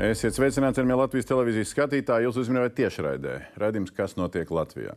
[0.00, 2.24] Esiet sveicināti, arī Latvijas televīzijas skatītāji.
[2.24, 3.34] Jūs uzmanījāt tiešraidē.
[3.60, 4.94] Radījums, kas notiek Latvijā.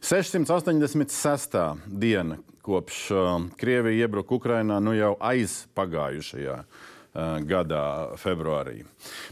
[0.00, 1.58] 686.
[1.84, 7.84] diena kopš uh, Krievija iebruka Ukrainā, nu jau aizpagājušajā uh, gadā,
[8.24, 8.86] februārī.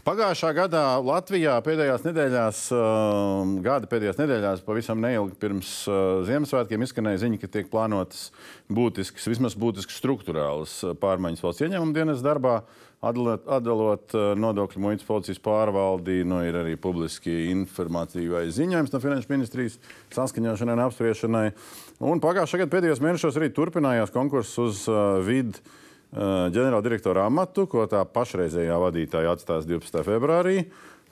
[0.05, 7.25] Pagājušā gadā Latvijā pēdējās nedēļās, uh, gada pēdējās nedēļās, pavisam neilgi pirms uh, Ziemassvētkiem izskanēja
[7.25, 8.27] ziņa, ka tiek plānotas
[8.69, 12.61] būtiskas, vismaz būtiskas struktūrālas uh, pārmaiņas valsts ieņēmuma dienas darbā.
[12.97, 19.01] Atdalot, atdalot uh, nodokļu muitas policijas pārvaldi, nu, ir arī publiski informācija vai ziņojums no
[19.03, 19.75] Finanšu ministrijas
[20.15, 21.43] saskaņošanai un apspriešanai.
[22.09, 27.85] Un pagājušā gada pēdējos mēnešos arī turpinājās konkurss uz uh, vidu uh, ģenerāldirektora amatu, ko
[27.91, 30.01] tā pašreizējā vadītāja atstās 12.
[30.07, 30.63] februārī.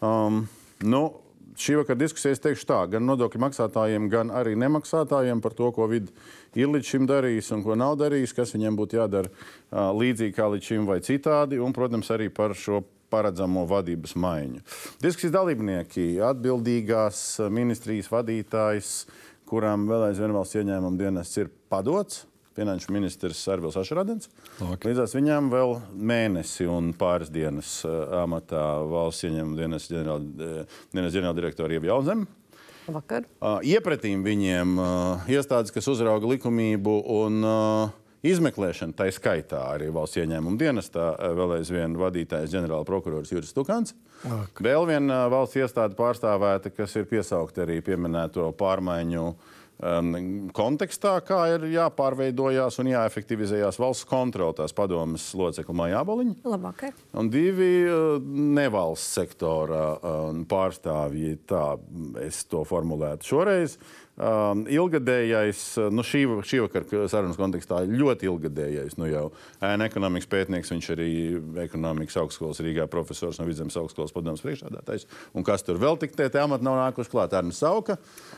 [0.02, 0.48] Um,
[0.82, 1.04] nu,
[1.60, 6.12] šī vakara diskusijas teikšu tā, gan nodokļu maksātājiem, gan arī nemaksātājiem par to, ko vidi
[6.58, 10.50] ir līdz šim darījis un ko nav darījis, kas viņiem būtu jādara uh, līdzīgi kā
[10.54, 12.84] līdz šim vai citādi, un, protams, arī par šo
[13.14, 14.64] paredzamo vadības maiņu.
[15.04, 18.94] Diskusijas dalībnieki, atbildīgās ministrijas vadītājs,
[19.50, 24.30] kuram vēl aizvien valsts ieņēmuma dienests ir padots, finanšu ministrs Arvils Ašradens.
[24.86, 29.90] Līdzās viņam vēl mēnesi un pāris dienas uh, amatā valsts ieņēmuma dienas
[31.16, 32.30] ģenerāldirektora Ieva Jaunzeme.
[32.86, 33.26] Vakar.
[33.42, 37.96] Uh, iepratīm viņiem uh, iestādes, kas uzrauga likumību un uh,
[38.26, 43.96] izmeklēšanu, tā skaitā arī valsts ieņēmuma dienestā, uh, vēl aizvien vadītājs ģenerāla prokurors Juris Tukants.
[44.30, 44.62] Ak.
[44.62, 49.36] Vēl viena uh, valsts iestāde pārstāvēta, kas ir piesaukta arī pieminēto pārmaiņu um,
[50.56, 56.38] kontekstā, kā ir jāpārveidojās un jāefektivizējās valsts kontrole, tās padomas locekļa Maija Aboliņa.
[56.48, 56.96] Labvakar.
[57.20, 58.16] Un divi uh,
[58.56, 61.66] nevalsts sektora uh, pārstāvji, tā
[62.24, 63.78] es to formulētu šoreiz.
[64.16, 69.26] Um, ilgadējais, uh, nu šī, šī vakara sarunas kontekstā ļoti ilgadējais, nu jau
[69.60, 71.08] ēna ekonomikas pētnieks, viņš arī
[71.66, 75.04] ekonomikas augstskolas Rīgā profesors no Vidzemes augstskolas padomas priekšādātājs.
[75.36, 77.36] Un kas tur vēl tik tie, tie amati nav nākuši klāt?
[77.36, 77.98] Arnis Sauka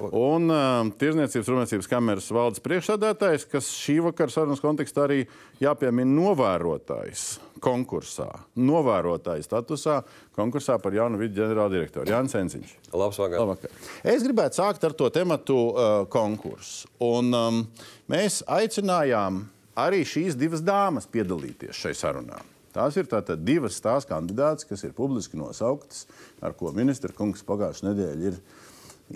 [0.09, 5.27] un um, Tirzniecības rūpniecības kameras valdes priekšādātājs, kas šī vakara sarunas kontekstā arī
[5.61, 8.27] jāpiemina novērotājs konkursā,
[8.59, 10.01] novērotāja statusā,
[10.37, 12.73] konkursā par jaunu vidu ģenerāldirektoru Jānis Enziņš.
[12.93, 13.41] Labs vakar.
[13.41, 13.73] Labvakar.
[14.07, 16.89] Es gribētu sākt ar to tematu uh, konkursu.
[17.03, 17.63] Un, um,
[18.11, 19.43] mēs aicinājām
[19.77, 22.39] arī šīs divas dāmas piedalīties šai sarunā.
[22.77, 26.05] Tās ir tātad divas tās kandidātas, kas ir publiski nosauktas,
[26.45, 28.41] ar ko ministra kungs pagājušajā nedēļā ir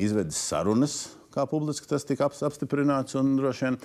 [0.01, 1.01] izvedis sarunas
[1.31, 3.16] kā publiski tas tika apstiprināts.
[3.19, 3.78] Un, vien,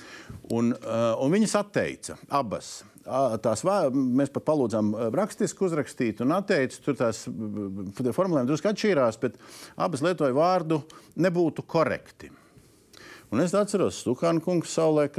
[0.51, 2.81] un, uh, un viņas atteica abas
[3.43, 3.63] tās
[3.95, 6.81] mēs pat palūdzām rakstiski uzrakstīt un atteikt.
[6.83, 9.39] Tur tās formulējumi drusku atšķīrās, bet
[9.77, 10.81] abas lietoja vārdu
[11.23, 12.33] nebūtu korekti.
[13.27, 15.17] Un es atceros, Stukāna kungs savulaik,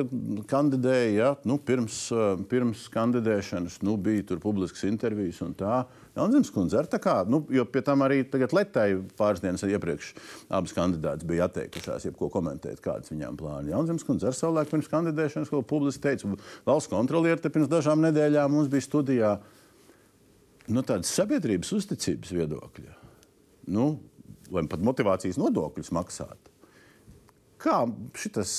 [0.47, 2.05] kandidēja, ja, nu, pirms,
[2.47, 5.81] pirms kandidēšanas nu, bija tur publiskas intervijas un tā.
[6.15, 8.87] Jaunzemes kundze ar tā kā, nu, jo pie tam arī tagad Letai
[9.19, 10.13] pāris dienas iepriekš
[10.47, 13.75] abas kandidātas bija atteikušās, jebko komentēt, kādas viņām plāni.
[13.75, 16.31] Jaunzemes kundze ar savulaik pirms kandidēšanas, ko publiski teica,
[16.65, 19.37] valsts kontrolieri te pirms dažām nedēļām mums bija studijā,
[20.71, 23.01] nu, tādas sabiedrības uzticības viedokļa.
[23.75, 23.97] Nu,
[24.47, 26.55] vai pat motivācijas nodokļus maksāt.
[27.57, 27.79] Kā
[28.13, 28.51] šis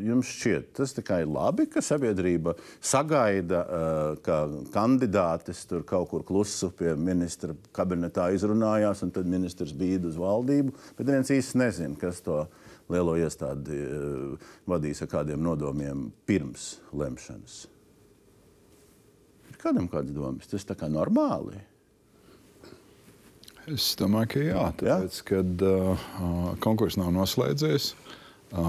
[0.00, 0.70] jums šķiet?
[0.78, 7.52] Tas ir labi, ka sabiedrība sagaida, uh, ka kandidātes tur kaut kur klusu pie ministra
[7.76, 10.72] kabinetā izrunājās, un tad ministrs bīda uz valdību.
[10.96, 12.46] Bet viens īsti nezina, kas to
[12.88, 17.66] lielo iestādi uh, vadīs ar kādiem nodomiem pirms lemšanas.
[19.52, 20.48] Ir kādam kādas domas?
[20.48, 21.60] Tas tā kā normāli.
[23.68, 25.32] Es domāju, ka jā, tāpēc, jā?
[25.34, 26.06] kad uh,
[26.64, 27.92] konkurss nav noslēdzies.
[27.92, 28.22] Uh,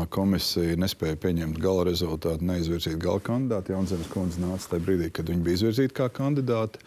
[0.10, 3.76] Komisija nespēja pieņemt gala rezultātu, neizvirzīt gala kandidātu.
[3.76, 6.82] Jaunzemes kundze nāca tajā brīdī, kad viņa bija izvirzīta kā kandidāte.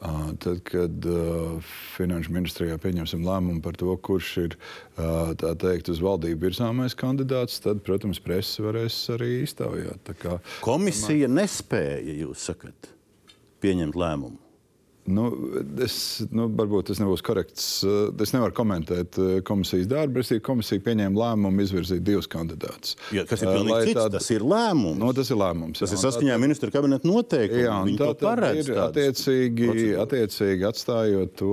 [0.00, 6.46] Tad, kad uh, Finanšu ministrijā pieņemsim lēmumu par to, kurš ir uh, teikt, uz valdību
[6.46, 10.14] virzāmais kandidāts, tad, protams, presa varēs arī iztaujāt.
[10.22, 11.42] Kā, Komisija man...
[11.42, 12.94] nespēja, jūs sakat,
[13.60, 14.40] pieņemt lēmumu.
[15.10, 15.26] Nu,
[15.84, 15.94] es,
[16.34, 17.66] nu, varbūt tas nebūs korekts.
[17.86, 20.22] Eh, es nevaru komentēt eh, komisijas darbu.
[20.22, 22.96] Es komisija pieņēma lēmumu izvirzīt divus kandidātus.
[23.14, 23.98] Ja, kas ir pilnīgi cits?
[23.98, 24.16] Tād...
[24.18, 25.00] Tas ir lēmums.
[25.00, 25.82] Nu, tas ir lēmums.
[25.82, 27.66] Tas jā, ir saskaņā ar ministra kabineta noteikumiem.
[27.66, 28.72] Jā, Viņi tā, to paredz.
[28.86, 29.70] Attiecīgi,
[30.00, 31.52] attiecīgi atstājot to,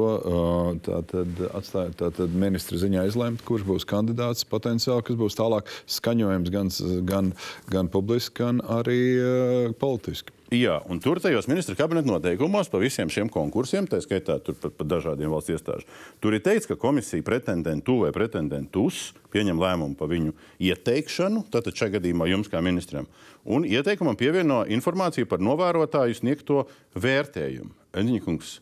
[0.85, 6.73] tātad, atstājot tātad ministra ziņā izlemt, kurš būs kandidāts potenciāli, kas būs tālāk skaņojums gan,
[7.09, 7.33] gan,
[7.73, 10.36] gan publiski, gan arī uh, politiski.
[10.47, 14.85] Jā, un tur tajos ministra kabineta noteikumos par visiem šiem konkursiem, tā skaitā par pa
[14.87, 15.83] dažādiem valsts iestāžu,
[16.23, 20.31] tur ir teikts, ka komisija pretendentu vai pretendentus pieņem lēmumu par viņu
[20.63, 23.09] ieteikšanu, tātad šajā gadījumā jums kā ministram,
[23.43, 26.63] un ieteikumam pievieno informāciju par novērotāju sniegto
[26.95, 27.73] vērtējumu.
[27.99, 28.53] Eņģiņkungs,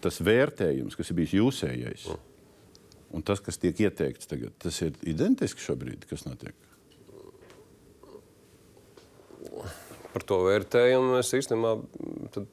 [0.00, 2.06] tas vērtējums, kas ir bijis jūsējais,
[3.12, 6.56] un tas, kas tiek ieteikts tagad, tas ir identiski šobrīd, kas notiek?
[10.14, 11.74] Par to vērtējumu es īstenībā.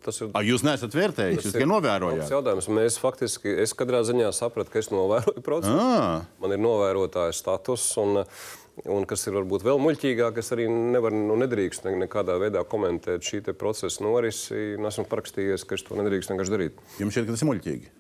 [0.04, 0.34] Tas ir.
[0.36, 2.28] A, jūs neesat vērtējis, jūs tikai novērojāt.
[2.34, 2.68] Jautājums.
[2.76, 5.80] Mēs faktiski, es katrā ziņā sapratu, ka es novēroju procesu.
[5.80, 6.20] À.
[6.44, 7.88] Man ir novērotāja status.
[8.02, 8.26] Un,
[8.92, 13.40] Un kas ir varbūt vēl muļķīgāk, es arī nevaru, nu, nedrīkst nekādā veidā komentēt šī
[13.56, 14.76] procesa norisi.
[14.76, 16.82] Esmu parakstījies, ka es to nedrīkst vienkārši darīt.
[17.00, 17.94] Jums šķiet, ka tas ir muļķīgi?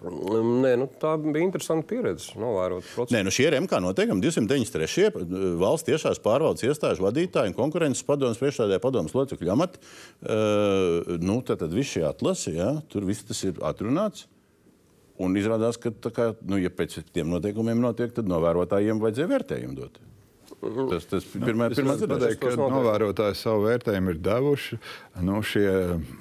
[0.00, 2.32] Nē, nu, tā bija interesanta pieredze.
[2.40, 3.12] Novērot procesu.
[3.12, 5.10] Nē, nu šie ir MK noteikumi 293.
[5.60, 9.82] valsts tiešās pārvaldes iestāžu vadītāji un konkurences padomus priekšstādāja padomus locekļu amati.
[10.24, 14.24] Uh, nu, tad, tad viss šie atlasi, ja, tur viss tas ir atrunāts.
[15.20, 20.00] Un izrādās, ka, kā, nu, ja pēc tiem noteikumiem notiek, tad novērotājiem vajadzēja vērtējumu dot.
[20.60, 24.76] Tas, tas pirmā, pirmā pateikt, ka novērotāji savu vērtējumu ir devuši.
[25.24, 25.70] Nu, šie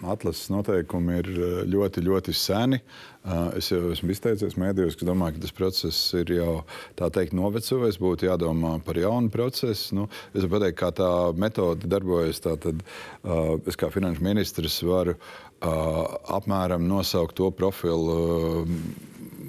[0.07, 2.79] atlases noteikumi ir eh, ļoti, ļoti seni.
[2.79, 6.53] Eh, es jau esmu izteicies mēdījos, ka domāju, ka tas process ir jau
[6.99, 7.99] tā teikt novecojis.
[7.99, 9.99] Būtu jādomā par jaunu procesu.
[9.99, 12.39] Nu, es varu pateikt, kā tā metode darbojas.
[12.47, 12.79] Tātad,
[13.25, 15.19] uh, es kā finanšu ministrs varu
[15.59, 18.15] apmēram nosaukt to profilu.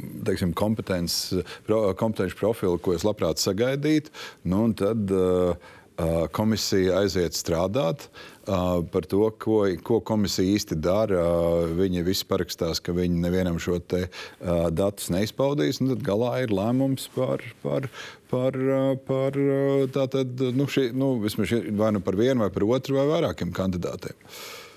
[0.00, 4.12] Uh, teiksim, kompetences profilu, ko es labprāt sagaidītu.
[4.49, 8.08] Nu, tad uh, uh, komisija aiziet strādāt.
[8.50, 11.20] Uh, par to, ko, ko komisija īsti dara.
[11.23, 15.82] Uh, viņi visi parakstās, ka viņi nevienam šo te, uh, datus neizpaudīs.
[15.82, 17.91] Tad galā ir lēmums par, par,
[18.32, 22.67] par, uh, par uh, tātad, nu, šī, nu, šī, vai nu par vienu, vai par
[22.67, 24.19] otru, vai vairākiem kandidātiem.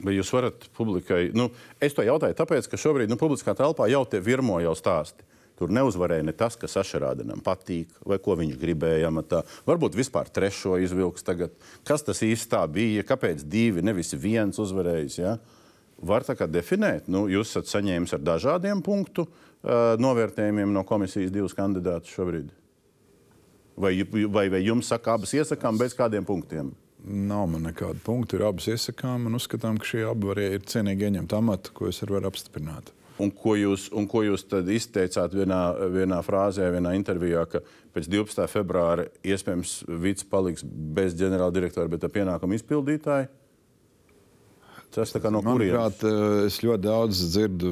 [0.03, 1.47] Vai jūs varat publikai, nu,
[1.79, 5.23] es to jautāju, tāpēc, ka šobrīd nu, publiskā telpā jau tie virmo jau stāsti.
[5.59, 9.43] Tur neuzvarēja ne tas, kas Ašerādenam patīk, vai ko viņš gribēja amatā.
[9.69, 11.53] Varbūt vispār trešo izvilks tagad.
[11.87, 13.05] Kas tas īsti bija?
[13.07, 15.19] Kāpēc divi, nevis viens uzvarējis?
[15.21, 15.37] Ja?
[16.03, 21.31] Var tā kā definēt, nu, jūs esat saņēmis ar dažādiem punktu uh, novērtējumiem no komisijas
[21.31, 22.49] divus kandidātus šobrīd.
[23.77, 26.73] Vai, vai, vai jums saka, abas iesakām bez kādiem punktiem?
[27.03, 28.37] Nav man nekāda punkta.
[28.37, 31.99] Ir abas iesakām un uzskatām, ka šie abi var, ir cienīgi ieņemt amatu, ko es
[32.03, 32.93] varu apstiprināt.
[33.21, 35.61] Un ko jūs, un ko jūs izteicāt vienā,
[35.93, 37.61] vienā frāzē, vienā intervijā, ka
[37.93, 38.47] pēc 12.
[38.49, 43.29] februāra iespējams Vits paliks bez ģenerāldirektora, bet ar pienākumu izpildītāju?
[44.93, 46.03] Tas tā kā no kurienes?
[46.05, 47.71] Eh, es ļoti daudz dzirdu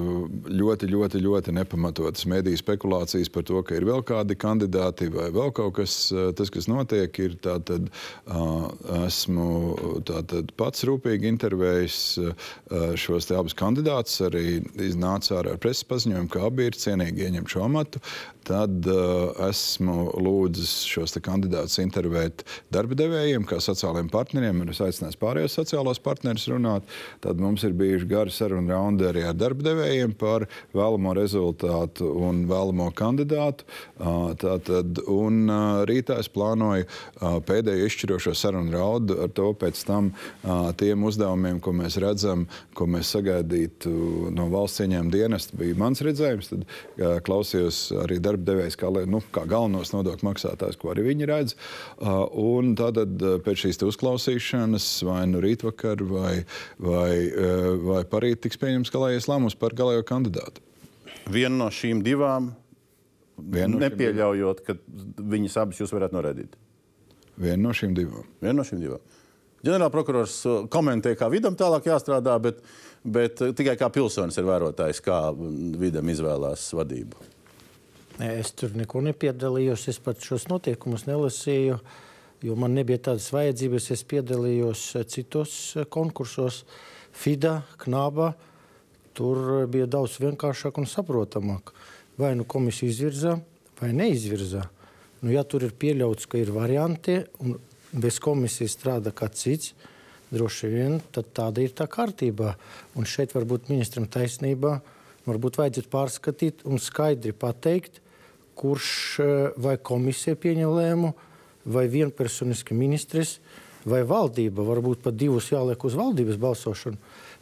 [0.50, 5.54] ļoti, ļoti, ļoti nepamatotas mediju spekulācijas par to, ka ir vēl kādi kandidāti vai vēl
[5.58, 5.96] kaut kas.
[6.10, 7.92] Eh, tas, kas notiek, ir tātad
[9.02, 9.48] esmu
[10.08, 11.98] tātad pats rūpīgi intervējis
[13.00, 17.66] šos abus kandidātus, arī iznāca ārā ar preses paziņojumu, ka abi ir cienīgi ieņemt šo
[17.68, 18.02] amatu.
[18.48, 22.42] Tad uh, esmu lūdzis šos kandidātus intervēt
[22.74, 26.88] darba devējiem, kā sociālajiem partneriem, un es aicināju pārējos sociālos partnerus runāt.
[27.24, 32.46] Tad mums ir bijuši gari sarunu raundi arī ar darba devējiem par vēlamo rezultātu un
[32.50, 33.68] vēlamo kandidātu.
[34.42, 35.52] Tātad, un
[35.90, 36.88] rītā es plānoju
[37.48, 40.12] pēdējo izšķirošo sarunu raundu ar to pēc tam
[40.80, 43.92] tiem uzdevumiem, ko mēs redzam, ko mēs sagaidītu
[44.36, 45.58] no valsts ieņēmuma dienesta.
[45.60, 46.66] Bija mans redzējums, tad
[47.28, 51.56] klausījos arī darbdevējs kā, nu, kā galvenos nodokļu maksātājs, ko arī viņi redz.
[52.02, 56.34] Un tad uh, pēc šīs uzklausīšanas, vai nu rītvakar, vai,
[56.82, 60.64] vai, uh, vai parīt, tiks pieņemts galējais lēmums par galējo kandidātu.
[61.32, 62.52] Viena no šīm divām,
[63.42, 64.76] no nepieļaujot, ka
[65.36, 66.56] viņas abas jūs varētu noraidīt.
[67.42, 68.28] Viena no šīm divām.
[68.42, 69.04] Viena no šīm divām.
[69.62, 70.40] Ģenerālprokurors
[70.74, 72.64] komentē, kā vidam tālāk jāstrādā, bet,
[73.06, 75.20] bet tikai kā pilsonis ir vērotājs, kā
[75.82, 77.22] vidam izvēlās vadību.
[78.22, 79.88] Es tur neko nepiedalījos.
[79.90, 81.78] Es pat šos notiekumus nelasīju,
[82.46, 83.92] jo man nebija tādas vajadzības.
[83.94, 85.54] Es piedalījos citos
[85.94, 86.64] konkursos,
[87.14, 88.34] FIDA, KNABA.
[89.18, 91.74] Tur bija daudz vienkāršāk un saprotamāk.
[92.20, 93.38] Vai nu komisija izvirzā,
[93.82, 94.68] vai neizvirzā.
[95.22, 97.58] Nu, ja tur ir pieļauts, ka ir varianti, un
[97.92, 99.74] bez komisijas strādā kāds cits,
[100.32, 102.56] droši vien tāda ir tā kārtībā.
[102.96, 104.80] Un šeit varbūt ministram taisnība
[105.28, 108.00] varbūt vajadzētu pārskatīt un skaidri pateikt,
[108.58, 111.14] kurš eh, vai komisija pieņem lēmumu,
[111.66, 113.38] vai vienpersoniski ministrs,
[113.86, 114.66] vai valdība.
[114.66, 117.00] Varbūt pat divus jāliek uz valdības balsošanu.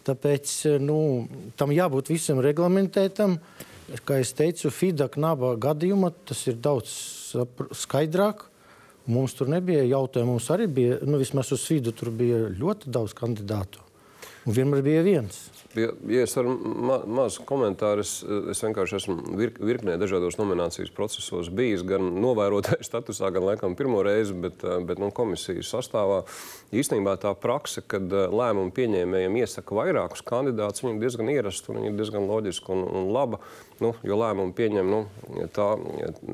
[0.07, 0.99] Tāpēc nu,
[1.59, 3.37] tam jābūt visam reglamentētam.
[4.05, 6.93] Kā jau teicu, FIDA naba gadījumā tas ir daudz
[7.77, 8.45] skaidrāk.
[9.09, 10.35] Mums tur nebija jautājumu.
[10.37, 13.81] Mums arī bija, nu, vismaz uz vidu, tur bija ļoti daudz kandidātu.
[14.45, 15.39] Un vienmēr bija viens.
[15.77, 20.89] Ja, ja es varu ma mazu komentāru, es, es vienkārši esmu vir virknē dažādos nominācijas
[20.95, 26.23] procesos bijis, gan novērotāju statusā, gan laikam pirmo reizi, bet, bet nu, komisijas sastāvā.
[26.73, 32.73] Īstenībā tā prakse, kad lēmumu pieņēmējiem iesaka vairākus kandidātus, ir diezgan ierasta un diezgan loģiska
[32.73, 33.41] un, un laba.
[33.79, 35.03] Nu, jo lēmumu pieņem nu,
[35.55, 35.69] tā,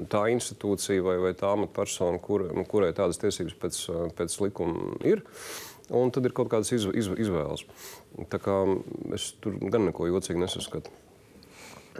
[0.10, 5.28] tā institūcija vai, vai tā amatpersona, kur, nu, kurai tādas tiesības pēc, pēc likuma ir.
[5.94, 7.66] Un tad ir kaut kādas iz, iz, izvēles.
[8.32, 8.56] Tā kā
[9.14, 10.94] es tur gan neko jocīgu nesaskatu.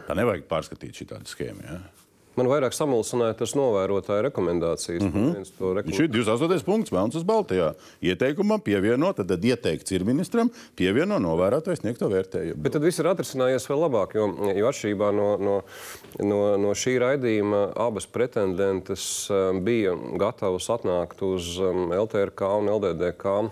[0.06, 1.62] Tā nevajag pārskatīt šī tādu schēmu.
[1.64, 2.05] Ja?
[2.36, 5.02] Man vairāk samulsināja tas novērotāja rekomendācijas.
[5.02, 5.30] Mm -hmm.
[5.78, 5.96] rekomendācijas.
[5.96, 6.64] Šī ir 28.
[6.64, 7.72] punkts, Melns uz Baltijā.
[8.02, 12.60] Ieteikumam pievieno, tad, tad ieteikts ir ministram, pievieno novērotāju sniegto vērtējumu.
[12.62, 15.56] Bet tad viss ir atrisinājies vēl labāk, jo, jo atšķirībā no, no,
[16.20, 23.24] no, no šī raidījuma abas pretendentes um, bija gatavas atnākt uz um, LTRK un LDDK
[23.24, 23.50] uh,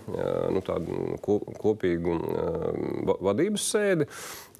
[0.53, 1.17] nu, tādu
[1.57, 4.05] kopīgu um, vadības sēdi.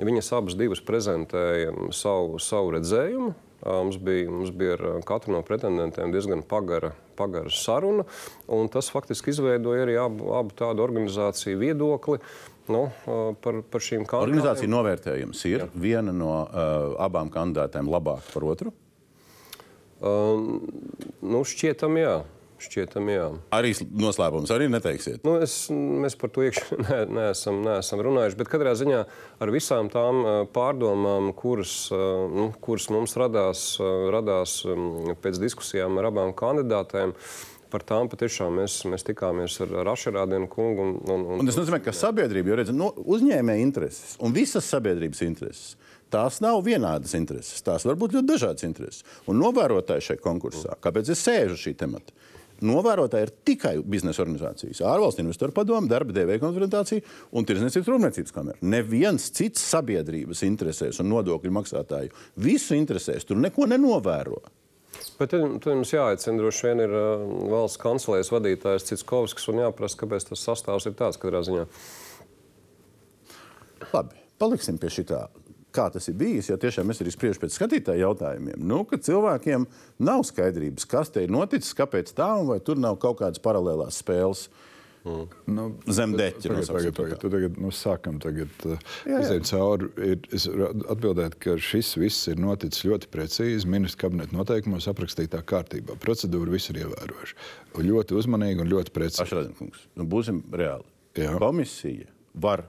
[0.02, 6.12] Viņas abas divas prezentēja savu, savu redzējumu Mums bija, mums bija ar katru no pretendentiem
[6.14, 8.04] diezgan pagara, pagara saruna.
[8.74, 12.20] Tas faktiski izveidoja arī abu, abu tādu organizāciju viedokli.
[12.68, 12.88] Nu,
[13.46, 14.26] par, par šīm kandidātēm.
[14.26, 15.68] Organizācija novērtējums ir Jā.
[15.78, 18.74] viena no uh, abām kandidātēm labāka par otru?
[20.02, 20.58] Uh,
[21.22, 22.16] nu, šķietam, jā.
[22.66, 23.26] Šķietam, jā.
[23.56, 25.22] Arī noslēpums arī neteiksiet.
[25.28, 28.40] Nu, es, mēs par to iekšā ne, neesam, neesam runājuši.
[28.40, 29.02] Bet katrā ziņā
[29.44, 30.24] ar visām tām
[30.56, 33.68] pārdomām, kuras, nu, kuras mums radās,
[34.14, 34.62] radās
[35.22, 37.14] pēc diskusijām ar abām kandidātēm,
[37.76, 40.86] par tām patiešām mēs, mēs tikāmies ar, Ašerādienu kungu.
[40.86, 44.70] Un, un, un, un tas nozīmē, ka sabiedrība jau redz no, uzņēmēja intereses un visas
[44.72, 45.76] sabiedrības intereses.
[46.14, 47.64] Tās nav vienādas intereses.
[47.66, 49.04] Tās var būt ļoti dažādas intereses.
[49.28, 52.14] Un novērotāji šajā konkursā, kāpēc es sēžu šī temata?
[52.64, 57.04] Novērotāji ir tikai biznesa organizācijas, ārvalstu investoru padomu, darba devēja konfrontācija
[57.36, 58.60] un tirdzniecības rūpniecības kamera.
[58.64, 64.40] Neviens cits sabiedrības interesēs un nodokļu maksātāju visu interesēs tur neko nenovēro.
[65.20, 70.30] Bet tad, mums jāaicina droši vien ir uh, valsts kancelēs vadītājs Citskovskis un jāprasa, kāpēc
[70.32, 71.66] tas sastāvs ir tāds katrā ziņā.
[73.92, 75.26] Labi, paliksim pie šī tā
[75.76, 79.68] kā tas ir bijis, ja tiešām mēs arī spriežam pēc skatītāju jautājumiem, nu, ka cilvēkiem
[80.06, 84.02] nav skaidrības, kas te ir noticis, kāpēc tā, un vai tur nav kaut kādas paralēlās
[84.04, 84.48] spēles.
[85.06, 85.26] Mm.
[85.54, 86.50] Nu, Zem deķa.
[86.50, 89.92] Tagad, tagad, tagad, tagad nu, sākam tagad uh, iziet cauri.
[90.02, 93.70] Ir, es atbildētu, ka šis viss ir noticis ļoti precīzi.
[93.70, 96.00] Ministra kabineta noteikumos aprakstītā kārtībā.
[96.02, 97.38] Procedūra viss ir ievērojuši.
[97.86, 99.28] Ļoti uzmanīgi un ļoti precīzi.
[99.28, 100.90] Ašradinkungs, nu, būsim reāli.
[101.22, 101.38] Jā.
[101.38, 102.10] Komisija
[102.42, 102.66] var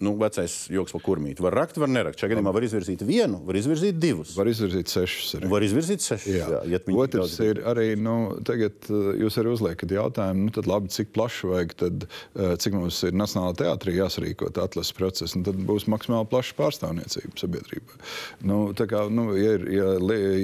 [0.00, 1.42] nu, vecais joks par kurmīti.
[1.44, 2.20] Var rakt, var nerakt.
[2.20, 4.32] Šajā gadījumā var izvirzīt vienu, var izvirzīt divus.
[4.38, 5.34] Var izvirzīt sešus.
[5.38, 5.50] Arī.
[5.52, 6.30] Var izvirzīt sešus.
[6.32, 6.48] Jā.
[6.54, 8.16] Jā, ja Otrs ir arī, nu,
[8.46, 12.76] tagad uh, jūs arī uzliekat jautājumu, nu, tad labi, cik plaši vajag, tad, uh, cik
[12.78, 18.00] mums ir Nacionālā teātrī jāsarīkot atlases process, un tad būs maksimāli plaša pārstāvniecība sabiedrībā.
[18.48, 19.92] Nu, tā kā, nu, ja, ir, ja,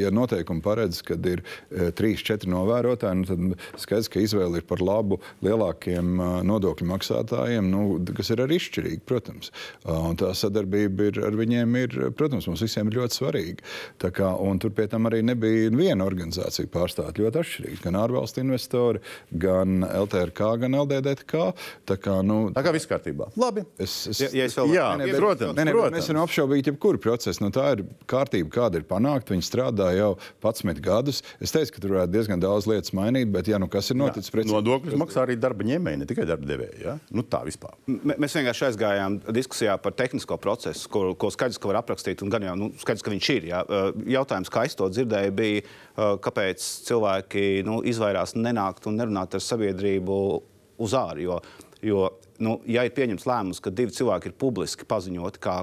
[0.07, 4.69] ja noteikumi paredz, ka ir uh, trīs, četri novērotāji, nu, tad skaidrs, ka izvēle ir
[4.69, 7.87] par labu lielākiem nodokļu maksātājiem, nu,
[8.17, 10.07] kas ir arī izšķirīgi, protams protams.
[10.07, 13.67] Un tā sadarbība ir, ar viņiem ir, protams, mums visiem ir ļoti svarīga.
[14.17, 17.81] Kā, tur pie tam arī nebija viena organizācija pārstāvja ļoti atšķirīgi.
[17.85, 21.51] Gan ārvalstu investori, gan LTRK, gan LDDK.
[21.87, 23.31] Tā kā, nu, tā kā viss kārtībā.
[23.37, 23.67] Labi.
[23.79, 25.99] Es, es, ja, ja es vēl, jā, ne, ne, protams, ne, ne, protams.
[25.99, 27.45] Mēs varam apšaubīt jebkuru procesu.
[27.45, 29.35] Nu, tā ir kārtība, kāda ir panākta.
[29.35, 31.23] Viņi strādā jau 11 gadus.
[31.43, 34.33] Es teicu, ka tur varētu diezgan daudz lietas mainīt, bet ja, nu, kas ir noticis?
[34.47, 36.83] Nodokļus maksā arī darba ņēmēji, ne tikai darba devēji.
[36.85, 36.97] Ja?
[37.15, 37.75] Nu, tā vispār.
[37.91, 42.33] M mēs vienkārši aizgājām diskusijā par tehnisko procesu, ko, ko skaidrs, ka var aprakstīt, un
[42.33, 43.49] gan jau nu, skaidrs, ka viņš ir.
[43.53, 43.63] Jā.
[44.17, 45.65] Jautājums, kā es to dzirdēju, bija,
[46.25, 50.21] kāpēc cilvēki nu, izvairās nenākt un nerunāt ar sabiedrību
[50.83, 51.23] uz ārā.
[51.23, 51.41] Jo,
[51.85, 52.07] jo
[52.43, 55.59] nu, ja ir pieņemts lēmums, ka divi cilvēki ir publiski paziņoti kā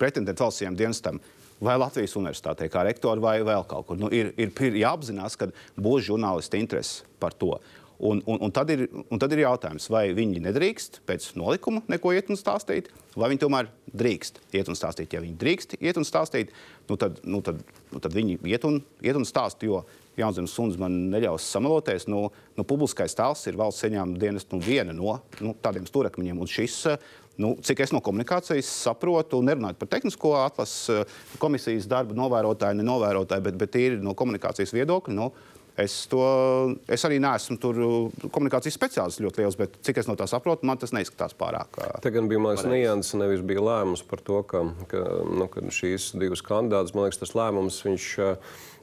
[0.00, 1.20] pretendenti valsts dienestam,
[1.60, 3.98] vai Latvijas universitātē, kā rektori, vai vēl kaut kur.
[4.00, 7.52] Nu, ir, ir, ir jāapzinās, ka būs žurnālisti interesi par to.
[8.00, 12.14] Un, un, un, tad ir, un tad ir jautājums, vai viņi nedrīkst pēc nolikuma neko
[12.16, 15.12] iet un stāstīt, vai viņi tomēr drīkst iet un stāstīt.
[15.12, 16.54] Ja viņi drīkst iet un stāstīt,
[16.88, 17.60] nu tad, nu tad,
[17.92, 19.66] nu tad viņi iet un, iet un stāst.
[19.68, 19.82] Jo
[20.18, 22.08] Jaunzemes suns man neļaus samaloties.
[22.10, 22.26] Nu,
[22.56, 26.40] nu, publiskais tēls ir valsts ieņēmuma dienas nu, viena no nu, tādiem stūrakmeņiem.
[26.40, 26.82] Un šis
[27.40, 31.06] nu, cik es no komunikācijas saprotu, nerunājot par tehnisko atlases
[31.40, 35.16] komisijas darbu, novērotāju, nenovērotāju, bet, bet tīri no komunikācijas viedokļa.
[35.16, 35.30] Nu,
[35.80, 36.20] Es, to,
[36.90, 37.78] es arī neesmu tur
[38.34, 41.80] komunikācijas speciālists ļoti liels, bet cik es no tā saprotu, man tas neizskatās pārāk.
[42.04, 46.10] Te gan bija mākslinieks nianses, nevis bija lēmums par to, ka, ka, nu, ka šīs
[46.20, 48.08] divas kandidātas, man liekas, tas lēmums viņš,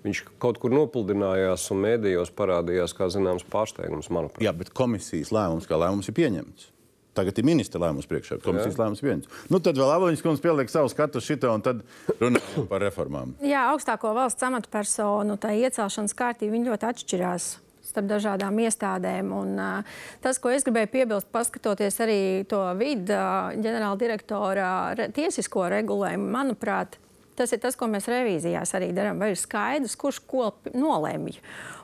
[0.06, 4.44] viņš kaut kur nopludinājās un mēdījos parādījās kā zināms pārsteigums, manuprāt.
[4.46, 6.72] Jā, bet komisijas lēmums kā lēmums ir pieņemts.
[7.17, 9.29] Tagad ir ministra lēmums priekšā, komisijas lēmums viens.
[9.50, 11.81] Nu, tad vēl Avaņas kundze pieliek savu skatu šito un tad
[12.21, 13.33] runājam par reformām.
[13.45, 17.55] Jā, augstāko valsts amatpersonu tā iecelšanas kārtība ļoti atšķirās
[17.88, 19.31] starp dažādām iestādēm.
[19.33, 25.09] Un, uh, tas, ko es gribēju piebilst, paskatoties arī to vidu uh, ģenerāla direktora re,
[25.15, 27.00] tiesisko regulējumu, manuprāt,
[27.38, 29.19] Tas ir tas, ko mēs revīzijās arī darām.
[29.21, 31.36] Vai ir skaidrs, kurš ko nolemj?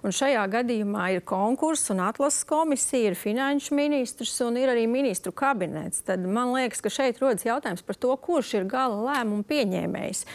[0.04, 5.32] Un šajā gadījumā ir konkurss un atlases komisija, ir finanšu ministrs un ir arī ministru
[5.32, 6.02] kabinets.
[6.04, 10.26] Tad man liekas, ka šeit rodas jautājums par to, kurš ir gala lēmumu pieņēmējs.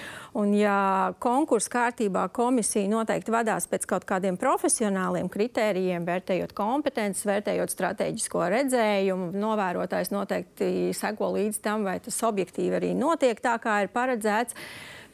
[0.41, 0.79] Un ja
[1.21, 9.35] konkursu kārtībā komisija noteikti vadās pēc kaut kādiem profesionāliem kritērijiem, vērtējot kompetences, vērtējot strateģisko redzējumu,
[9.37, 14.57] novērotājs noteikti seko līdz tam, vai tas objektīvi arī notiek tā, kā ir paredzēts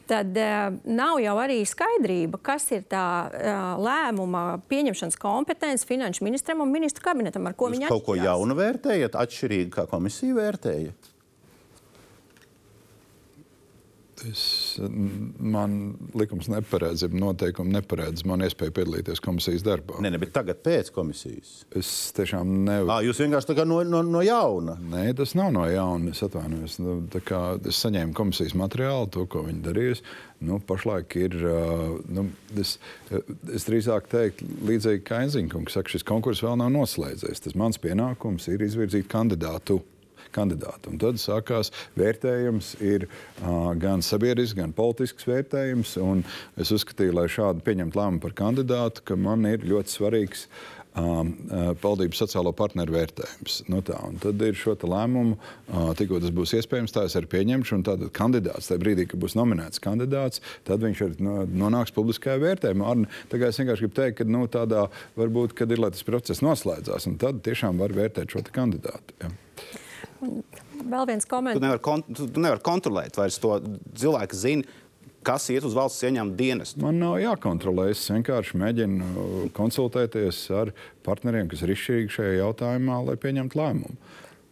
[0.09, 6.63] tad uh, nav jau arī skaidrība, kas ir tā uh, lēmuma pieņemšanas kompetence finanšu ministram
[6.65, 8.05] un ministru kabinetam, ar ko Jūs viņi atšķirās.
[8.05, 10.95] Kaut ko jaunu vērtējat, atšķirīgi kā komisija vērtēja?
[14.25, 14.43] Es,
[14.79, 15.77] man
[16.17, 19.99] likums neparedz, noteikumi neparedz man iespēju piedalīties komisijas darbā.
[20.03, 21.57] Nē, ne, bet tagad pēc komisijas.
[21.75, 23.07] Es tiešām nevaru.
[23.07, 24.77] Jūs vienkārši tā kā no, no, no jauna.
[24.91, 26.13] Nē, tas nav no jauna.
[26.13, 26.77] Es atvainojos.
[26.83, 30.03] Nu, es saņēmu komisijas materiālu, to, ko viņi darīs.
[30.45, 31.35] Nu, pašlaik ir,
[32.11, 32.27] nu,
[32.59, 32.75] es,
[33.55, 37.45] es drīzāk teiktu, līdzīgi kā Enziņkungs saka, šis konkurss vēl nav noslēdzies.
[37.47, 39.79] Tas mans pienākums ir izvirzīt kandidātu
[40.35, 40.93] kandidātu.
[40.93, 45.97] Un tad sākās vērtējums, ir uh, gan sabiedrisks, gan politisks vērtējums.
[46.61, 50.49] Es uzskatīju, lai šādi pieņemtu lēmumu par kandidātu, ka man ir ļoti svarīgs
[50.95, 53.57] valdības sociālo partneru vērtējums.
[53.71, 55.35] Nu tā, tad ir šo lēmumu,
[55.99, 57.81] tikko tas būs iespējams, tā es arī pieņemšu.
[57.85, 62.91] Tad kandidāts, tajā brīdī, kad būs nominēts kandidāts, tad viņš arī nonāks publiskajā vērtējumā.
[62.91, 64.87] Ar, tagad es vienkārši gribu teikt, ka nu, tādā
[65.19, 69.19] varbūt, kad ir, lai tas process noslēdzās, un tad tiešām var vērtēt šo kandidātu.
[69.19, 69.33] Ja.
[70.21, 71.59] Vēl viens komentārs.
[71.59, 73.59] Tu nevari kont tu, tu nevar kontrolēt, vai to
[73.99, 74.81] cilvēku zina.
[75.25, 76.83] Kas iet uz valsts ieņēmuma dienestu?
[76.83, 77.87] Man nav jākontrolē.
[77.95, 80.69] Es vienkārši mēģinu konsultēties ar
[81.07, 83.97] partneriem, kas ir izšķirīgi šajā jautājumā, lai pieņemtu lēmumu.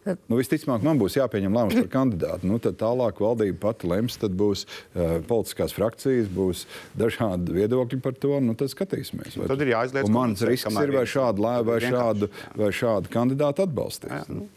[0.04, 2.48] Nu, visticamāk, man būs jāpieņem lēmums par kandidātu.
[2.50, 6.66] Nu, tad tālāk valdība pati lems, tad būs uh, politiskās frakcijas, būs
[6.98, 8.34] dažādi viedokļi par to.
[8.44, 9.38] Nu, tad skatīsimies.
[9.40, 10.12] Vai, tad ir jāizliedz.
[10.12, 14.12] Mans risks ir vai šādu, vai, šādu, vai šādu kandidātu atbalstīt.
[14.12, 14.50] Jā, nu.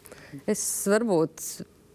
[0.46, 1.44] Es varbūt.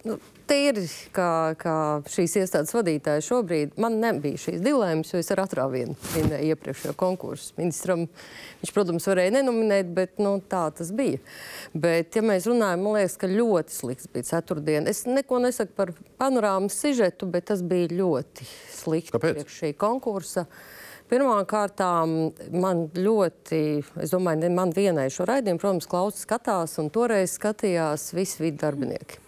[0.03, 0.17] Nu,
[0.51, 0.83] Tīri
[1.15, 1.75] kā, kā
[2.11, 7.55] šīs iestādes vadītāja šobrīd man nebija šīs dilemmas, jo es ar atrāvienu minēju iepriekšējo konkursu.
[7.61, 11.23] Ministram viņš, protams, varēja nenominēt, bet nu, tā tas bija.
[11.73, 14.91] Bet, ja mēs runājam, man liekas, ka ļoti slikts bija ceturtdien.
[14.91, 19.39] Es neko nesaku par panorāmas sižetu, bet tas bija ļoti slikti Kāpēc?
[19.39, 20.49] priekš šī konkursa.
[20.51, 20.82] Uh,
[21.13, 21.83] Pirmkārt,
[22.57, 23.59] man ļoti,
[24.01, 28.63] es domāju, ne man vienai šo raidījumu, protams, klausās, skatās, un toreiz skatījās visi vidi
[28.63, 29.19] darbinieki.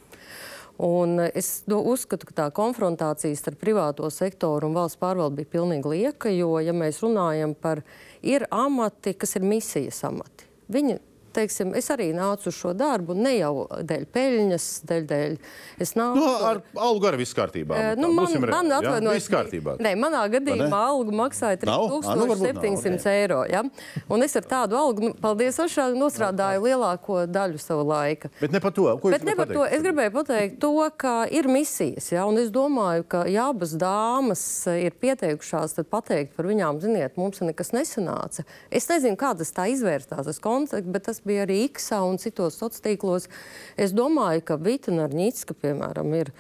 [0.81, 6.33] Un es uzskatu, ka tā konfrontācija starp privāto sektoru un valsts pārvaldi bija pilnīgi lieka,
[6.33, 7.85] jo, ja mēs runājam par,
[8.25, 10.49] ir amati, kas ir misijas amati.
[10.73, 10.97] Viņi
[11.35, 15.37] teiksim, es arī nācu uz šo darbu ne jau dēļ peļņas, dēļ, dēļ.
[15.85, 17.79] Es nācu no, ar algu arī viss kārtībā.
[17.79, 19.77] Uh, nu, man, man atvainojas, viss kārtībā.
[19.85, 23.41] Nē, manā gadījumā algu maksāja 3700 nu, eiro.
[23.51, 23.65] Ja?
[24.13, 28.31] Un es ar tādu algu, nu, paldies Ašām, nostrādāju lielāko daļu sava laika.
[28.41, 28.87] Bet ne par to.
[29.01, 29.65] Ko Bet ne par to.
[29.67, 32.27] Es gribēju pateikt to, ka ir misijas, ja?
[32.29, 37.43] un es domāju, ka ja abas dāmas ir pieteikušās, tad pateikt par viņām, ziniet, mums
[37.45, 38.45] nekas nesanāca.
[38.75, 42.59] Es nezinu, kā tas tā izvērstās, tas koncepts, bet tas bija arī X un citos
[42.61, 43.29] sociālos tīklos.
[43.77, 46.33] Es domāju, ka Vita Narņicka, piemēram, ir.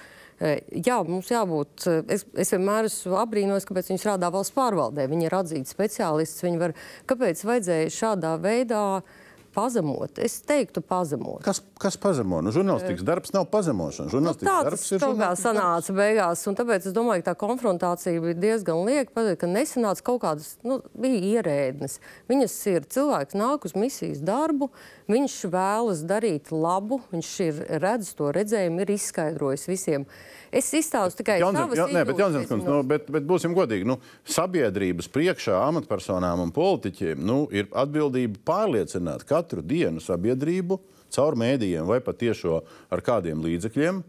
[0.42, 1.88] E, jā, mums jābūt.
[1.88, 5.08] E, es, es vienmēr esmu apbrīnojis, kāpēc viņi strādā valsts pārvaldē.
[5.10, 6.48] Viņi ir atzīti speciālisti.
[6.48, 6.74] Viņi var,
[7.10, 9.20] kāpēc vajadzēja šādā veidā uh,
[9.54, 10.18] pazemot.
[10.18, 11.42] Es teiktu, pazemot.
[11.44, 12.40] Kas, kas pazemo?
[12.44, 14.10] Nu, žurnālistikas darbs nav pazemošana.
[14.24, 15.92] Nu, tā tas kaut kā sanāca darbs.
[15.98, 16.44] beigās.
[16.60, 19.26] Tāpēc es domāju, ka tā konfrontācija bija diezgan lieka.
[19.40, 21.98] Ka nesanāca kaut kādas, nu, bija ierēdnes.
[22.30, 24.70] Viņas ir cilvēks nāk uz misijas darbu,
[25.10, 30.08] viņš vēlas darīt labu, viņš ir redzis to redzējumu, ir izskaidrojis visiem.
[30.54, 33.86] Es izstāstu tikai savas jā, nē, bet, Jaunzems, kundz, nu, bet, bet būsim godīgi.
[33.88, 33.96] Nu,
[34.30, 40.80] sabiedrības priekšā amatpersonām un politiķiem nu, ir atbildība pārliecināt katru dienu sabiedrību
[41.14, 44.02] caur mēdījiem vai pat tiešo ar kādiem līdzekļiem.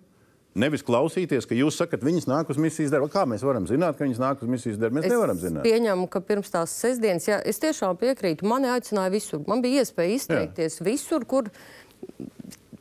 [0.55, 3.09] Nevis klausīties, ka jūs sakat, viņas nāk uz misijas darbu.
[3.11, 4.95] Kā mēs varam zināt, ka viņas nāk uz misijas darbu?
[4.95, 5.65] Mēs es nevaram zināt.
[5.67, 9.43] Pieņemu, ka pirms tās sestdienas, jā, es tiešām piekrītu, mani aicināja visur.
[9.51, 10.87] Man bija iespēja izteikties jā.
[10.87, 11.51] visur, kur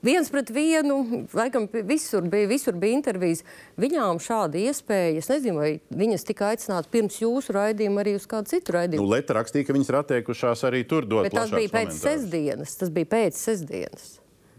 [0.05, 0.99] viens pret vienu,
[1.35, 3.45] laikam visur bija, visur bija intervijas.
[3.81, 5.71] Viņām šāda iespēja, es nezinu, vai
[6.05, 9.05] viņas tika aicinātas pirms jūsu raidījuma arī uz kādu citu raidījumu.
[9.05, 11.29] Nu, Leta rakstīja, ka viņas ir atteikušās arī tur dot.
[11.29, 12.05] Bet tas bija pēc komentārus.
[12.05, 12.77] sestdienas.
[12.81, 14.13] Tas bija pēc sestdienas.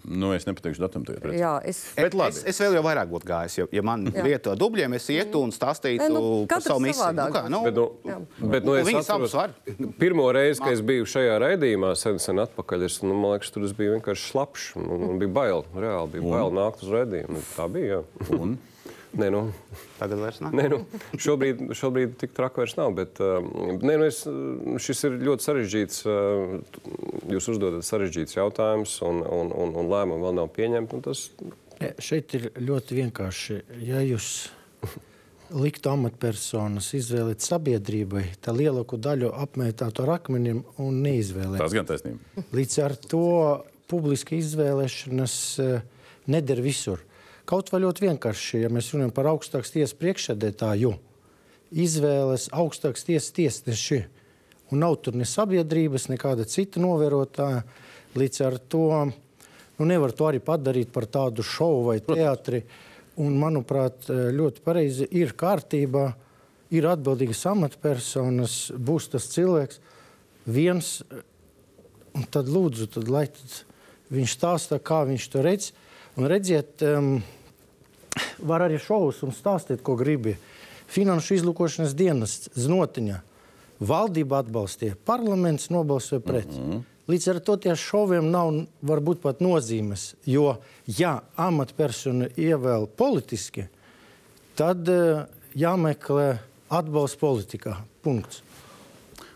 [0.05, 1.15] Nu, es nepateikšu datumu.
[1.33, 2.35] Jā, es, Bet labi.
[2.35, 3.57] Es, es vēl jau vairāk būtu gājis.
[3.57, 7.01] Ja, ja man vietā dubļiem, es ietu un stāstītu Nē, nu, par savu misiju.
[7.01, 7.33] savādāk.
[7.33, 9.55] kā, nu, Bet, nu, bet, nu, es Viņi atceros, savus var.
[10.01, 13.65] Pirmo reizi, kad es biju šajā raidījumā, sen, sen atpakaļ, es, nu, man liekas, tur
[13.65, 14.69] es biju vienkārši slapjš.
[14.81, 17.43] Un, un bija bail, reāli bija bail nākt uz raidījumu.
[17.57, 18.03] Tā bija.
[19.15, 19.41] Nē, nu,
[19.99, 20.55] Tagad vairs nav.
[20.57, 20.81] Nē, nu,
[21.21, 22.95] šobrīd, šobrīd tik traki vairs nav.
[22.97, 23.39] Bet, uh,
[23.79, 26.01] nē, nu, es, uh, šis ir ļoti sarežģīts.
[26.07, 26.57] Uh,
[27.31, 30.99] jūs uzdodat sarežģīts jautājums, un, un, un, un lēmumi vēl nav pieņemti.
[30.99, 31.29] un Tas,
[31.81, 33.57] Ja, šeit ir ļoti vienkārši.
[33.83, 34.29] Ja jūs
[35.63, 41.61] liktu amatpersonas izvēlēt sabiedrībai, tad lielāko daļu apmētātu ar akmeņiem un neizvēlētu.
[41.63, 42.45] Tas gan taisnība.
[42.55, 43.25] Līdz ar to
[43.91, 45.83] publiska izvēlēšanas eh,
[46.31, 47.03] neder visur.
[47.45, 50.95] Kaut vai ļoti vienkārši, ja mēs runājam par augstākas tiesas priekšsēdētāju,
[51.77, 53.99] izvēles augstākas tiesas tiesneši.
[54.73, 57.61] Un nav tur ne sabiedrības, nekāda cita novērotāja.
[58.17, 62.63] Līdz ar to nu, nevar to arī padarīt par tādu šovu vai teātri.
[63.21, 66.09] Un, manuprāt, ļoti pareizi ir kārtībā,
[66.73, 69.79] ir atbildīgas amatpersonas, būs tas cilvēks
[70.49, 70.97] viens.
[72.15, 73.61] Un tad lūdzu, tad, lai tad
[74.15, 75.73] viņš stāsta, kā viņš to redz.
[76.15, 77.17] Un redziet, um,
[78.47, 80.37] var arī šovus un stāstīt, ko gribi.
[80.87, 83.21] Finanšu izlūkošanas dienas znotiņa.
[83.83, 86.47] Valdība atbalstīja, parlaments nobalsoja pret.
[86.47, 86.83] Mm -hmm.
[87.07, 90.15] Līdz ar to tiem šoviem nav varbūt pat nozīmes.
[90.25, 90.55] Jo,
[90.87, 93.67] ja amatpersona ievēl politiski,
[94.55, 95.25] tad uh,
[95.55, 96.37] jāmeklē
[96.69, 97.75] atbalsts politikā.
[98.01, 98.41] Punkts.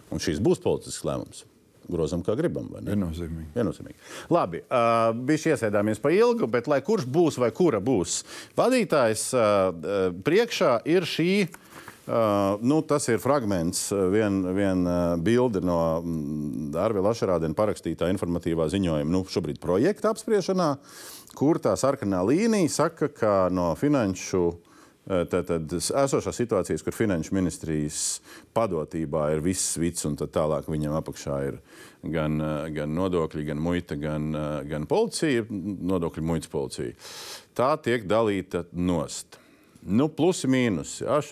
[0.10, 1.49] Un šis būs politisks lēmums.
[1.90, 2.68] Grozam, kā gribam.
[2.86, 3.50] Viennozīmīgi.
[3.56, 3.98] Viennozīmīgi.
[4.34, 8.22] Labi, uh, bija iesēdāmies pa ilgu, bet lai kurš būs vai kura būs
[8.60, 9.42] vadītājs, uh,
[9.74, 11.32] uh, priekšā ir šī.
[12.10, 15.78] Uh, nu, tas ir fragments, viena vien, uh, bilde no
[16.82, 20.72] Arvila Ašarādena parakstītā informatīvā ziņojuma, nu, šobrīd projekta apspriešanā,
[21.38, 24.48] kur tā sarkanā līnija saka, ka no finanšu
[25.10, 28.20] Tātad esošās situācijas, kur finanšu ministrijas
[28.54, 31.58] padotībā ir viss vits, un tālāk viņam apakšā ir
[32.14, 32.38] gan,
[32.76, 34.30] gan nodokļi, gan muita, gan,
[34.70, 36.94] gan policija, nodokļu muitas policija.
[37.58, 39.40] Tā tiek dalīta nost.
[39.80, 40.98] Nu, plusi mīnus.
[41.08, 41.32] Aš,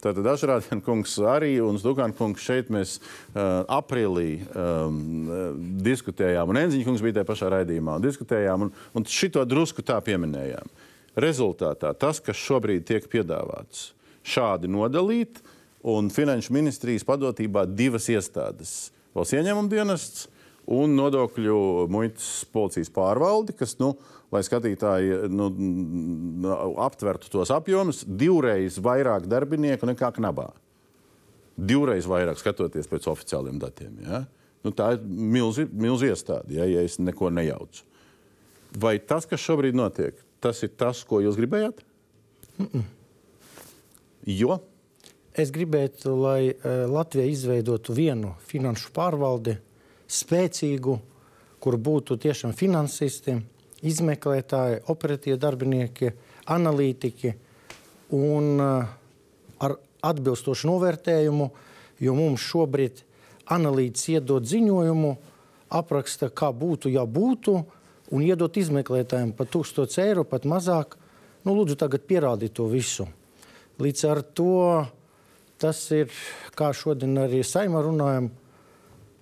[0.00, 4.96] tātad Dažrādien kungs arī un Zdukāna kungs šeit mēs uh, aprīlī um,
[5.84, 10.00] diskutējām, un Enziņa kungs bija tajā pašā raidījumā, un diskutējām, un, un šito drusku tā
[10.08, 10.72] pieminējām.
[11.16, 13.92] Rezultātā tas, kas šobrīd tiek piedāvāts,
[14.26, 15.40] šādi nodalīt,
[15.86, 20.26] un Finanšu ministrijas padotībā divas iestādes- valsts ieņēmuma dienests
[20.66, 23.94] un nodokļu muitas policijas pārvalde, kas, nu,
[24.34, 25.48] lai skatītāji nu,
[26.82, 30.50] aptvertu tos apjomus, divreiz vairāk darbinieku nekā knabā.
[31.56, 33.94] Divreiz vairāk skatoties pēc oficiāliem datiem.
[34.04, 34.24] Ja?
[34.66, 37.86] Nu, tā ir milzīga milzi iestāde, ja, ja es neko nejaucu.
[38.76, 41.82] Vai tas, kas šobrīd notiek, tas ir tas, ko jūs gribējāt?
[42.58, 42.84] Mm -mm.
[44.26, 44.60] Jo?
[45.36, 49.56] Es gribētu, lai uh, Latvija izveidotu vienu finanšu pārvaldi,
[50.08, 50.98] spēcīgu,
[51.60, 53.36] kur būtu tiešām finansisti,
[53.82, 56.12] izmeklētāji, operatīvi darbinieki,
[56.46, 57.34] analītiķi
[58.16, 58.88] un uh,
[59.58, 61.50] ar atbilstošu novērtējumu,
[62.00, 63.02] jo mums šobrīd
[63.52, 65.16] analītiķis iedod ziņojumu,
[65.76, 67.60] apraksta, kā būtu, ja būtu,
[68.14, 70.96] un iedot izmeklētājiem par 1000 eiro, pat mazāk.
[71.46, 73.06] Nu, lūdzu, tagad pierādiet to visu.
[73.82, 74.86] Līdz ar to
[75.60, 76.10] tas ir,
[76.56, 78.28] kā šodien arī saimā runājam,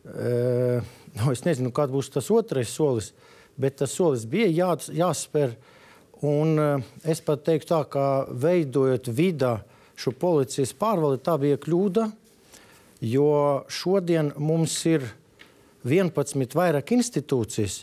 [0.09, 0.81] e,
[1.18, 3.12] nu, es nezinu, kāds būs tas otrais solis,
[3.61, 4.73] bet tas solis bija jā,
[5.05, 5.55] jāspēr.
[6.25, 6.68] Un e,
[7.11, 9.59] es pat teiktu tā, ka veidojot vidā
[9.99, 12.09] šo policijas pārvaldi, tā bija kļūda,
[13.05, 13.31] jo
[13.70, 15.07] šodien mums ir
[15.85, 17.83] 11 vairāk institūcijas,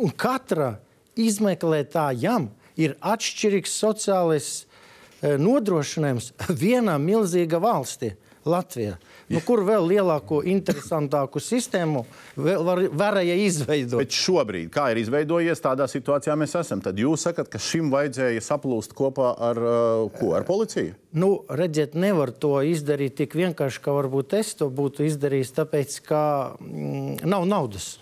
[0.00, 0.74] un katra
[1.18, 2.48] izmeklētājam
[2.80, 6.32] ir atšķirīgs sociālais e, nodrošinājums
[6.64, 8.14] vienā milzīgā valstī.
[8.44, 8.98] Latvijā.
[9.32, 12.02] Nu, kur vēl lielāko, interesantāku sistēmu
[12.36, 14.02] var, varēja izveidot?
[14.02, 16.82] Bet šobrīd, kā ir izveidojies, tādā situācijā mēs esam.
[16.84, 20.92] Tad jūs sakat, ka šim vajadzēja saplūst kopā ar, uh, ko, ar policiju?
[21.16, 26.22] Nu, redziet, nevar to izdarīt tik vienkārši, kā varbūt es to būtu izdarījis, tāpēc, ka
[26.60, 27.94] mm, nav naudas.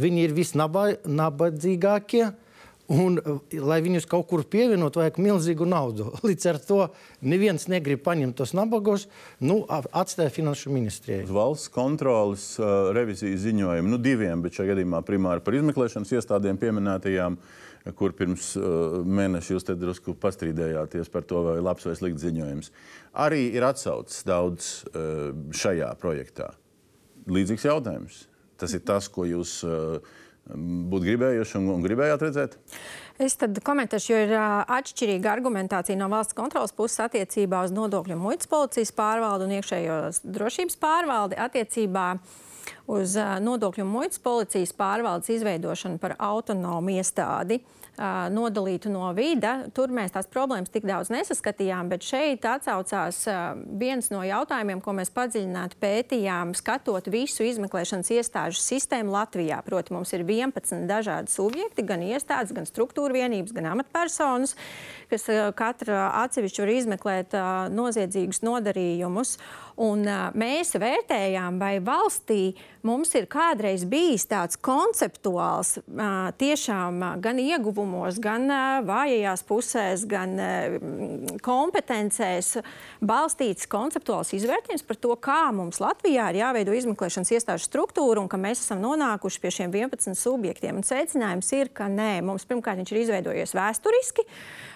[0.00, 2.32] Viņi ir visnabadzīgākie.
[2.92, 3.16] Un,
[3.64, 6.10] lai viņus kaut kur pievienot, vajag milzīgu naudu.
[6.28, 6.80] Līdz ar to
[7.24, 9.06] neviens negrib paņemt tos nabagos,
[9.40, 11.24] nu, atstāja finanšu ministrijai.
[11.24, 17.38] Valsts kontrolas uh, revizijas ziņojumu, nu, diviem, bet šajā gadījumā primāri par izmeklēšanas iestādēm pieminētajām,
[17.96, 22.70] kur pirms uh, mēneša jūs te drusku pastrīdējāties par to, vai labs vai slikts ziņojums.
[23.24, 26.52] Arī ir atsaucis daudz uh, šajā projektā.
[27.32, 28.26] Līdzīgs jautājums.
[28.60, 29.62] Tas ir tas, ko jūs.
[29.66, 30.20] Uh,
[30.52, 32.56] būtu gribējuši un, un gribējāt redzēt?
[33.22, 38.50] Es tad komentēšu, jo ir atšķirīga argumentācija no valsts kontrolas puses attiecībā uz nodokļu muitas
[38.50, 39.98] policijas pārvaldu un iekšējo
[40.36, 42.08] drošības pārvaldi attiecībā
[42.86, 47.60] uz uh, nodokļu muitas policijas pārvaldes izveidošanu par autonomu iestādi.
[47.60, 47.84] Uh,
[48.30, 49.68] nodalītu no vida.
[49.74, 53.20] Tur mēs tās problēmas tik daudz nesaskatījām, bet šeit atsaucās
[53.78, 59.60] viens no jautājumiem, ko mēs padziļināti pētījām, skatot visu izmeklēšanas iestāžu sistēmu Latvijā.
[59.66, 64.56] Proti, mums ir 11 dažādi subjekti, gan iestādes, gan struktūra vienības, gan amatpersonas,
[65.12, 67.38] kas katra atsevišķi var izmeklēt
[67.74, 69.38] noziedzīgus nodarījumus.
[69.84, 72.54] Un, uh, mēs vērtējām, vai valstī
[72.86, 75.78] mums ir kādreiz bijis tāds konceptuāls,
[76.40, 78.46] tiešām gan ieguvumos, gan
[78.86, 80.36] vājajās pusēs, gan
[81.44, 82.58] kompetencēs
[83.04, 88.40] balstīts konceptuāls izvērtējums par to, kā mums Latvijā ir jāveido izmeklēšanas iestāžu struktūra un ka
[88.40, 90.80] mēs esam nonākuši pie šiem 11 subjektiem.
[90.80, 94.28] Un secinājums ir, ka nē, mums pirmkārt viņš ir izveidojies vēsturiski.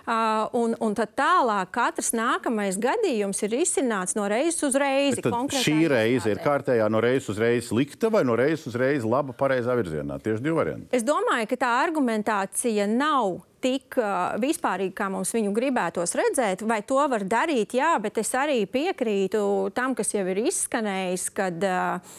[0.09, 5.21] Uh, un, un tad tālāk katrs nākamais gadījums ir izcināts no reizes uz reizi.
[5.61, 9.35] Šī reize ir kārtējā no reizes uz reizi slikta vai no reizes uz reizi laba,
[9.37, 10.17] pareizā virzienā?
[10.25, 10.89] Tieši divi varianti.
[10.97, 16.81] Es domāju, ka tā argumentācija nav tik uh, vispārīgi, kā mums viņu gribētos redzēt, vai
[16.89, 19.45] to var darīt, jā, bet es arī piekrītu
[19.77, 22.17] tam, kas jau ir izskanējis, kad uh,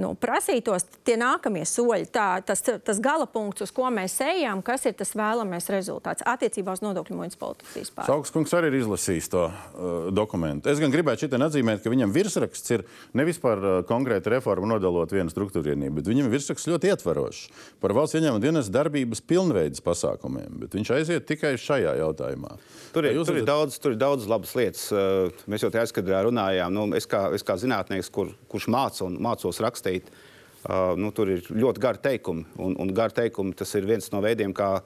[0.00, 4.86] nu, prasītos tie nākamie soļi, tā, tas, tas gala punkts, uz ko mēs ejam, kas
[4.88, 8.08] ir tas vēlamais rezultāts attiecībā uz nodokļu muitas politikas vispār.
[8.08, 10.70] Saugskungs arī ir izlasījis to uh, dokumentu.
[10.72, 15.14] Es gan gribētu šeit atzīmēt, ka viņam virsraksts ir nevis par uh, konkrētu reformu nodalot
[15.14, 17.44] vienu struktūrienību, bet viņam virsraksts ļoti ietverošs
[17.84, 22.56] par valsts ieņēmuma dienas darbības pilnveidas pasākumiem, bet viņš aiziet tikai šajā jautājumā.
[22.94, 24.88] Tur ir, tur, ir daudz, tur ir daudz labas lietas.
[24.90, 26.74] Uh, mēs jau tajā skatījumā runājām.
[26.74, 31.32] Nu, es, kā, es kā zinātnieks, kur, kurš māca un mācos rakstīt, uh, nu, tur
[31.36, 32.46] ir ļoti gari teikumi.
[32.62, 34.78] Un, un gari teikumi tas ir viens no veidiem, kā,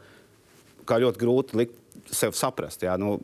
[0.89, 2.87] kā ļoti grūti likt sev saprast.
[2.87, 3.19] Jā, nu,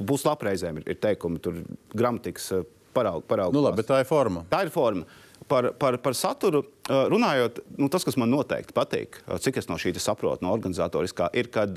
[0.00, 1.58] Būs labreizēm ir, ir teikumi, tur
[1.92, 2.46] gramatikas
[2.96, 3.26] paraugs.
[3.28, 4.46] Paraug nu, labi, tā ir forma.
[4.48, 5.04] Tā ir forma.
[5.50, 9.92] Par, par, par saturu runājot, nu, tas, kas man noteikti patīk, cik es no šī
[9.98, 11.76] saprotu, no organizatoriskā, ir, kad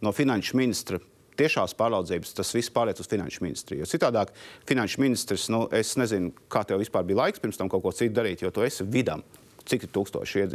[0.00, 1.00] no finanšu ministra
[1.40, 3.88] tiešās pāraudzības tas viss pāriet uz finanšu ministriju.
[3.90, 4.32] Citādāk,
[4.68, 8.16] finanšu ministrs, nu, es nezinu, kā tev vispār bija laiks pirms tam kaut ko citu
[8.20, 9.24] darīt, jo tu esi vidam.
[9.70, 10.46] Cik ir tūkstoši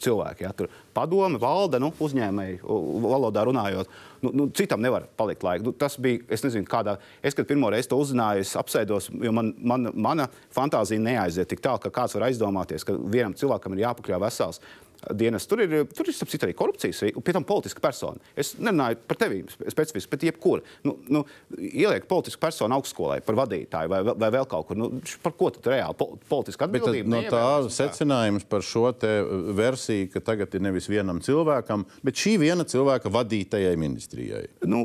[0.00, 0.46] cilvēki?
[0.46, 0.50] Ja?
[0.56, 2.62] Tur padome, valde, nu, uzņēmēji
[3.04, 3.90] valodā runājot.
[4.24, 5.62] Nu, nu, citam nevar palikt laika.
[5.66, 6.96] Nu, tas bija, es nezinu, kādā.
[7.22, 11.62] Es, kad pirmo reizi to uzzināju, es apsēdos, jo man, man, mana fantāzija neaiziet tik
[11.62, 14.64] tālu, ka kāds var aizdomāties, ka vienam cilvēkam ir jāpakļauj vesels
[15.12, 15.46] dienas.
[15.50, 18.20] Tur ir, tur ir citu, arī korupcijas, un pie tam politiska persona.
[18.36, 20.64] Es nerunāju par tevi specifiski, bet jebkuru.
[20.86, 21.24] Nu, nu,
[21.58, 24.78] ieliek politisku personu augstskolai par vadītāju vai, vai vēl kaut kur.
[24.78, 24.90] Nu,
[25.24, 27.10] par ko tad reāli politiska atbildība?
[27.10, 28.86] No tā secinājums par šo
[29.56, 34.82] versiju, ka tagad ir nevis vienam cilvēkam, bet šī viena cilvēka vadītajai ministrijai nu.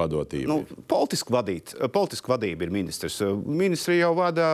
[0.50, 3.20] Nu, politiski, vadīt, politiski vadība ir ministrs.
[3.46, 4.48] Ministrija jau vada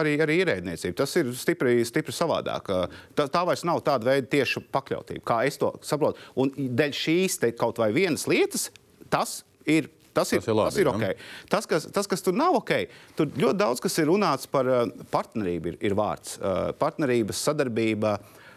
[0.00, 0.96] arī, arī ierēdniecību.
[1.00, 2.70] Tas ir stipri, stipri savādāk.
[3.16, 6.18] Tā, tā vairs nav tāda veida tieša pakļautība kārtību, kā es to saprotu.
[6.36, 8.70] Un dēļ šīs kaut vai vienas lietas,
[9.10, 11.04] tas ir Tas ir, tas ir, labi, tas ir ok.
[11.48, 12.72] Tas kas, tas, kas tur nav ok,
[13.14, 14.80] tur ļoti daudz kas ir runāts par uh,
[15.12, 16.34] partnerību, ir, ir vārds.
[16.40, 18.16] Uh, partnerības, sadarbība.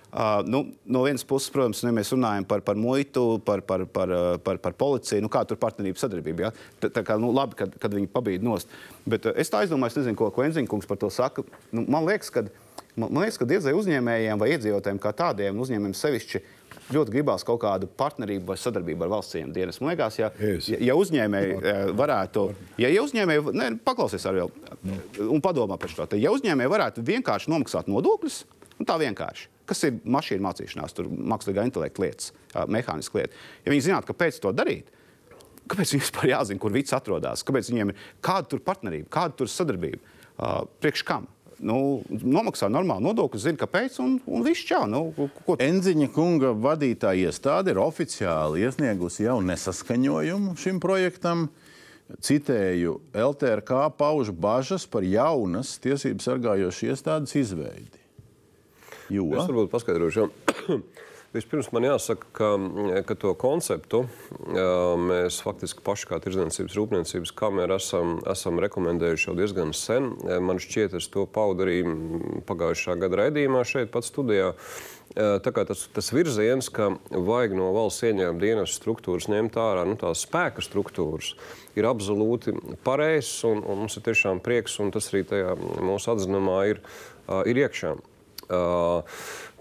[0.10, 4.10] Uh, nu, no vienas puses, protams, ja mēs runājam par, par muitu, par, par, par,
[4.10, 6.48] uh, par, par policiju, nu, kā tur partnerība sadarbība.
[6.48, 6.52] Ja?
[6.82, 8.74] Tā, tā kā nu, labi, kad, kad viņi pabīd nost.
[9.06, 11.46] Bet uh, es tā aizdomājos, nezinu, ko, Enziņkungs par to saka.
[11.70, 12.63] Nu, man liekas, ka Man,
[13.00, 16.42] man liekas, ka diezgan uzņēmējiem vai iedzīvotājiem kā tādiem uzņēmumiem sevišķi
[16.94, 19.80] ļoti gribās kaut kādu partnerību vai sadarbību ar valsts dienas.
[19.82, 22.46] Man liekas, ja, ja, ja uzņēmēji eh, varētu,
[22.82, 27.06] ja, ja uzņēmēji, ne, paklausies arī vēl un padomā par šo, tad ja uzņēmēji varētu
[27.08, 28.42] vienkārši nomaksāt nodokļus,
[28.80, 32.34] un tā vienkārši, kas ir mašīna mācīšanās, tur mākslīgā intelekta lietas,
[32.68, 34.90] mehāniska lieta, ja viņi zinātu, kāpēc to darīt,
[35.64, 39.52] kāpēc viņiem vispār jāzina, kur viss atrodas, kāpēc viņiem ir kāda tur partnerība, kāda tur
[39.52, 40.04] sadarbība,
[40.84, 41.30] priekš kam
[41.62, 44.86] nu, nomaksā normālu nodokli, zina, kāpēc, un, un viss čau.
[44.90, 45.58] Nu, ko...
[45.62, 51.48] Enziņa kunga vadītāja iestāde ir oficiāli iesniegusi jau nesaskaņojumu šim projektam.
[52.24, 58.02] Citēju, LTRK pauž bažas par jaunas tiesību sargājošas iestādes izveidi.
[59.14, 59.30] Jo?
[59.34, 60.28] Es varbūt paskaidrošu.
[61.34, 62.48] Vispirms man jāsaka, ka,
[63.10, 64.04] ka to konceptu
[65.02, 70.12] mēs faktiski paši kā Tirdzniecības rūpniecības kamera esam, esam rekomendējuši jau diezgan sen.
[70.46, 71.80] Man šķiet, es to paudu arī
[72.46, 74.52] pagājušā gada raidījumā šeit pat studijā.
[75.18, 79.98] Tā kā tas, tas virziens, ka vajag no valsts ieņēmuma dienas struktūras ņemt ārā nu,
[79.98, 81.34] tās spēka struktūras,
[81.74, 82.54] ir absolūti
[82.86, 86.82] pareizs un, un mums ir tiešām prieks, un tas arī tajā mūsu atzinumā ir,
[87.50, 87.98] ir iekšā.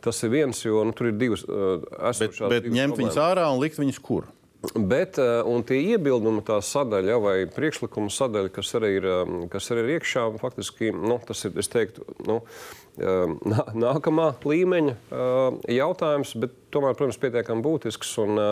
[0.02, 2.48] Tas ir viens, jo nu, tur ir divas esošās.
[2.50, 4.26] Bet, bet ņemt viņus ārā un likt viņus kur?
[4.74, 9.06] Bet, un tie iebildumi, tā sadaļa vai priekšlikuma sadaļa, kas arī ir,
[9.50, 12.38] kas arī ir iekšā, faktiski nu, tas ir, teiktu, nu,
[13.86, 14.94] nākamā līmeņa
[15.66, 18.14] jautājums, bet tomēr, protams, pietiekami būtisks.
[18.22, 18.44] Un,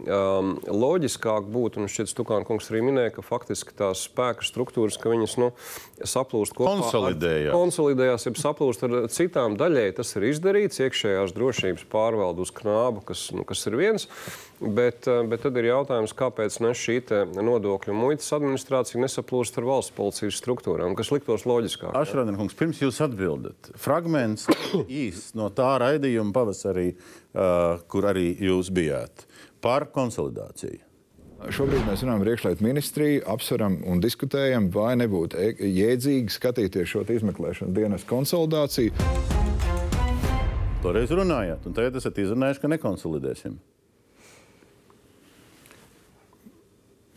[0.00, 5.12] um, loģiskāk būtu, un šķiet, Stukāna kungs arī minēja, ka faktiski tās spēka struktūras, ka
[5.12, 5.50] viņas nu,
[6.00, 6.78] saplūst kopā.
[6.80, 7.50] Konsolidējās.
[7.50, 9.90] Ar, konsolidējās, jau saplūst ar citām daļai.
[9.98, 14.08] Tas ir izdarīts iekšējās drošības pārvaldu uz knābu, kas, nu, kas ir viens.
[14.62, 17.00] Bet, bet tad ir jautājums, kāpēc ne šī
[17.34, 21.90] nodokļu muitas administrācija nesaplūst ar valsts policijas struktūrām, kas liktos loģiskāk.
[21.98, 24.46] Ašrādiekungs, pirms jūs atbildat, fragments
[25.02, 29.26] īsts no tā raidījuma pavasarī, uh, kur arī jūs bijāt
[29.62, 30.82] par konsolidāciju.
[31.50, 37.02] Šobrīd mēs runājam par iekšlietu ministriju, apsveram un diskutējam, vai nebūtu e- jēdzīgi skatīties šo
[37.02, 38.94] izmeklēšanas dienas konsolidāciju.
[40.82, 43.58] Toreiz runājāt, un tagad esat izrunājuši, ka nekonsolidēsim.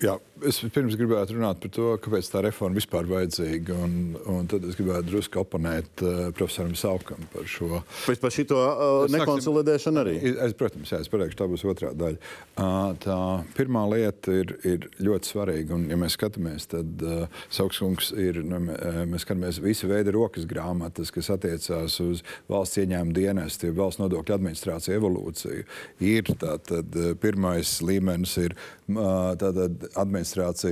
[0.04, 3.78] Jā, es pirms gribētu runāt par to, kāpēc tā reforma vispār ir vajadzīga.
[3.86, 3.94] Un,
[4.32, 7.82] un tad es gribētu drusku oponēt uh, profesoram Saukam par šo.
[8.06, 10.16] Pēc par šito uh, nekonsolidēšanu arī?
[10.34, 12.20] Es, protams, jā, es pateikšu, tā būs otrā daļa.
[12.56, 13.20] Uh, tā
[13.58, 15.78] pirmā lieta ir, ir ļoti svarīga.
[15.78, 21.14] Un, ja mēs skatāmies, tad uh, Saukskungs ir, nu, mēs skatāmies visu veidu rokas grāmatas,
[21.16, 25.66] kas attiecās uz valsts ieņēmuma dienestu, valsts nodokļu administrāciju evolūciju.
[26.06, 30.25] Ir tātad pirmais līmenis ir tātad administrācija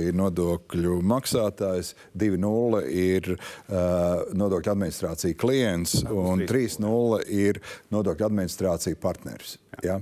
[0.08, 7.60] ir nodokļu maksātājs, 2.0 ir uh, nodokļu administrācija klients un 3.0 ir
[7.94, 9.58] nodokļu administrācija partneris.
[9.84, 10.00] Ja?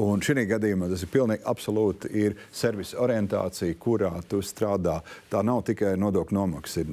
[0.00, 5.00] Un šī gadījumā tas ir pilnīgi absolūti ir servisa orientācija, kurā tu strādā.
[5.28, 6.84] Tā nav tikai nodokļu nomaksa.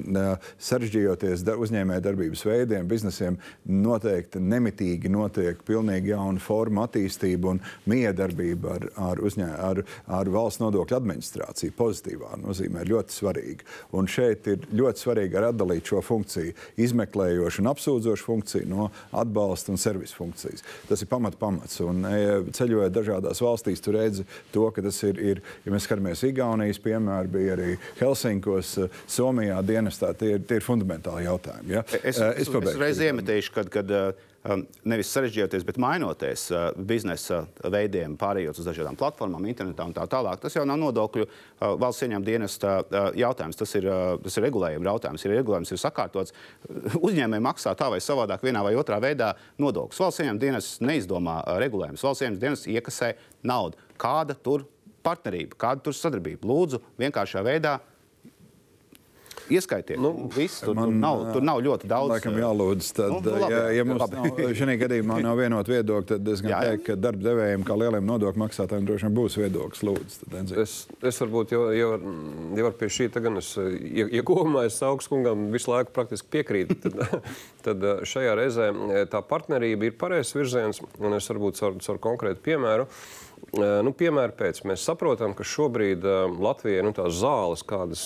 [0.68, 8.86] Sarežģījoties uzņēmēju darbības veidiem, biznesiem, noteikti nemitīgi notiek pilnīgi jauna forma attīstība un miedarbība ar,
[9.10, 9.82] ar, uzņē, ar,
[10.18, 11.76] ar valsts nodokļu administrāciju.
[11.78, 13.68] Pozitīvā nozīmē ļoti svarīga.
[13.96, 16.52] Un šeit ir ļoti svarīgi atdalīt šo funkciju,
[16.84, 20.66] izmeklējošu un apsūdzošu funkciju no atbalsta un servisa funkcijas.
[20.90, 21.80] Tas ir pamat pamats.
[21.84, 22.20] Un, e,
[22.52, 27.32] ceļojot dažādās valstīs, tu redzi to, ka tas ir, ir ja mēs skatāmies Igaunijas piemēru,
[27.38, 31.78] bija arī Helsinkos, eh, Somijā dienestā, tie ir, tie ir fundamentāli jautājumi.
[31.78, 31.84] Ja?
[32.02, 34.14] Es, es, es, es reiz iemetīšu, kad, kad Um,
[34.88, 37.40] nevis sarežģījoties, bet mainoties uh, biznesa
[37.72, 40.40] veidiem, pārējot uz dažādām platformām, internetā un tā tālāk.
[40.42, 43.58] Tas jau nav nodokļu uh, valsts ieņēmuma dienesta uh, jautājums.
[43.58, 43.88] Tas ir,
[44.24, 45.26] tas ir regulējuma jautājums.
[45.26, 46.34] Ir regulējums ir sakārtots.
[47.08, 50.02] Uzņēmēji maksā tā vai savādāk, vienā vai otrā veidā nodokļus.
[50.06, 52.06] Valsts ieņēmuma dienests neizdomā regulējumus.
[52.06, 53.12] Valsts ieņēmuma dienests iekasē
[53.48, 53.80] naudu.
[53.98, 54.68] Kāda tur
[55.04, 56.46] partnerība, kāda tur sadarbība?
[56.48, 57.78] Lūdzu, vienkāršā veidā
[59.52, 62.12] Ieskaitiet, nu, viss, tur, man, tur, nav, tur nav ļoti daudz.
[62.12, 66.06] Laikam jālūdz, tad, nu, nu, labi, ja, ja mums nav, šajā gadījumā nav vienot viedokļu,
[66.12, 69.84] tad es gan teiktu, ka darba devējiem, kā lieliem nodokļu maksātājiem, droši vien būs viedoklis.
[69.88, 70.74] Lūdzu, tad, es,
[71.10, 71.92] es varbūt jau, jau,
[72.60, 77.22] jau pie šī tagad, es, ja, ja kopumā es augstskungam visu laiku praktiski piekrītu, tad,
[77.66, 78.68] tad šajā reizē
[79.12, 82.88] tā partnerība ir pareizs virziens, un es varbūt caur, caur konkrētu piemēru.
[83.58, 86.04] Nu, Piemēram, pēc mēs saprotam, ka šobrīd
[86.38, 88.02] Latvijai nu, tās zāles, kādas,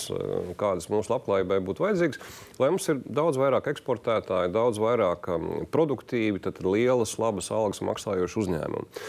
[0.61, 2.21] kādas mūsu labklājībai būtu vajadzīgas,
[2.63, 5.29] lai mums ir daudz vairāk eksportētāju, daudz vairāk
[5.75, 9.03] produktīvi, tad lielas, labas algas maksājoši uzņēmumi.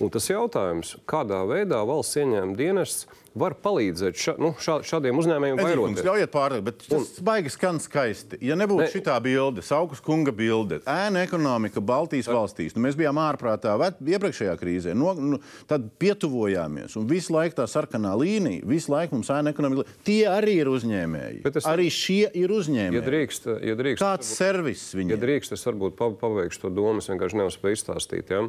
[0.00, 5.60] Un tas jautājums, kādā veidā valsts ieņēmuma dienests var palīdzēt ša, nu, šā, šādiem uzņēmējiem
[5.60, 6.04] vairoties.
[6.06, 7.26] Ļaujiet pārliekt, bet tas un...
[7.26, 8.40] baigi skan skaisti.
[8.44, 8.88] Ja nebūtu ne...
[8.90, 12.36] šī bilde, Saukas kunga bilde, ēna ekonomika Baltijas ne...
[12.36, 15.40] valstīs, nu, mēs bijām ārprātā iepriekšējā krīzē, no, nu,
[15.70, 16.96] tad pietuvojāmies.
[16.98, 21.44] Un visu laiku tā sarkanā līnija, visu laiku mums ēna ekonomika, tie arī ir uzņēmēji.
[21.50, 21.68] Es...
[21.70, 22.98] Arī šie ir uzņēmēji.
[22.98, 25.14] Ja drīkst, ja drīkst, Kāds varbūt, servis viņiem?
[25.14, 28.32] Ja drīkst, es varbūt pabeigšu to domu, es vienkārši nevaru izstāstīt.
[28.32, 28.42] Ja?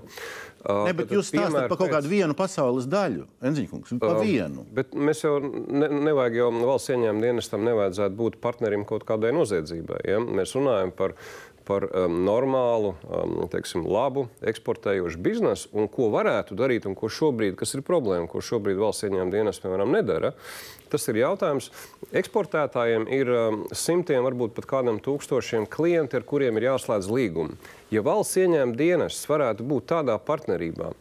[0.62, 4.66] Uh, ne, bet jūs stāstāt par kaut kādu vienu pasaules daļu, Enziņkungs, pa uh, vienu.
[4.72, 10.00] Bet mēs jau ne, nevajag jau valsts ieņēmuma dienestam nevajadzētu būt partnerim kaut kādai noziedzībai.
[10.08, 10.22] Ja?
[10.24, 11.16] Mēs runājam par,
[11.68, 17.58] par um, normālu, um, teiksim, labu eksportējošu biznesu un ko varētu darīt un ko šobrīd,
[17.60, 20.32] kas ir problēma, ko šobrīd valsts ieņēmuma dienas, piemēram, nedara.
[20.92, 21.68] Tas ir jautājums.
[22.24, 27.60] Eksportētājiem ir um, simtiem, varbūt pat kādam tūkstošiem klienti, ar kuriem ir jāslēdz līgumi.
[27.92, 30.94] Ja valsts ieņēmuma dienas varētu būt tādā partnerībā,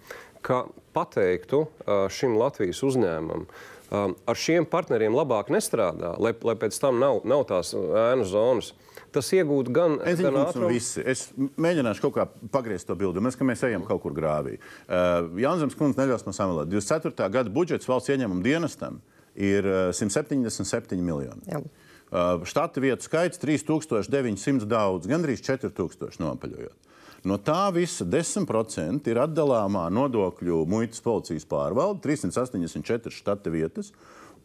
[0.47, 0.65] ka
[0.97, 1.65] pateiktu
[2.13, 3.47] šim Latvijas uzņēmumam,
[3.91, 8.73] um, ar šiem partneriem labāk nestrādā, lai, lai pēc tam nav, nav tās ēnu zonas.
[9.11, 10.71] Tas iegūt gan ātrumu.
[11.11, 13.23] Es mēģināšu kaut kā pagriezt to bildi.
[13.25, 14.61] Mēs, mēs ejam kaut kur grāvī.
[14.87, 16.71] Uh, Jānis Kundze neļaus man samalēt.
[16.71, 17.27] 24.
[17.35, 19.01] gada budžets valsts ieņēmuma dienestam
[19.35, 19.67] ir
[19.97, 21.43] 177 uh, miljoni.
[21.51, 21.63] Jā.
[22.11, 26.90] Uh, štata vietu skaits 3900 daudz, gandrīz 4000 nopaļojot.
[27.29, 33.93] No tā visa 10% ir atdalāmā nodokļu muitas policijas pārvalde, 384 štata vietas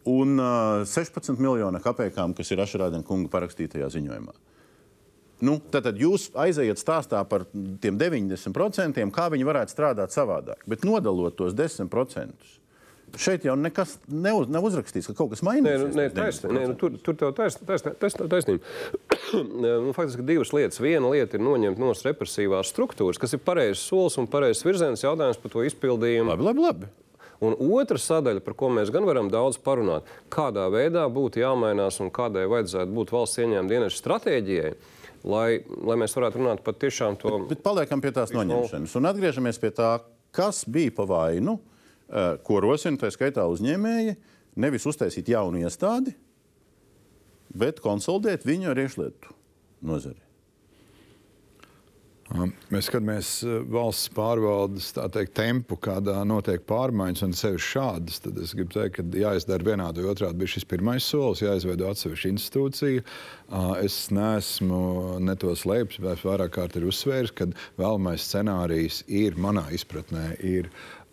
[0.05, 4.35] un uh, 16 miljonu kapekām, kas ir Ašrādena kunga parakstītajā ziņojumā.
[5.45, 7.43] Nu, tad jūs aiziet stāstā par
[7.83, 10.61] tiem 90%, kā viņi varētu strādāt savādāk.
[10.69, 12.53] Bet nodalot tos 10%,
[13.19, 15.83] šeit jau nekas neuz, nav uzrakstīts, ka kaut kas mainīsies.
[15.83, 18.75] Nē, nu, nē, taisn, nē nu, tur, tur tev taisn, taisn, taisn, taisnība.
[19.63, 20.81] nu, faktiski divas lietas.
[20.83, 25.39] Viena lieta ir noņemt no represīvās struktūras, kas ir pareizs solis un pareizs virziens jautājums
[25.41, 26.33] par to izpildījumu.
[26.33, 26.91] Labi, labi, labi.
[27.43, 32.11] Un otra sadaļa, par ko mēs gan varam daudz parunāt, kādā veidā būtu jāmainās un
[32.15, 34.71] kādai vajadzētu būt valsts ieņēmuma dienas stratēģijai,
[35.27, 35.49] lai,
[35.83, 37.33] lai mēs varētu runāt par tiešām to.
[37.35, 39.97] Bet, bet paliekam pie tās noņemšanas un atgriežamies pie tā,
[40.35, 41.74] kas bija pa vainu, uh,
[42.45, 44.17] ko rosina tā skaitā uzņēmēji,
[44.61, 46.15] nevis uztaisīt jaunu iestādi,
[47.55, 49.35] bet konsolidēt viņu ar iekšlietu
[49.85, 50.21] nozari.
[52.73, 53.27] Mēs skatāmies
[53.69, 58.17] valsts pārvaldes teikt, tempu, kādā notiek pārmaiņas, un sevišķi šādas.
[58.23, 60.39] Tad es gribu teikt, ka jāizdara vienādi vai otrādi.
[60.41, 63.05] Bija šis pirmais solis, jāizveido atsevišķa institūcija.
[63.85, 64.81] Es neesmu
[65.21, 70.31] ne to slēpis, bet vairāk kārt ir uzsvērs, ka vēlamais scenārijs ir manā izpratnē.
[70.41, 71.04] Ir, Uh,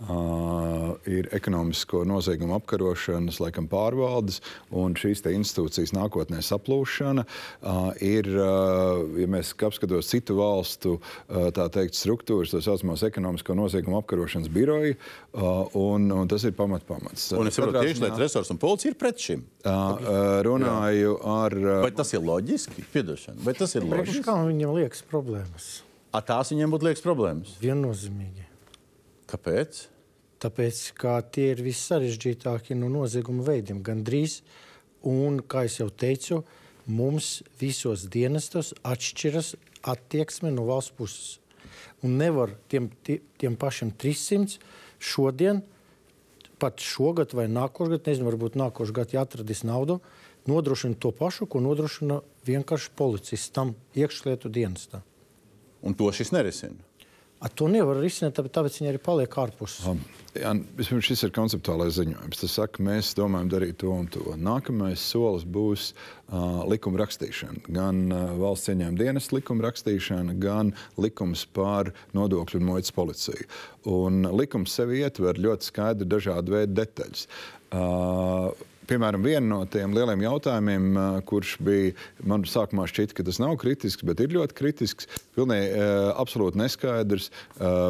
[1.07, 4.41] ir ekonomisko noziegumu apkarošanas, laikam, pārvaldes
[4.75, 7.25] un šīs institūcijas nākotnē saplūšana.
[7.63, 10.97] Uh, ir, uh, ja mēs apskatāmies citu valstu
[11.29, 14.97] teikt, struktūras, tā saucamās ekonomisko noziegumu apkarošanas biroji,
[15.79, 17.31] un, un tas ir pamat pamats.
[17.37, 19.47] Un es saprotu, ka iekšlietu resursi un policija ir pret šim.
[20.47, 21.57] Runāju ar.
[21.87, 22.85] Vai tas ir loģiski?
[22.93, 23.41] Piedošana.
[23.47, 24.25] Vai tas ir loģiski?
[24.27, 25.73] Kā viņam liekas problēmas?
[26.13, 27.55] A, tās viņiem būtu liekas problēmas.
[27.63, 28.45] Viennozīmīgi.
[29.33, 29.87] Kāpēc?
[30.43, 30.79] Tāpēc,
[31.31, 34.41] tie ir vissarežģītākie no nozieguma veidiem, gandrīz.
[35.07, 36.41] Un, kā jau teicu,
[36.87, 39.55] mums visos dienestos atšķiras
[39.87, 41.39] attieksme no valsts puses.
[42.03, 44.59] Un nevar tiem, tiem pašiem 300
[45.03, 45.63] šodien,
[46.63, 50.01] pat šogad vai nākošais, nezinu, varbūt nākošais gads, ja atradīs naudu,
[50.51, 55.03] nodrošina to pašu, ko nodrošina vienkārši policists tam iekšlietu dienestā.
[55.83, 56.79] Un to šis nerisina.
[57.43, 59.81] A, to nevar risināt, tāpēc viņi arī paliek ārpus.
[60.39, 62.39] Jā, vispirms šis ir konceptuālais ziņojums.
[62.39, 64.23] Tas saka, mēs domājam darīt to un to.
[64.39, 67.65] Nākamais solis būs uh, likuma rakstīšana.
[67.75, 70.71] Gan uh, valsts ieņēmuma dienas likuma rakstīšana, gan
[71.03, 73.51] likums par nodokļu un muitas policiju.
[73.91, 77.27] Un likums sevi ietver ļoti skaidri dažādu veidu detaļas.
[77.73, 78.53] Uh,
[78.93, 80.89] piemēram, viena no tiem lieliem jautājumiem,
[81.29, 81.93] kurš bija
[82.29, 85.83] man sākumā šķita, ka tas nav kritisks, bet ir ļoti kritisks, pilnīgi
[86.19, 87.31] absolūti neskaidrs.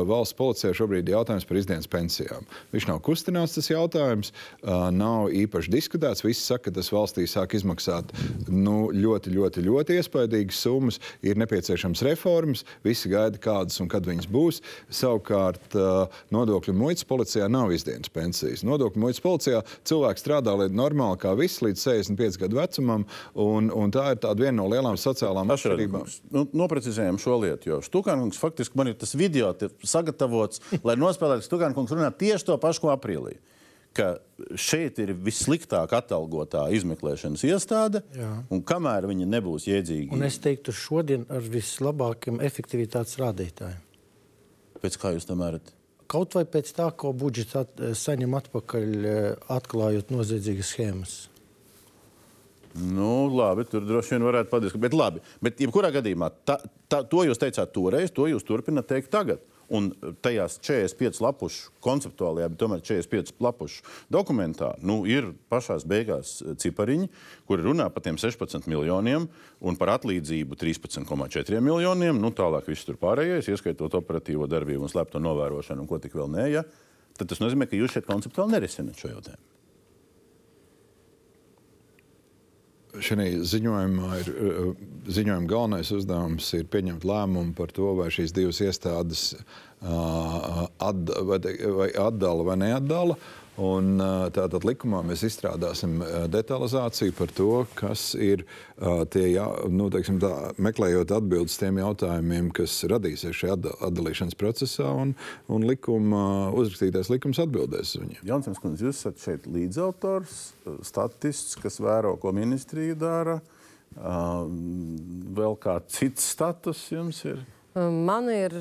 [0.09, 2.47] Valsts policijai šobrīd ir jautājums par izdienas pensijām.
[2.75, 4.33] Viņš nav kustināts, tas jautājums,
[4.63, 6.25] nav īpaši diskutēts.
[6.27, 8.13] Visi saka, ka tas valstī sāk izmaksāt
[8.49, 14.29] nu, ļoti, ļoti, ļoti iespaidīgas summas, ir nepieciešams reformas, visi gaida, kādas un kad viņas
[14.31, 14.63] būs.
[14.93, 15.77] Savukārt
[16.35, 18.63] nodokļu muitas policijā nav izdienas pensijas.
[18.67, 23.95] Nodokļu muitas policijā cilvēks strādā līdz normāli kā viss līdz 65 gadu vecumam, un, un
[23.95, 26.07] tā ir viena no lielām sociālām atšķirībām.
[26.35, 29.55] Nu, noprecizējam šo lietu, jo Stukānkungs faktiski man ir tas video
[29.85, 33.39] sagatavots, lai nospēlētu Stukānkungs runā tieši to pašu, ko aprīlī
[33.93, 34.17] ka
[34.57, 38.31] šeit ir vissliktāk atalgotā izmeklēšanas iestāde, Jā.
[38.53, 40.17] un kamēr viņa nebūs jēdzīga.
[40.17, 43.83] Un es teiktu, šodien ar vislabākiem efektivitātes rādītājiem.
[44.83, 45.75] Pēc kā jūs tam mērat?
[46.13, 51.13] Kaut vai pēc tā, ko budžets at, eh, saņem atpakaļ, eh, atklājot noziedzīgas schēmas.
[52.75, 54.87] Nu, labi, tur droši vien varētu patiesībā.
[54.87, 56.57] Bet, labi, bet jebkurā gadījumā ta,
[56.89, 59.43] ta, to jūs teicāt toreiz, to jūs turpināt teikt tagad.
[59.73, 59.91] Un
[60.25, 67.09] tajās 45 lapušu konceptuālajā, bet tomēr 45 lapušu dokumentā nu, ir pašā beigās cipariņi,
[67.49, 69.29] kuri runā par tiem 16 miljoniem
[69.61, 72.21] un par atlīdzību 13,4 miljoniem.
[72.21, 76.29] Nu, tālāk viss tur pārējais, ieskaitot operatīvo darbību un slēpto novērošanu un ko tik vēl
[76.37, 76.51] nē.
[76.57, 76.67] Ja?
[77.17, 79.52] Tad tas nozīmē, ka jūs šeit konceptuāli nerisināt šo jautājumu.
[82.93, 84.29] Šajā ziņojumā ir
[85.17, 89.23] ziņojuma galvenais uzdevums ir pieņemt lēmumu par to, vai šīs divas iestādes
[89.81, 91.39] at, vai,
[91.79, 93.17] vai atdala vai neatdala.
[93.61, 94.01] Un,
[94.33, 95.99] tātad likumā mēs izstrādāsim
[96.33, 98.47] detalizāciju par to, kas ir
[99.13, 103.59] tie, jā, nu, teiksim, tā, meklējot atbildes tiem jautājumiem, kas radīsies šajā
[103.91, 105.13] atdalīšanas procesā, un,
[105.53, 106.25] un likuma,
[106.57, 108.25] uzrakstītais likums atbildēs uz viņiem.
[108.33, 110.39] Jansons, kundze, jūs esat šeit līdzautors,
[110.89, 113.41] statists, kas vēro, ko ministrija dara.
[113.93, 117.45] Vēl kāds cits status jums ir?
[117.75, 118.53] Man ir,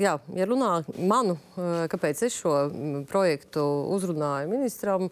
[0.00, 1.34] jā, ja runā manu,
[1.92, 2.54] kāpēc es šo
[3.10, 3.64] projektu
[3.96, 5.10] uzrunāju ministram,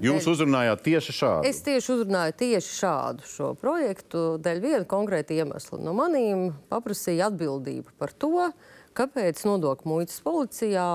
[0.00, 1.48] Jūs uzrunājāt tieši šādu.
[1.48, 5.80] Es tieši uzrunāju tieši šādu šo projektu dēļ viena konkrēta iemesla.
[5.82, 8.46] No manīm paprasīja atbildību par to,
[8.96, 10.86] kāpēc nodokļu muitas policijā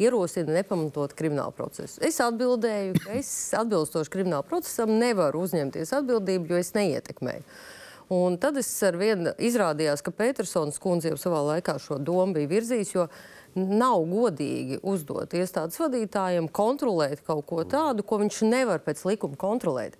[0.00, 2.00] ierosina nepamatot kriminālu procesu.
[2.06, 7.44] Es atbildēju, ka es atbilstoši kriminālu procesam nevaru uzņemties atbildību, jo es neietekmēju.
[8.12, 12.52] Un tad es ar vienu izrādījās, ka Petersons kundze jau savā laikā šo domu bija
[12.52, 13.08] virzījis, jo
[13.56, 19.96] nav godīgi uzdot iestādes vadītājiem kontrolēt kaut ko tādu, ko viņš nevar pēc likuma kontrolēt.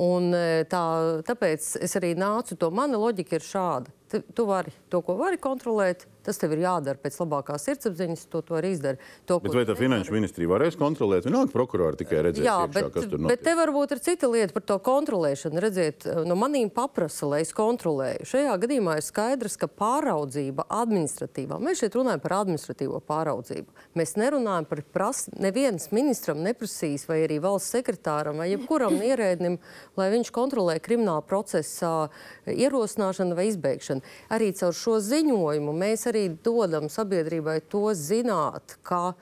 [0.00, 0.84] Un, e, tā,
[1.28, 3.92] tāpēc es arī nācu, to mana loģika ir šāda.
[4.12, 8.40] Tu, tu vari to, ko vari kontrolēt, Tas tev ir jādara pēc labākās sirdsapziņas, to,
[8.48, 8.96] to arī izdara.
[9.28, 11.26] To, bet vai tā finanšu ministrija varēs kontrolēt?
[11.28, 13.34] Vienalga, prokurori tikai redzēs, Jā, iekšā, bet, kas tur notiek.
[13.34, 15.60] Bet te varbūt ir cita lieta par to kontrolēšanu.
[15.60, 18.24] Redziet, no manīm paprasa, lai es kontrolēju.
[18.30, 23.76] Šajā gadījumā ir skaidrs, ka pāraudzība administratīvā, mēs šeit runājam par administratīvo pāraudzību.
[24.00, 29.60] Mēs nerunājam par prasību, neviens ministram neprasīs, vai arī valsts sekretāram, vai jebkuram ierēdnim,
[30.00, 32.08] lai viņš kontrolē krimināla procesa
[32.48, 34.03] ierosināšanu vai izbeigšanu.
[34.34, 39.14] Arī caur šo ziņojumu mēs arī dodam sabiedrībai to zināt, ka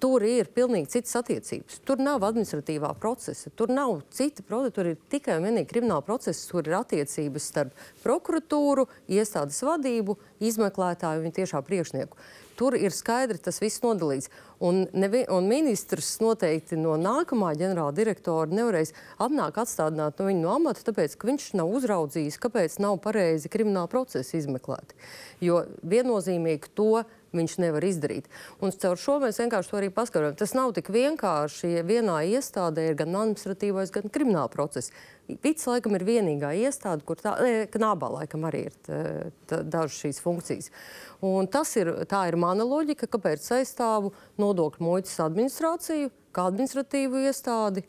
[0.00, 1.80] tur ir pilnīgi citas attiecības.
[1.84, 6.46] Tur nav administratīvā procesa, tur nav cita produkta, tur ir tikai un vienīgi krimināla procesa,
[6.50, 10.16] kur ir attiecības starp prokuratūru, iestādes vadību,
[10.50, 12.16] izmeklētāju un tiešā priekšnieku.
[12.60, 14.28] Tur ir skaidri tas viss nodalīts.
[14.60, 18.92] Un, nevi, un ministrs noteikti no nākamā ģenerāla direktora nevarēs
[19.24, 23.88] atnākt atstādināt no viņa no amata, tāpēc, ka viņš nav uzraudzījis, kāpēc nav pareizi krimināla
[23.88, 24.98] procesa izmeklēti.
[25.40, 27.06] Jo viennozīmīgi to
[27.36, 28.28] viņš nevar izdarīt.
[28.62, 30.36] Un caur šo mēs vienkārši to arī paskaidrojam.
[30.40, 34.92] Tas nav tik vienkārši, vienā iestādē ir gan administratīvais, gan krimināla process.
[35.44, 40.70] Vits laikam ir vienīgā iestāde, kur tā, ne, knabā laikam arī ir dažas šīs funkcijas.
[41.26, 47.84] Un tas ir, tā ir mana loģika, kāpēc aizstāvu nodokļu muitas administrāciju kā administratīvu iestādi.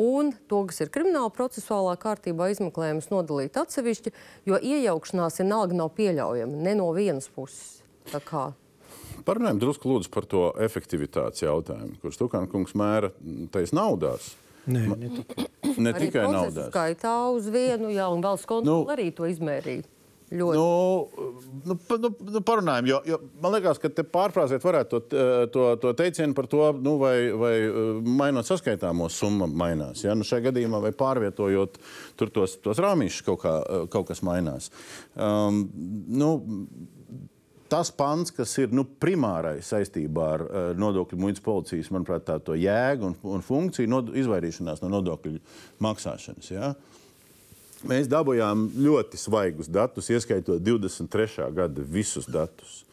[0.00, 4.12] Un to, kas ir krimināla procesuālā kārtībā, izmeklējums nodalīt atsevišķi,
[4.50, 7.78] jo iejaukšanās vienalga nav pieļaujama ne no vienas puses.
[9.24, 13.12] Parunājam drusku lūdzu par to efektivitātes jautājumu, kurš Tukāna kungs mēra
[13.54, 14.34] tais naudās.
[14.64, 15.48] Nē, ne tikai.
[15.84, 16.68] Ne tikai naudā.
[16.70, 19.84] Skaitā uz vienu, jā, un valsts kontrole nu, arī to izmērīja.
[20.34, 20.56] Ļoti.
[20.56, 21.08] Nu,
[21.68, 25.20] nu, nu, nu, parunājam, jo, jo man liekas, ka te pārfrāzēt varētu to,
[25.52, 27.52] to, to teicienu par to, nu, vai, vai
[28.02, 30.02] mainot saskaitāmo summu mainās.
[30.06, 30.16] Ja?
[30.16, 31.78] Nu, šajā gadījumā vai pārvietojot
[32.24, 33.54] tos, tos rāmīšus kaut, kā,
[33.92, 34.72] kaut kas mainās.
[35.14, 35.66] Um,
[36.08, 36.32] nu,
[37.74, 42.54] tas pants, kas ir nu, primārais saistībā ar uh, nodokļu muitas policijas, manuprāt, tā, to
[42.58, 45.40] jēgu un, un funkciju nod, izvairīšanās no nodokļu
[45.82, 46.52] maksāšanas.
[46.54, 46.70] Ja?
[47.84, 51.50] Mēs dabūjām ļoti svaigus datus, ieskaitot 23.
[51.56, 52.84] gada visus datus.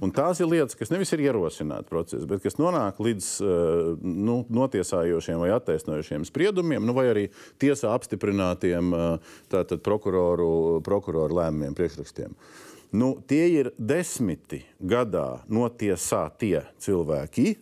[0.00, 4.40] Un tās ir lietas, kas nevis ir ierosināta procesa, bet kas nonāk līdz uh, nu,
[4.48, 7.28] notiesājošiem vai attaisnojošiem spriedumiem, nu, vai arī
[7.60, 12.32] tiesā apstiprinātiem uh, tātad, prokuroru, prokuroru lēmumiem, priekšrakstiem.
[12.32, 17.52] Uh, Nu, tie ir desmiti gadā notiesātie cilvēki.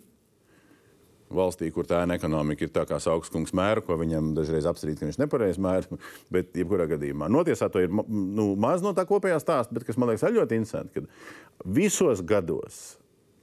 [1.29, 5.18] Valstī, kur tā ekonomika ir tā kā augstskums mēra, ko viņam dažreiz apstrīd, ka viņš
[5.20, 5.99] nepareizi mēra.
[6.33, 10.24] Bet, jebkurā gadījumā, notiesāto ir nu, maz no tā kopējā stāsta, bet kas man liekas
[10.33, 12.97] ļoti interesanti, ka visos gados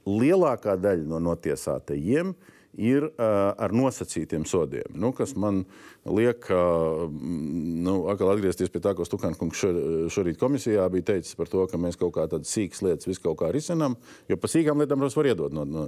[0.06, 4.88] lielākā daļa no notiesātajiem ir ir uh, ar nosacītiem sodiem.
[4.94, 5.64] Nu, kas man
[6.04, 9.72] liek uh, nu, atgriezties pie tā, ko Stukāns kungs šo,
[10.12, 13.40] šorīt komisijā bija teicis par to, ka mēs kaut kā tādas sīkas lietas visu kaut
[13.42, 13.96] kā risinām,
[14.30, 15.86] jo pa sīkām lietām mums var iedot no, no,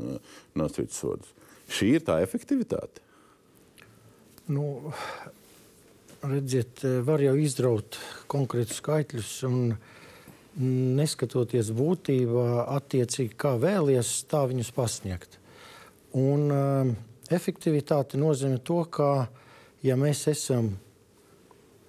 [0.58, 1.34] no strīdus sodus.
[1.68, 3.04] Šī ir tā efektivitāte.
[4.48, 4.94] Nu,
[6.24, 7.98] redziet, var jau izraut
[8.32, 9.58] konkrētus skaitļus un
[10.58, 15.37] neskatoties būtībā, attiecīgi kā vēlies, tā viņus pasniegt.
[16.18, 16.92] Un uh,
[17.30, 19.28] efektivitāte nozīmē to, ka
[19.84, 20.74] ja mēs esam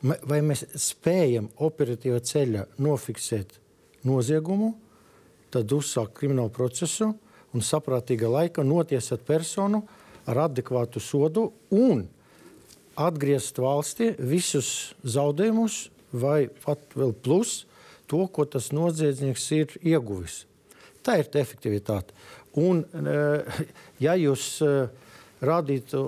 [0.02, 3.58] vai mēs spējam operatīvā ceļā nofiksēt
[4.08, 4.74] noziegumu,
[5.52, 7.12] tad uzsākt kriminālu procesu
[7.54, 9.84] un saprātīgā laikā notiesāt personu
[10.30, 12.06] ar adekvātu sodu un
[13.00, 17.64] atgriezt valstī visus zaudējumus vai pat vēl plus
[18.10, 20.46] to, ko tas noziedznieks ir ieguvis.
[21.04, 22.14] Tā ir tā efektivitāte.
[22.58, 23.66] Un, eh,
[24.02, 24.88] ja jūs eh,
[25.46, 26.00] rādītu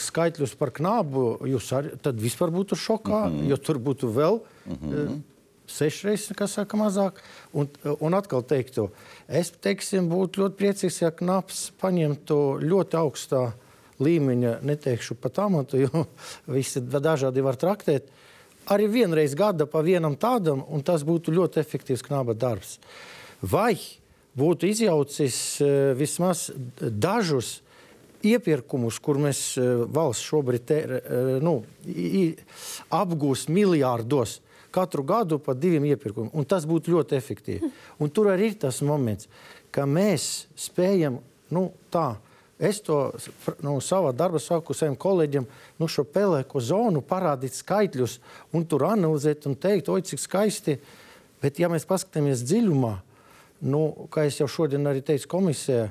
[0.00, 3.48] skaitļus par knābu, arī tad vispār būtu šokā, mm -hmm.
[3.50, 5.20] jo tur būtu vēl mm -hmm.
[5.66, 7.20] sešreiz, kas saka, mazāk.
[7.52, 7.68] Un,
[8.00, 8.90] un atkal teiktu,
[9.28, 13.52] es teiksim, būtu ļoti priecīgs, ja knāps paņemtu ļoti augstā
[14.00, 16.06] līmeņa, neteikšu pat amatu, jo
[16.46, 18.08] visi dažādi var traktēt.
[18.66, 22.78] Arī vienreiz gada pa vienam tādam, un tas būtu ļoti efektīvs knāba darbs.
[23.42, 23.76] Vai
[24.38, 26.48] būtu izjaucis eh, vismaz
[26.80, 27.60] dažus
[28.20, 31.54] iepirkumus, kur mēs uh, valsts šobrīd tēr, uh, nu,
[32.92, 36.28] apgūst miljārdos katru gadu par diviem iepirkumiem.
[36.36, 37.70] Un tas būtu ļoti efektīvi.
[37.96, 39.28] Un tur arī ir tas moments,
[39.74, 41.20] ka mēs spējam
[41.54, 42.14] nu, tā.
[42.60, 43.06] Es to
[43.64, 45.46] nu, savā darbā saku saviem kolēģiem,
[45.80, 48.18] nu, šo pelēko zonu parādīt skaitļus,
[48.52, 50.76] un tur analizēt un teikt, oi, cik skaisti.
[51.40, 52.98] Bet, ja mēs paskatāmies dziļumā,
[53.60, 55.90] nu, kā jau šodien arī teicu komisijā,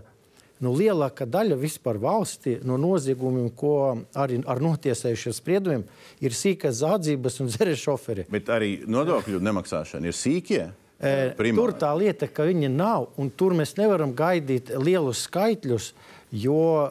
[0.64, 3.74] nu, lielākā daļa vispār valstī no noziegumiem, ko
[4.20, 5.86] arī ar notiesējušiem spriedumiem,
[6.24, 8.28] ir sīkās zādzības un zeres šoferi.
[8.32, 10.64] Bet arī nodokļu nemaksāšana ir sīkie.
[11.00, 11.56] Primāri.
[11.56, 15.94] Tur tā lieta, ka viņi nav, un tur mēs nevaram gaidīt lielus skaitļus,
[16.36, 16.90] jo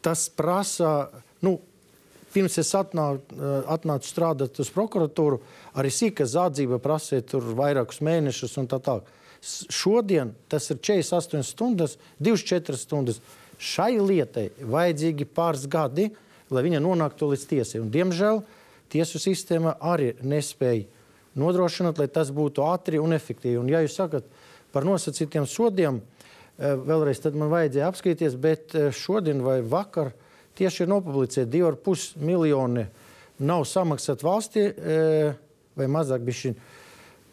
[0.00, 1.10] tas prasa.
[1.44, 1.58] Nu,
[2.30, 3.34] Pirms es atnācu,
[3.74, 5.40] atnācu strādāt uz prokuratūru,
[5.74, 9.08] arī sīkā zādzība prasīja tur vairākus mēnešus un tā tālāk.
[9.40, 13.20] Šodien tas ir 48 stundas, 24 stundas.
[13.60, 16.10] Šai lietai vajadzīgi pāris gadi,
[16.52, 17.80] lai viņa nonāktu līdz tiesai.
[17.82, 18.42] Un, diemžēl
[18.92, 20.88] tiesu sistēma arī nespēja
[21.40, 23.58] nodrošināt, lai tas būtu ātri un efektīvi.
[23.60, 24.26] Un, ja jūs sakat
[24.74, 26.00] par nosacītiem sodiem,
[26.58, 30.12] eh, vēlreiz man vajadzēja apskatīties, bet eh, šodien vai vakar
[30.58, 32.86] tieši ir nopublicēti 2,5 miljoni
[33.38, 35.32] nav samaksāt valstī eh,
[35.76, 36.58] vai mazāk bišķiņ.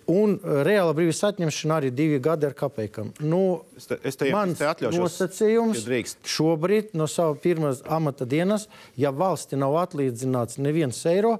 [0.07, 3.09] Un reāla brīvības atņemšana arī divi gadi ar kapekam.
[3.19, 5.99] Nu, es te, es te, mans es te nosacījums ja
[6.31, 11.35] šobrīd no sava pirmās amata dienas, ja valsti nav atlīdzināts neviens eiro,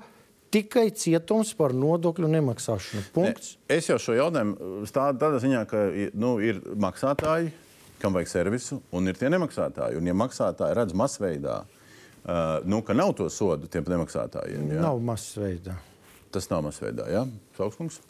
[0.52, 3.06] tikai cietums par nodokļu nemaksāšanu.
[3.16, 3.56] Punkts.
[3.56, 5.86] Ne, es jau šo jautājumu stādu tādā ziņā, ka
[6.20, 7.56] nu, ir maksātāji,
[8.04, 10.00] kam vajag servisu, un ir tie nemaksātāji.
[10.00, 14.86] Un, ja maksātāji redz masveidā, uh, nu, ka nav to sodu tiem nemaksātājiem, ja?
[14.90, 15.80] nav masveidā.
[16.36, 18.02] Tas nav masveidā, jā, Saukskungs.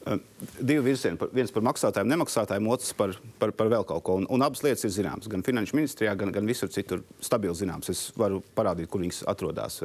[0.00, 1.18] Divi virzieni.
[1.36, 4.14] Viens par maksātājiem, nemaksātājiem, otrs par, par, par vēl kaut ko.
[4.22, 5.28] Un, un abas lietas ir zināmas.
[5.28, 7.90] Gan Finanšu ministrijā, gan, gan visur citur stabili zināmas.
[7.92, 9.82] Es varu parādīt, kur viņas atrodas,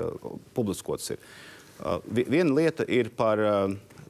[0.56, 1.12] publiskotas.
[1.12, 1.28] Ir.
[2.16, 3.42] Viena lieta ir par,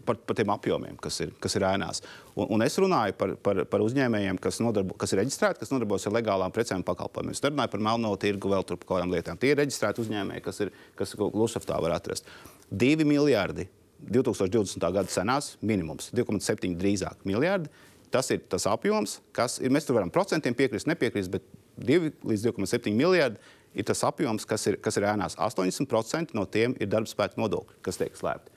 [0.05, 2.03] par, par tiem apjomiem, kas ir, kas ir ēnās.
[2.35, 6.05] Un, un es runāju par, par, par uzņēmējiem, kas, nodarbo, kas ir reģistrēti, kas nodarbojas
[6.05, 7.33] ar legālām precēm un pakalpojumiem.
[7.33, 9.41] Es runāju par melno tirgu, vēl tur par kaut kādām lietām.
[9.41, 12.29] Tie ir reģistrēti uzņēmēji, kas, ir, kas Lusaftā var atrast.
[12.69, 13.65] Divi miljardi
[13.99, 14.79] 2020.
[14.81, 17.71] gada cenās minimums, 2,7 drīzāk miljardi.
[18.13, 19.73] Tas ir tas apjoms, kas ir.
[19.73, 21.43] Mēs tur varam procentiem piekrist, nepiekrist, bet
[21.81, 23.41] 2 līdz 2,7 miljardi
[23.75, 25.35] ir tas apjoms, kas ir, kas ir ēnās.
[25.41, 28.53] 80% no tiem ir darba spēka nodokļi, kas tiek slēpti.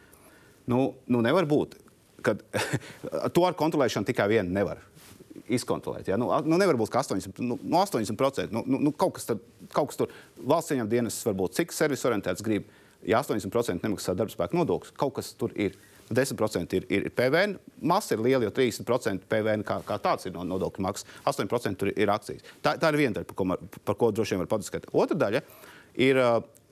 [0.69, 1.79] Nu, nu nevar būt,
[2.23, 2.37] ka
[3.35, 4.85] to ar kontrolēšanu tikai vienu nevar
[5.49, 6.11] izkontrolēt.
[6.11, 6.19] Ja?
[6.21, 7.41] Nu, nu, nevar būt 80%.
[7.45, 9.43] Nu, no 80% nu, nu, kaut, kas tad,
[9.75, 12.69] kaut kas tur valsts ieņem dienas, varbūt cik servis orientēts grib.
[13.09, 15.77] Ja 80% nemaksā darba spēka nodokļus, kaut kas tur ir.
[16.09, 17.59] 10% ir, ir PVN.
[17.85, 21.91] Masa ir liela, jo 30% PVN kā, kā tāds ir no nodokļu maksas, 8% tur
[21.93, 22.47] ir akcijas.
[22.65, 24.89] Tā, tā ir viena daļa, par ko, mar, par ko droši vien var padiskutēt.
[24.97, 25.43] Otra daļa
[26.01, 26.21] ir,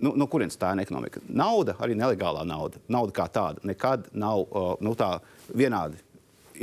[0.00, 1.20] nu, no kurienes tā ir ekonomika.
[1.28, 4.46] Nauda, arī nelegālā nauda, nauda kā tāda, nekad nav
[4.80, 5.18] nu, tā
[5.52, 6.00] vienādi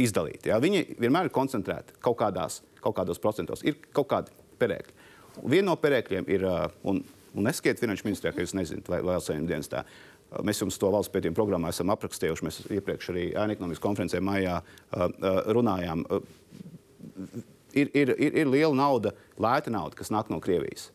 [0.02, 0.54] izdalīta.
[0.54, 0.62] Ja?
[0.64, 3.62] Viņi vienmēr ir koncentrēti kaut, kādās, kaut kādos procentos.
[3.68, 5.02] Ir kaut kādi perēkļi.
[5.50, 6.46] Viena no perēkļiem ir,
[6.90, 7.02] un,
[7.34, 9.84] un neskiet finanšu ministrijā, ka jūs nezināt, vai vēl saimnes dienas tā.
[10.46, 12.46] Mēs jums to valsts pētījuma programmā esam aprakstījuši.
[12.48, 14.60] Mēs iepriekš arī ēna ekonomikas konferencē maijā
[15.54, 16.06] runājām.
[17.74, 20.90] Ir, ir, ir, ir liela nauda, lēta nauda, kas nāk no Krievijas,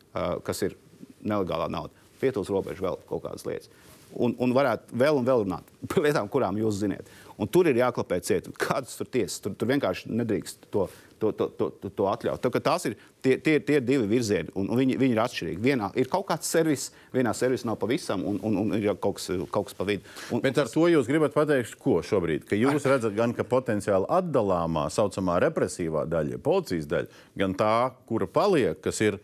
[0.47, 0.75] kas ir
[1.23, 1.95] nelegālā nauda.
[2.23, 3.71] Lietuvas robeža vēl kaut kādas lietas.
[4.15, 7.11] Un, un varētu vēl un vēl runāt par lietām, kurām jūs zināt.
[7.39, 8.49] Un tur ir jāklapē ciet.
[8.59, 9.39] Kādas tur tiesas?
[9.45, 10.89] Tur, tur vienkārši nedrīkst to
[11.19, 12.43] to, to, to, to, to atļaut.
[12.43, 12.95] Tā, tās ir
[13.25, 15.61] tie, tie, tie divi virzieni, un, un viņi, viņi ir atšķirīgi.
[15.63, 19.31] Vienā ir kaut kāds servis, vienā servisā nav pavisam, un, un, un ir kaut kas,
[19.53, 20.07] kaut kas pa vidu.
[20.35, 22.47] Un, Bet ar to jūs gribat pateikt, ko šobrīd?
[22.49, 27.75] Ka jūs redzat gan, ka potenciāli atdalāmā, saucamā represīvā daļa, policijas daļa, gan tā,
[28.09, 29.19] kura paliek, kas ir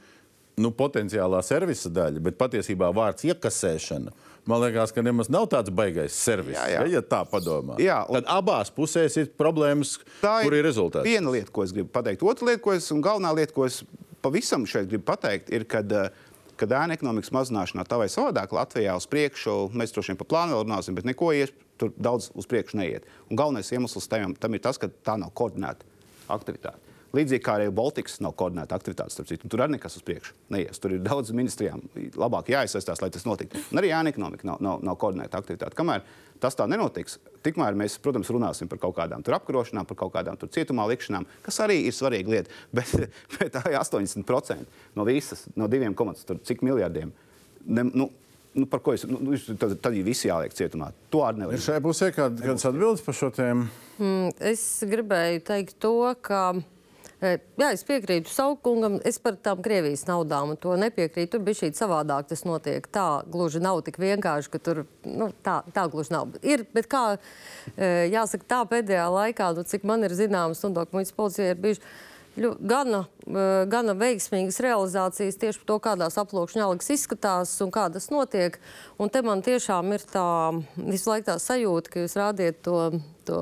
[0.60, 4.14] nu, potenciālā servisa daļa, bet patiesībā vārds iekasēšana
[4.44, 6.56] Man liekas, ka nemaz nav tāds baisais servis.
[6.58, 6.82] Jā, jā.
[6.84, 8.18] Ja, ja tā padomā, jā, un...
[8.18, 11.08] tad abās pusēs ir problēmas, tā ir kur ir rezultāts.
[11.08, 13.80] Viena lieta, ko es gribu pateikt, otra lieta, ko es, un galvenā lieta, ko es
[14.24, 16.12] pavisam šeit gribu pateikt, ir, kad, eh,
[16.60, 20.58] kad ēna ekonomikas mazināšanā tā vai savādāk Latvijā uz priekšu, mēs droši vien pa plānu
[20.58, 23.08] vēl runāsim, bet neko ies, tur daudz uz priekšu neiet.
[23.30, 25.88] Un galvenais iemesls tam, tam ir tas, ka tā nav koordinēta
[26.28, 26.83] aktivitāte.
[27.14, 30.80] Līdzīgi kā arī Baltikas nav koordinēta aktivitāte, starp citu, tur arī nekas uz priekšu neies.
[30.82, 31.84] Tur ir daudz ministrijām
[32.18, 33.60] labāk jāiesaistās, lai tas notiktu.
[33.70, 35.76] Un arī ēna ekonomika nav, nav, nav koordinēta aktivitāte.
[35.78, 36.02] Kamēr
[36.42, 40.88] tas tā nenotiks, tikmēr mēs, protams, runāsim par kaut kādām apkarošanām, par kaut kādām cietumā
[40.90, 42.58] likšanām, kas arī ir svarīga lieta.
[42.74, 42.90] Bet,
[43.38, 47.12] bet tā ir 80% no visas, no diviem komatiem, cik miljardiem.
[47.64, 48.08] Ne, nu,
[48.54, 50.90] nu, par ko es nu, nu tad, tad ir visi jāliek cietumā.
[51.14, 51.56] To arī nevar.
[51.56, 53.66] Ir šai pusē kādas atbildes par šo tēmu?
[53.98, 56.46] Mm, es gribēju teikt to, ka
[57.24, 58.98] Jā, es piekrītu Saukungam.
[59.08, 61.30] Es par tām Krievijas naudām un to nepiekrītu.
[61.34, 62.86] Tur bija šī savādāk tas notiek.
[62.92, 66.34] Tā gluži nav tik vienkārši, ka tur nu, tā, tā gluži nav.
[66.44, 67.04] Ir, bet kā
[67.78, 72.13] jāsaka, tā pēdējā laikā, nu, cik man ir zināms, nodokļu muitas policija ir bijuši ļu-
[72.36, 78.10] gana, e, gana veiksmīgas realizācijas tieši par to, kādās aploksņa algas izskatās un kā tas
[78.12, 78.58] notiek.
[78.98, 80.26] Un te man tiešām ir tā
[80.76, 82.78] visu laiku tā sajūta, ka jūs rādiet to,
[83.28, 83.40] to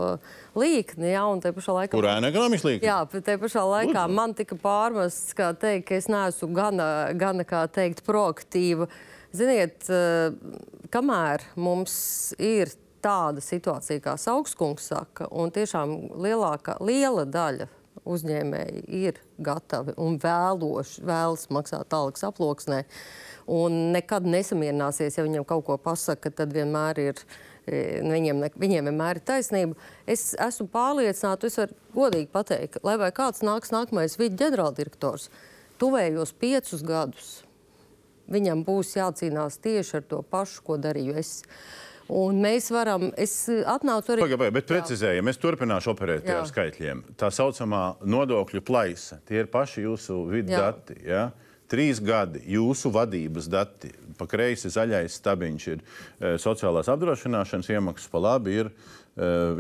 [0.59, 1.95] līkni, ja, un te pašā laikā.
[1.97, 2.85] Kur ēna ekonomikas līnija?
[2.91, 6.87] Jā, bet tajā pašā laikā man tika pārmests, kā teikt, ka es neesmu gana,
[7.19, 8.91] gana kā teikt, proaktīva.
[9.33, 10.35] Ziniet, eh,
[10.93, 17.67] kamēr mums ir tāda situācija, kā Augstskungs saka, un tiešām lielākā, liela daļa
[18.09, 22.83] uzņēmēji ir gatavi un vēloši, vēlas maksāt algas aploksnē,
[23.53, 27.25] un nekad nesamierināsies, ja viņiem kaut ko pasaka, tad vienmēr ir
[27.63, 29.79] E, Viņiem, viņiem vienmēr ir taisnība.
[30.11, 35.29] Es esmu pārliecināta, es varu godīgi pateikt, lai vai kāds nāks nākamais vidu ģenerāldirektors,
[35.79, 37.31] tuvējos piecus gadus.
[38.33, 41.33] Viņam būs jācīnās tieši ar to pašu, ko darīju es.
[42.13, 44.27] Un mēs varam, es atnācu arī.
[44.27, 46.43] Pagaidiet, bet precizējam, es turpināšu operēt Jā.
[46.43, 47.05] ar skaitļiem.
[47.21, 50.67] Tā saucamā nodokļu plaisa, tie ir paši jūsu vidu Jā.
[50.69, 50.99] dati.
[51.09, 51.31] Ja?
[51.73, 53.93] Trīs gadi jūsu vadības dati.
[54.19, 58.75] Pa kreisi zaļais stabiņš ir e, sociālās apdrošināšanas iemaksas, pa labi ir e,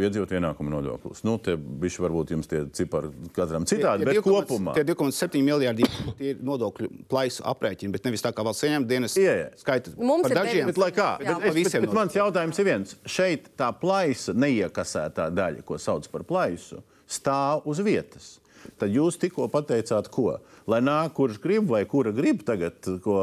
[0.04, 1.22] iedzīvot ienākumu nodoklis.
[1.24, 4.74] Nu, te bišķi varbūt jums tie cipari katram citādi, bet 2,7 kopumā.
[4.76, 9.16] Tie 2,7 miljardi tie ir nodokļu plaisu aprēķini, bet nevis tā kā valsts ieņēmuma dienas
[9.64, 9.96] skaita.
[9.96, 10.68] Mums par ir dažiem.
[10.68, 11.32] Bet, lai kā, Jā.
[11.32, 12.94] bet, par es, bet, visiem bet mans jautājums ir viens.
[13.08, 18.34] Šeit tā plaisa, neiekasētā daļa, ko sauc par plaisu, stāv uz vietas.
[18.80, 20.36] Tad jūs tikko pateicāt, ko?
[20.70, 23.16] Lai nāk, kurš grib, vai kura grib tagad, ko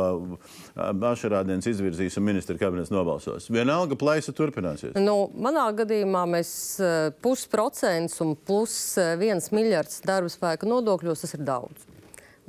[0.76, 3.50] Ašarādienas izvirzīs un ministra kabinets nobalsos.
[3.54, 4.98] Vienalga plaisa turpināsies.
[5.00, 6.52] Nu, manā gadījumā mēs
[7.24, 8.76] pusprocents un plus
[9.20, 11.88] viens miljards darba spēka nodokļos tas ir daudz.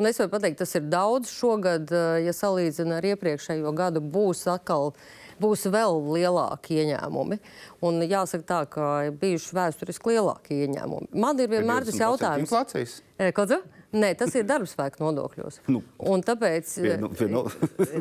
[0.00, 1.28] Un es varu pateikt, tas ir daudz.
[1.28, 1.90] Šogad,
[2.24, 4.94] ja salīdzina ar iepriekšējo gadu, būs atkal
[5.40, 7.40] būs vēl lielāki ieņēmumi.
[7.86, 11.10] Un jāsaka tā, ka ir bijuši vēsturiski lielāki ieņēmumi.
[11.16, 12.48] Man ir vienmēr tas 20% jautājums.
[12.48, 12.98] Inflācijas?
[13.20, 13.58] E, Ko tu?
[13.90, 15.56] Nē, tas ir darbspēka nodokļos.
[15.66, 15.80] Nu.
[15.98, 16.68] Un tāpēc.
[16.78, 17.40] Vienu- vienu-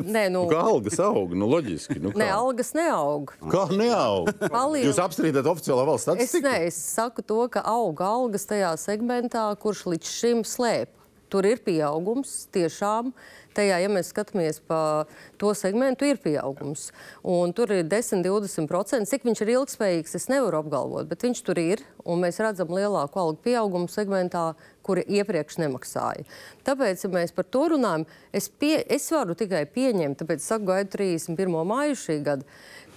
[0.06, 1.32] Nē, nu, Kā algas aug?
[1.34, 1.96] Nu, loģiski.
[2.00, 2.36] Nu, nē, kā?
[2.36, 3.32] algas neaug.
[3.50, 4.30] kā neaug?
[4.54, 6.46] Paliel- Jūs apstrīdat oficiālo valsts Es, statistiku?
[6.46, 10.94] ne, es saku to, ka aug algas tajā segmentā, kurš līdz šim slēp.
[11.30, 13.12] Tur ir pieaugums tiešām.
[13.54, 15.06] Tajā, ja mēs skatāmies pa
[15.40, 16.88] to segmentu, ir pieaugums.
[17.26, 19.08] Un tur ir 10, 20%.
[19.10, 21.82] Cik viņš ir ilgspējīgs, es nevaru apgalvot, bet viņš tur ir.
[22.06, 24.52] Mēs redzam lielāku algu pieaugumu segmentā,
[24.86, 26.26] kuri iepriekš nemaksāja.
[26.66, 30.94] Tāpēc, ja mēs par to runājam, es, pie, es varu tikai pieņemt, tāpēc saku, gaidu
[30.94, 31.58] 31.
[31.70, 32.46] māju šī gada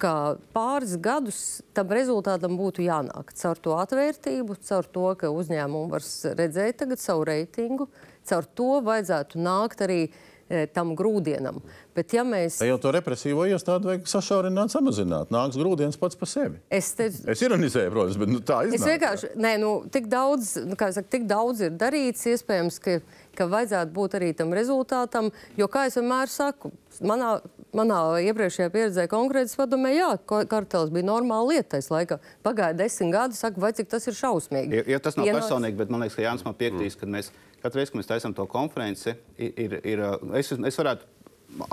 [0.04, 1.40] ka pāris gadus
[1.76, 6.04] tam rezultātam būtu jānāk caur to atvērtību, caur to, ka uzņēmumi var
[6.40, 7.88] redzēt tagad savu reitingu,
[8.30, 11.62] caur to vajadzētu nākt arī e, tam grūdienam.
[11.94, 12.56] Bet ja mēs...
[12.58, 15.30] Te jau to represīvo iestādi vajag sašaurināt, samazināt.
[15.34, 16.58] Nāks grūdienis pats par sevi.
[16.74, 18.80] Es te, Es ironizēju, protams, bet nu, tā iznāk.
[18.80, 22.80] Es vienkārši, nē, nu, tik daudz, nu, kā es saku, tik daudz ir darīts, iespējams,
[22.82, 22.98] ka,
[23.38, 25.30] ka vajadzētu būt arī tam rezultātam.
[25.60, 26.74] Jo, kā es vienmēr saku,
[27.06, 27.36] manā,
[27.78, 30.10] manā iepriekšējā pieredzē konkrētas padomē, jā,
[30.50, 32.18] kartels bija normāla lieta tajā laikā.
[32.46, 34.82] Pagāja desmit gadi, saku, vai cik tas ir šausmīgi.
[34.82, 37.30] Ja, ja tas nav Pienāc- personīgi, bet man liekas, ka Jānis man piekritīs, ka mēs
[37.64, 40.04] katru reizi, kad mēs taisām to konferenci, ir, ir, ir,
[40.40, 41.08] es, es varētu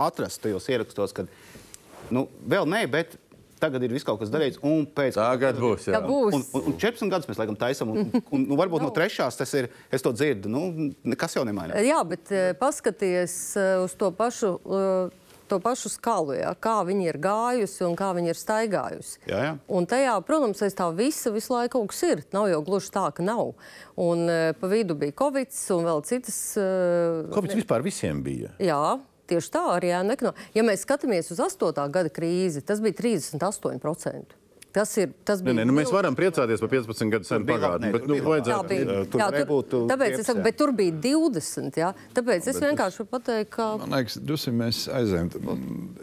[0.00, 1.26] atrast tajos ierakstos, ka
[2.14, 3.18] nu, vēl nē, bet
[3.60, 4.60] tagad ir viss kaut kas darīts.
[4.66, 5.88] Un pēc Tagad būs.
[5.90, 6.00] Jā.
[6.04, 6.36] būs.
[6.36, 9.52] Un, un, un 14 gadus mēs laikam taisām, un, un, un varbūt no trešās tas
[9.58, 11.80] ir, es to dzirdu, nu, nekas jau nemainās.
[11.84, 14.54] Jā, bet eh, paskaties eh, uz to pašu.
[14.64, 15.18] eh,
[15.50, 19.16] To pašu skalu, ja, kā viņi ir gājusi un kā viņi ir staigājusi.
[19.26, 19.52] Jā, jā.
[19.66, 22.24] Un tajā, protams, aiz tā visa visu laiku kaut kas ir.
[22.34, 23.56] Nav jau gluži tā, ka nav.
[23.98, 26.40] Un uh, pa vidu bija Covid un vēl citas.
[27.34, 28.54] Covid vispār visiem bija.
[28.62, 28.82] jā,
[29.30, 30.50] tieši tā arī ēna ekonomika.
[30.56, 31.86] Ja mēs skatāmies uz 8.
[31.94, 34.39] gada krīzi, tas bija 38%.
[34.74, 35.10] Tas ir.
[35.26, 38.14] Tas nē, nu, mēs varam priecāties par 15 gadu senu labi, pagātni, bet tur nu,
[38.14, 38.20] labi.
[38.20, 38.68] Jā, vajadzētu.
[38.70, 38.98] bija.
[39.10, 41.78] Tur Jā, uh, tāpēc dieps, es saku, bet tur bija 20.
[41.80, 43.66] Jā, tāpēc es vienkārši varu pateikt, ka.
[43.82, 45.32] Man liekas, dusim, mēs aizējām.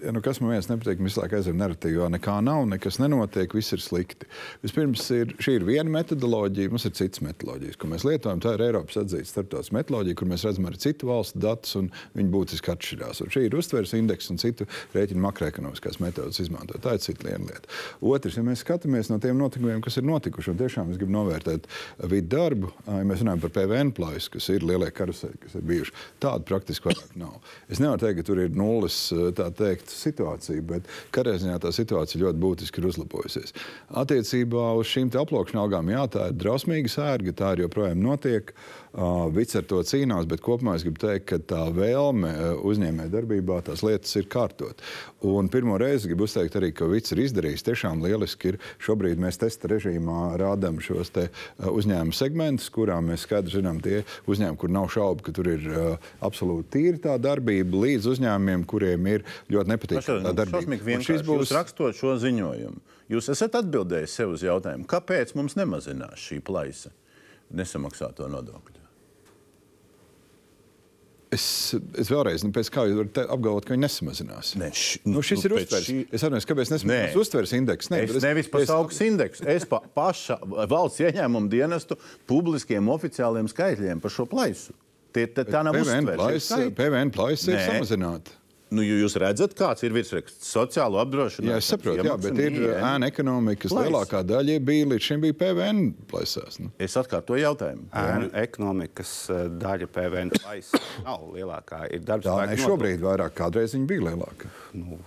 [0.04, 3.56] Ja nu kas man viens nepatīk, mēs laiku aizējām narratīvu, jo nekā nav, nekas nenotiek,
[3.56, 4.28] viss ir slikti.
[4.66, 8.44] Vispirms, ir, šī ir viena metodoloģija, mums ir citas metodoloģijas, ko mēs lietojam.
[8.44, 12.34] Tā ir Eiropas atzīta starptautiskā metodoloģija, kur mēs redzam arī citu valstu datus, un viņi
[12.36, 13.24] būtiski atšķirās.
[13.24, 16.82] Un šī ir uztveres indeks un citu rēķinu makroekonomiskās metodas izmantot.
[16.84, 17.64] Tā ir cita lieta.
[18.02, 21.68] Otrs, ja mēs skatāmies no tiem notikumiem, kas ir notikuši, un tiešām es gribu novērtēt
[22.10, 25.94] vidu darbu, ja mēs runājam par PVN plājas, kas ir lielie karuseli, kas ir bijuši,
[26.24, 27.38] tāda praktiski vairāk nav.
[27.70, 28.98] Es nevaru teikt, ka tur ir nulles
[29.38, 33.56] tā teikt, situācija, bet katrā ziņā tā situācija ļoti būtiski ir uzlabojusies.
[34.04, 38.54] Attiecībā uz šīm aplokšņa algām, jā, tā ir drausmīga sērga, tā ir joprojām notiek.
[38.54, 38.87] Uh,
[39.34, 42.34] Viss ar to cīnās, bet kopumā es gribu teikt, ka tā vēlme
[42.66, 44.82] uzņēmējdarbībā darbībā tās lietas ir kārtot.
[45.28, 48.54] Un pirmo reizi gribu uzteikt arī, ka Vits ir izdarījis tiešām lieliski.
[48.54, 48.60] Ir.
[48.84, 51.12] Šobrīd mēs testa režīmā rādām šos
[51.58, 56.10] uzņēmumu segmentus, kurām mēs skaidri zinām tie uzņēmumi, kur nav šaubu, ka tur ir uh,
[56.26, 61.02] absolūti tīra tā darbība, līdz uzņēmumiem, kuriem ir ļoti nepatīkama darbība.
[61.06, 62.82] Šis būs rakstot šo ziņojumu.
[63.12, 66.92] Jūs esat atbildējis sev uz jautājumu, kāpēc mums nemazinās šī plaisa
[67.56, 68.77] nesamaksāto nodokļu?
[71.34, 74.54] Es, es vēlreiz, nu, pēc kā jūs varat apgalvot, ka viņi nesamazinās.
[74.62, 75.88] Ne, š, nu, šis nu, ir uztveres.
[75.90, 75.96] Šī...
[76.08, 77.92] Es atceros, kāpēc nesamazinās uztveres indeks.
[77.92, 78.72] Ne, es, es nevis par es...
[78.72, 79.44] augsts indeksu.
[79.52, 80.40] Es pa paša
[80.72, 82.00] valsts ieņēmumu dienestu
[82.32, 84.76] publiskiem oficiāliem skaitļiem par šo plaisu.
[85.16, 86.62] Tie, tā nav PVN plaisa.
[86.78, 88.36] PVN plaisa ir samazināta.
[88.68, 91.52] Nu, jūs redzat, kāds ir virsraksts sociālo apdrošināšanu.
[91.54, 93.88] Jā, es saprotu, jā, bet ir ēna ekonomikas Plais.
[93.88, 96.60] lielākā daļa bija līdz šim bija PVN plaisās.
[96.60, 96.72] Nu.
[96.84, 97.88] Es atkārtoju jautājumu.
[97.96, 99.14] Ēna ekonomikas
[99.62, 101.86] daļa PVN plaisa nav lielākā.
[101.96, 104.52] Ir darbs, Tā ne šobrīd vairāk, kādreiz viņa bija lielāka.
[104.76, 105.00] Nu.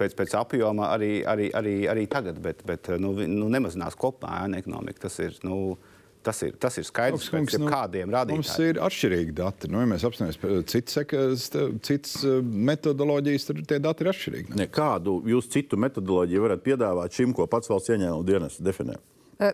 [0.00, 4.58] Pēc, pēc apjoma arī, arī, arī, arī tagad, bet, bet nu, nu, nemazinās kopumā ēna
[4.58, 5.04] ekonomika.
[5.06, 5.76] Tas ir, nu,
[6.22, 9.70] Tas ir, tas ir skaidrs, ka nu, kādiem rādītājiem mums ir atšķirīgi dati.
[9.72, 10.38] Nu, ja mēs apstāmies
[10.70, 11.48] citas,
[11.82, 12.38] citas eh,
[12.70, 14.54] metodoloģijas, tad tie dati ir atšķirīgi.
[14.60, 19.00] Ne, kādu jūs citu metodoloģiju varat piedāvāt šim, ko pats valsts ieņēmuma dienas definē?
[19.42, 19.50] Uh,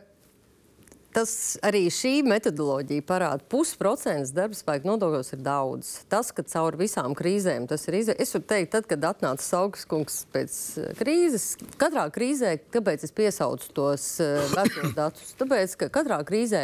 [1.14, 1.32] tas
[1.64, 5.92] arī šī metodoloģija parāda, ka pusprocents darba spēka nodokļos ir daudz.
[6.12, 8.20] Tas, ka caur visām krīzēm tas ir izdevies.
[8.22, 11.48] Es varu teikt, tad, kad atnāca Saugskungs pēc eh, krīzes,
[11.80, 15.32] katrā krīzē, kāpēc es piesaucu tos uh, vecos datus?
[15.40, 16.62] Tāpēc, ka katrā krīzē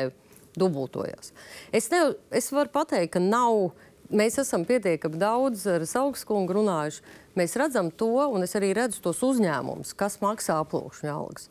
[0.61, 1.33] dubultojās.
[1.75, 3.73] Es, ne, es varu pateikt, ka nav.
[4.15, 7.01] Mēs esam pietiekami daudz ar Saugskungu runājuši.
[7.41, 11.49] Mēs redzam to, un es arī redzu tos uzņēmumus, kas maksā aplūkšņa algas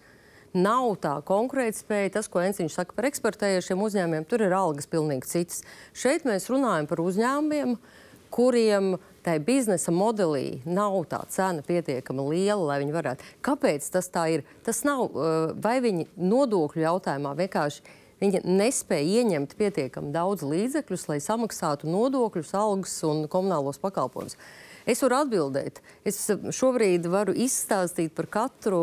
[0.54, 2.14] nav tā konkurētspēja.
[2.18, 5.64] Tas, ko Enciņš saka par eksportējošiem uzņēmumiem, tur ir algas pilnīgi citas.
[5.97, 7.76] Šeit mēs runājam par uzņēmumiem,
[8.34, 13.28] kuriem tai biznesa modelī nav tā cena pietiekami liela, lai viņi varētu.
[13.45, 14.45] Kāpēc tas tā ir?
[14.66, 17.99] Tas nav uh, vai viņi nodokļu jautājumā vienkārši.
[18.24, 24.38] Viņi nespēja ieņemt pietiekami daudz līdzekļus, lai samaksātu nodokļus, algas un komunālos pakalpojumus.
[24.90, 25.80] Es varu atbildēt.
[26.08, 28.80] Es šobrīd varu izstāstīt par katru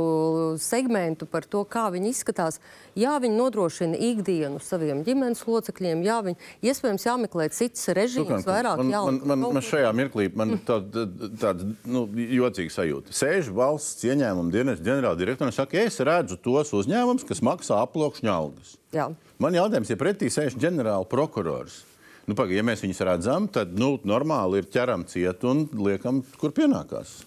[0.61, 2.61] segmentu, par to, kā viņi izskatās.
[2.99, 6.05] Jā, viņi nodrošina ikdienu saviem ģimenes locekļiem.
[6.07, 9.27] Jā, viņi iespējams jāmeklē cits režīms, vairāk jālika.
[9.27, 11.07] Man, man, man šajā mirklī man tāda
[11.41, 11.53] tā,
[11.85, 12.07] nu,
[12.41, 13.15] jocīga sajūta.
[13.17, 18.75] Sēž valsts ieņēmuma dienas ģenerāldirektors un saka, es redzu tos uzņēmumus, kas maksā aploksņa algas.
[18.97, 19.11] Jā.
[19.41, 21.85] Man jautājums, ja pretī sēž ģenerāla prokurors,
[22.29, 26.53] Nu, paga, ja mēs viņus redzam, tad nu, normāli ir ķeram ciet un liekam, kur
[26.57, 27.21] pienākās.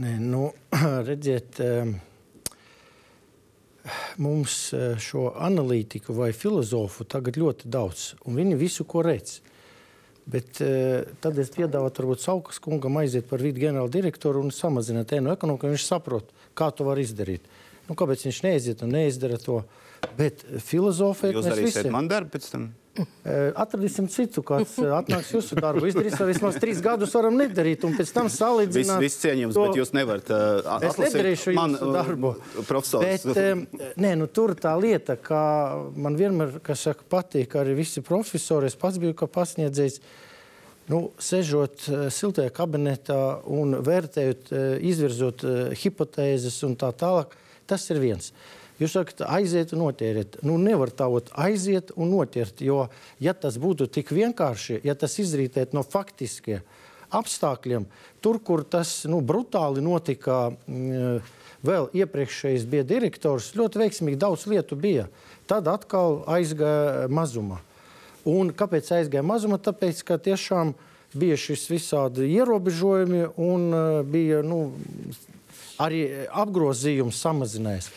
[0.00, 0.48] Nē, nu,
[1.08, 1.60] redziet,
[4.20, 9.40] mums eh, šo analītiku vai filozofu tagad ļoti daudz, un viņi visu, ko redz.
[10.30, 15.10] Bet uh, tad es piedāvātu, varbūt Saukas kungam aiziet par vidu ģenerāla direktoru un samazināt
[15.16, 15.70] ēnu ekonomiku.
[15.72, 17.48] Viņš saprot, kā to var izdarīt.
[17.88, 19.56] Nu, kāpēc viņš neiziet un neizdara to?
[20.20, 21.94] Bet filozofēt Jūs darīsiet visi...
[21.96, 22.68] man darbu pēc tam?
[23.60, 25.88] Atradīsim citu, kāds atnāks jūsu darbu.
[25.90, 29.02] Izdarīs, vai vismaz trīs gadus varam nedarīt, un pēc tam salīdzināt.
[29.02, 29.66] Viss vis cieņums, to...
[29.66, 32.32] bet jūs nevarat uh, es nedarīšu man, jūsu darbu.
[32.68, 33.26] Profesors.
[33.26, 35.42] Bet, nē, nu, tur tā lieta, ka
[35.96, 40.00] man vienmēr, kas saka, patīk arī visi profesori, es pats biju kā pasniedzējs,
[40.92, 41.84] nu, sežot
[42.14, 44.54] siltajā kabinetā un vērtējot,
[44.92, 45.44] izvirzot
[45.84, 47.36] hipotēzes un tā tālāk,
[47.70, 48.32] tas ir viens.
[48.32, 50.38] Uh, Jūs sakat, aiziet un noķeriet.
[50.46, 52.86] Nu, nevar tāot aiziet un noķert, jo,
[53.20, 56.64] ja tas būtu tik vienkārši, ja tas izrītētu no faktiskiem
[57.10, 57.84] apstākļiem,
[58.22, 61.20] tur, kur tas nu, brutāli notika, mm,
[61.66, 65.08] vēl iepriekšējais bija direktors, ļoti veiksmīgi daudz lietu bija.
[65.50, 67.60] Tad atkal aizgāja mazumā.
[68.28, 69.58] Un kāpēc aizgāja mazumā?
[69.60, 70.72] Tāpēc, ka tiešām
[71.16, 74.70] bija šis visādi ierobežojumi un uh, bija nu,
[75.82, 77.90] arī apgrozījums samazinājies.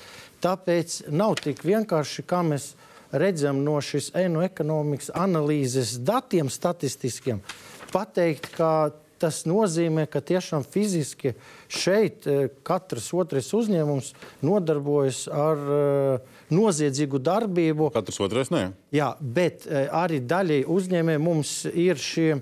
[0.43, 2.73] Tāpēc nav tik vienkārši, kā mēs
[3.13, 7.39] redzam no šīs ēnu ekonomikas analīzes datiem statistiskiem,
[7.93, 8.91] pateikt, ka
[9.23, 11.31] tas nozīmē, ka tiešām fiziski
[11.71, 14.11] šeit eh, katrs otrais uzņēmums
[14.43, 17.91] nodarbojas ar uh, noziedzīgu darbību.
[17.95, 18.65] Katrs otrais nē.
[18.95, 22.33] Jā, bet uh, arī daļai uzņēmējiem mums ir šie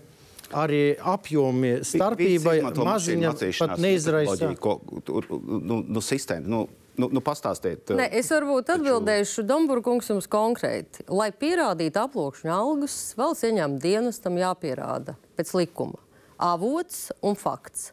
[0.52, 4.52] arī apjomi starpībai maziņa pat neizraisa.
[4.52, 6.66] Nu, nu, sistēma, nu,
[7.00, 7.94] Nu, nu, pastāstiet.
[7.96, 11.06] Ne, es varbūt atbildēšu Domburgungs jums konkrēti.
[11.08, 16.02] Lai pierādītu aploksņa algas, valsts ieņēmuma dienestam jāpierāda pēc likuma
[16.42, 17.92] avots un fakts.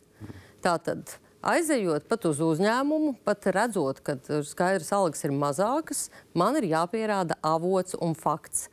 [0.65, 7.39] Tātad aizejot pat uz uzņēmumu, pat redzot, ka skaidrs algas ir mazākas, man ir jāpierāda
[7.47, 8.67] avots un fakts.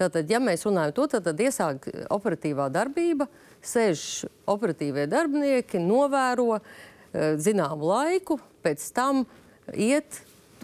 [0.00, 3.26] Tātad, ja mēs runājam to, tad, tad iesāk operatīvā darbība,
[3.60, 9.26] sēž operatīvie darbinieki, novēro eh, zināmu laiku, pēc tam
[9.74, 10.20] iet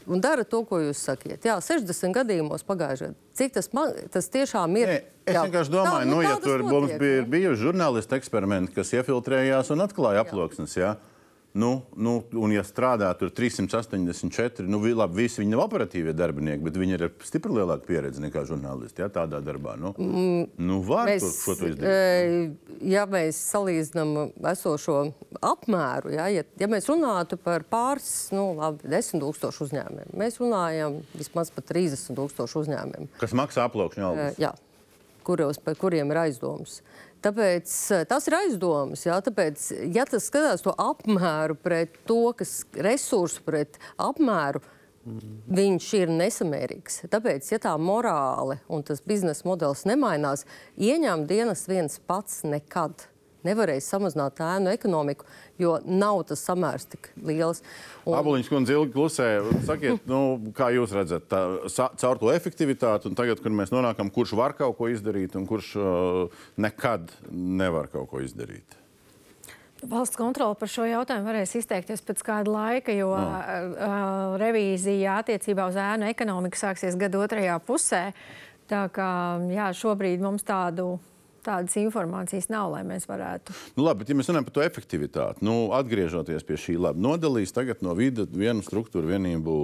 [0.06, 1.44] un dara to, ko jūs sakiet.
[1.46, 3.22] Jā, 60 gadījumos pagājušajā gadā.
[3.36, 4.88] Cik tas, man, tas tiešām ir?
[4.88, 7.28] Nē, es jā, vienkārši domāju, tā, nu, tā ja tur notiek, bija ne?
[7.34, 10.76] bijuši žurnālisti eksperimenti, kas iefiltrējās un atklāja aploksnes.
[10.78, 10.94] Jā.
[11.56, 16.76] Nu, nu, un, ja strādā tur 384, nu, labi, visi viņi nav operatīvie darbinieki, bet
[16.76, 19.00] viņi ir ar stipri lielāku pieredzi nekā žurnālisti.
[19.00, 19.78] Jā, tādā darbā.
[19.80, 21.88] Nu, nu, var Mēs, tur šo to izdarīt.
[21.88, 24.98] e, ja mēs salīdzinām esošo
[25.40, 31.00] apmēru, ja, ja, ja mēs runātu par pāris, nu, labi, 10 tūkstošu uzņēmumiem, mēs runājam
[31.16, 33.08] vismaz par 30 tūkstošu uzņēmumiem.
[33.22, 34.40] Kas maksā aplokšņu algas?
[34.42, 34.52] jā,
[35.26, 36.82] kuros, par kuriem ir aizdomas.
[37.24, 39.06] Tāpēc eh, tas ir aizdomas.
[39.06, 44.62] Jā, tāpēc, ja tas skatās to apmēru pret to, kas resursu pret apmēru,
[45.56, 47.04] viņš ir nesamērīgs.
[47.12, 50.46] Tāpēc, ja tā morāle un tas biznesa modelis nemainās,
[50.76, 53.06] ieņēmuma dienas viens pats nekad
[53.46, 55.26] nevarēs samazināt ēnu ekonomiku,
[55.62, 57.62] jo nav tas samērs tik liels.
[58.04, 59.28] Un- Aboliņš kundze ilgi klusē.
[59.66, 60.22] Sakiet, nu,
[60.56, 61.42] kā jūs redzat, tā,
[61.72, 65.46] sa, caur to efektivitāti, un tagad, kad mēs nonākam, kurš var kaut ko izdarīt un
[65.48, 68.82] kurš uh, nekad nevar kaut ko izdarīt.
[69.86, 73.34] Valsts kontrole par šo jautājumu varēs izteikties pēc kāda laika, jo uh,
[73.76, 78.06] uh, revīzija attiecībā uz ēnu ekonomiku sāksies gada otrajā pusē.
[78.66, 79.10] Tā kā
[79.52, 80.96] jā, šobrīd mums tādu,
[81.46, 83.54] tādas informācijas nav, lai mēs varētu.
[83.76, 87.54] Nu, labi, bet, ja mēs runājam par to efektivitāti, nu, atgriežoties pie šī, labi, nodalīs
[87.56, 89.56] tagad no vidas vienu struktūru vienību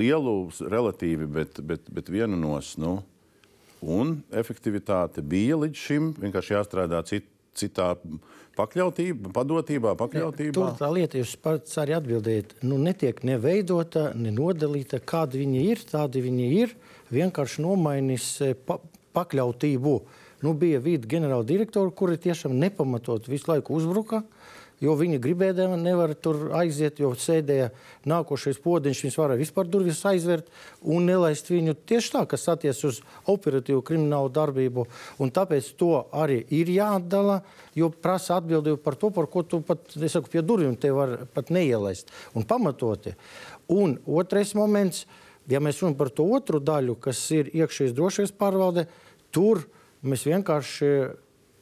[0.00, 2.74] lielu, relatīvi, bet, bet, bet vienu nos.
[2.80, 2.98] Nu,
[3.80, 7.94] un efektivitāte bija līdz šim vienkārši jāstrādā cit, citā
[8.58, 10.54] pakļautībā, padotībā, pakļautībā.
[10.56, 15.84] Tur tā lieta, jūs pats arī atbildējat, nu, netiek neveidota, ne nodalīta, kādi viņi ir,
[15.90, 16.74] tādi viņi ir.
[17.10, 18.78] Vienkārši nomainis eh, pa,
[19.16, 19.94] pakļautību.
[20.40, 24.22] Nu, bija vidi ģenerāla direktori, kuri tiešām nepamatot visu laiku uzbruka.
[24.80, 27.66] Jo viņi gribēja, nevar tur aiziet, jo sēdēja
[28.08, 29.02] nākošais podziņš.
[29.04, 30.46] Viņš varēja vispār durvis aizvērt
[30.80, 34.86] un nelaist viņu tieši tā, kas attiecas uz operatīvu kriminālu darbību.
[35.20, 37.42] Un tāpēc to arī ir jāatdala,
[37.76, 41.26] jo prasa atbildību par to, par ko tu pat, es saku, pie durvīm te var
[41.34, 43.12] pat neielaist un pamatoti.
[43.76, 45.04] Un otrais moments,
[45.52, 48.86] ja mēs runājam par to otru daļu, kas ir iekšējais drošības pārvalde,
[49.28, 49.66] tur
[50.02, 50.92] mēs vienkārši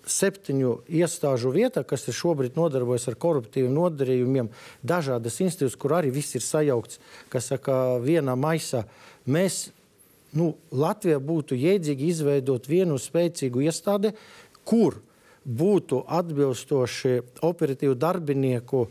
[0.08, 4.48] septiņu iestāžu vietā, kas ir šobrīd nodarbojas ar koruptīviem nodarījumiem,
[4.82, 7.00] dažādas institūcijas, kur arī viss ir sajaukts,
[7.32, 8.86] kas saka, vienā maisā.
[9.28, 9.68] Mēs
[10.36, 14.14] nu, Latvijā būtu jēdzīgi izveidot vienu spēcīgu iestādi,
[14.68, 15.00] kur
[15.48, 18.86] būtu atbilstoši operatīvu darbinieku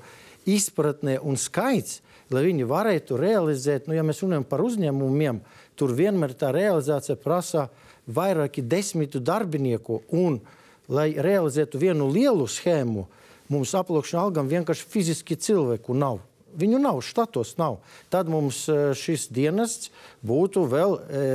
[0.50, 2.02] izpratnē un skaits,
[2.34, 5.41] lai viņi varētu realizēt, nu, ja mēs runājam par uzņēmumiem,
[5.78, 7.68] tur vienmēr tā realizācija prasa
[8.08, 10.01] vairāki desmitu darbinieku.
[10.16, 10.39] Un,
[10.88, 13.05] lai realizētu vienu lielu schēmu,
[13.51, 16.22] mums aploksņa algam vienkārši fiziski cilvēku nav.
[16.58, 17.78] Viņu nav, štatos nav.
[18.10, 19.91] Tad mums eh, šis dienests
[20.26, 21.26] būtu vēl e,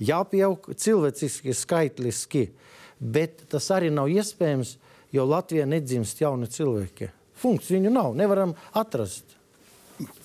[0.00, 2.46] jāpieaug cilvēciski, skaitliski.
[2.96, 4.76] Bet tas arī nav iespējams,
[5.12, 7.10] jo Latvijā nedzimst jauni cilvēki.
[7.36, 9.35] Funkciju viņu nav, nevaram atrast.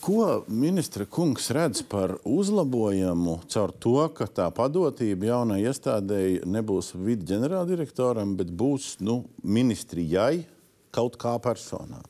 [0.01, 7.29] Ko ministra kungs redz par uzlabojumu caur to, ka tā padotība jaunai iestādēji nebūs vidu
[7.29, 10.43] ģenerāldirektoram, bet būs nu, ministrijai
[10.91, 12.03] kaut kā personām?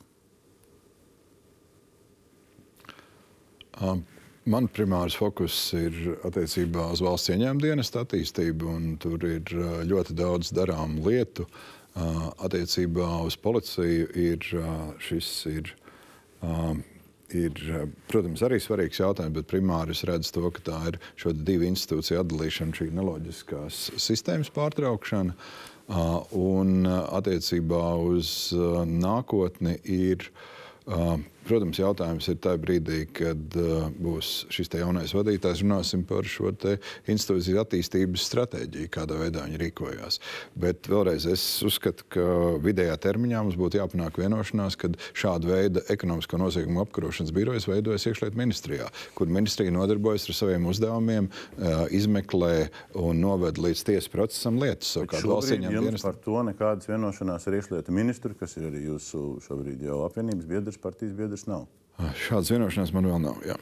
[4.51, 5.93] Man primārs fokus ir
[6.25, 9.53] attiecībā uz valsts ieņēmuma dienesta attīstību, un tur ir
[9.85, 11.45] ļoti daudz darāmu lietu.
[11.93, 14.47] Attiecībā uz policiju ir
[15.03, 15.73] šis ir,
[16.41, 16.81] um,
[17.37, 21.33] ir, uh, protams, arī svarīgs jautājums, bet primāri es redzu to, ka tā ir šo
[21.35, 25.35] divu institūciju atdalīšana, šī neloģiskās sistēmas pārtraukšana.
[25.35, 28.53] Uh, Un uh, attiecībā uz
[28.87, 30.29] nākotni ir
[31.47, 35.63] Protams, jautājums ir tajā brīdī, kad uh, būs šis jaunais vadītājs.
[35.65, 36.51] Runāsim par šo
[37.09, 40.19] institūciju attīstības stratēģiju, kādā veidā viņi rīkojās.
[40.61, 42.25] Bet vēlreiz es uzskatu, ka
[42.61, 48.37] vidējā termiņā mums būtu jāpanāk vienošanās, ka šāda veida ekonomisko noziegumu apkarošanas birojas veidojas iekšlietu
[48.37, 52.69] ministrijā, kur ministrija nodarbojas ar saviem uzdevumiem, uh, izmeklē
[53.01, 54.93] un noved līdz tiesas procesam lietas.
[54.93, 59.41] Savukārt valsts ieņem dienestu- par to nekādas vienošanās ar iekšlietu ministru, kas ir arī jūsu
[59.47, 61.67] šobrīd jau apvienības biedrs, partijas biedrs nav.
[62.27, 63.35] Šādas vienošanās man vēl nav.
[63.45, 63.57] Jā.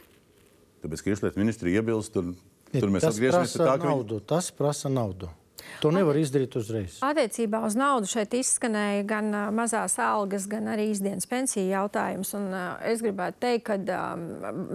[0.82, 2.30] Tāpēc, ka iekšlietu ministri iebilst, tur,
[2.72, 4.20] tur mēs atgriežamies pie tā, ka viņi- naudu.
[4.24, 5.28] Tas prasa naudu.
[5.80, 6.98] To nevar izdarīt uzreiz.
[7.04, 12.32] Attiecībā uz naudu šeit izskanēja gan mazās algas, gan arī izdienas pensiju jautājums.
[12.36, 12.50] Un,
[12.90, 14.26] es gribētu teikt, ka um,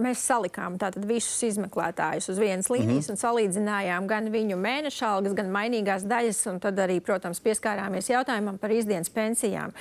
[0.02, 3.16] mēs salikām visus izmeklētājus uz vienas līnijas mm -hmm.
[3.16, 8.58] un salīdzinājām gan viņu mēneša algas, gan mainīgās daļas, un tad arī, protams, pieskārāmies jautājumam
[8.58, 9.72] par izdienas pensijām.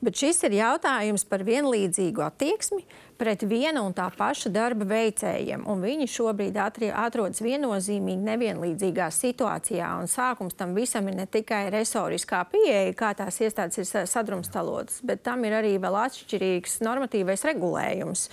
[0.00, 2.84] Bet šis ir jautājums par vienlīdzīgu attieksmi
[3.22, 5.62] pret viena un tā paša darba veicējiem.
[5.70, 9.90] Un viņi šobrīd atri, atrodas viennozīmīgi nevienlīdzīgā situācijā.
[10.02, 15.22] Un sākums tam visam ir ne tikai resoriskā pieeja, kā tās iestādes ir sadrumstalotas, bet
[15.22, 18.24] tam ir arī vēl atšķirīgs normatīvais regulējums.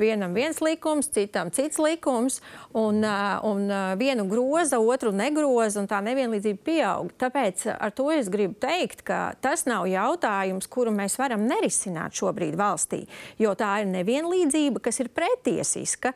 [0.00, 2.40] Vienam viens likums, citam cits likums,
[2.72, 3.68] un, un
[4.00, 7.12] vienu groza, otru negroza, un tā nevienlīdzība pieaug.
[7.20, 12.56] Tāpēc ar to es gribu teikt, ka tas nav jautājums, kuru mēs varam nerisināt šobrīd
[12.56, 13.04] valstī,
[13.36, 16.12] jo tā ir nevienlīdzība palīdzība, kas ir pretiesiska.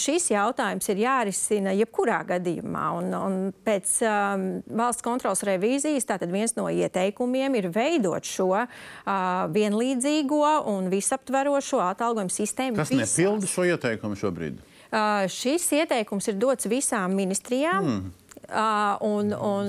[0.00, 2.86] Šis jautājums ir jārisina jebkurā gadījumā.
[2.98, 8.66] Un, un pēc um, valsts kontrolas revīzijas viens no ieteikumiem ir veidot šo uh,
[9.52, 12.76] vienlīdzīgo un visaptverošo atalgojumu sistēmu.
[12.76, 13.16] Kas visās.
[13.16, 14.60] nepilda šo ieteikumu šobrīd?
[14.90, 17.86] Uh, šis ieteikums ir dots visām ministrijām.
[17.86, 18.19] Mm.
[18.50, 19.68] Un, un,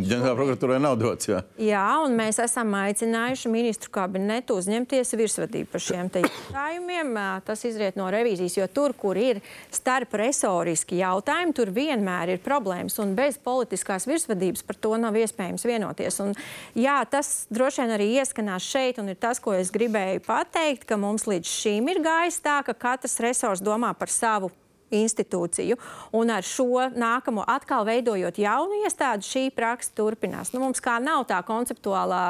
[0.00, 1.28] Ģenerāla prokuratūrai nav dots.
[1.28, 1.42] Jā.
[1.60, 7.12] jā, un mēs esam aicinājuši ministru kabinetu uzņemties virsvadību par šiem jautājumiem.
[7.46, 9.42] Tas izriet no revīzijas, jo tur, kur ir
[9.74, 12.98] starp resoriski jautājumi, tur vienmēr ir problēmas.
[13.02, 16.20] Un bez politiskās virsvadības par to nav iespējams vienoties.
[16.24, 16.34] Un,
[16.78, 21.00] jā, tas droši vien arī ieskanās šeit, un ir tas, ko es gribēju pateikt, ka
[21.00, 24.52] mums līdz šim ir gājis tā, ka katrs resors domā par savu
[24.94, 25.78] institūciju.
[26.16, 30.52] Un ar šo nākamo atkal veidojot jaunu iestādi, šī praksa turpinās.
[30.54, 32.24] Nu, mums kā nav tā konceptuālā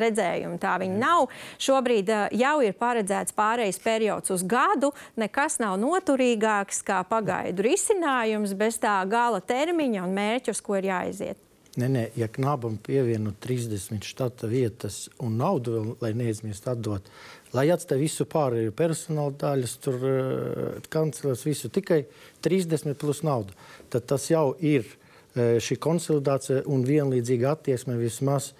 [0.00, 1.30] redzējuma, tā viņa nav.
[1.62, 4.92] Šobrīd uh, jau ir paredzēts pārejas periods uz gadu.
[5.20, 10.92] Nekas nav noturīgāks kā pagaidu risinājums bez tā gala termiņa un mērķa, uz ko ir
[10.92, 11.42] jāiziet.
[11.76, 17.10] Nē, nē, ja knabam pievieno 30 štata vietas un naudu vēl, lai neaizmirst atdot,
[17.54, 22.04] lai atstāj visu pārējo personāla daļas, tur uh, kancelēs visu tikai
[22.46, 23.54] 30 plus naudu.
[23.92, 28.52] Tad tas jau ir uh, šī konsolidācija un vienlīdzīga attieksme vismaz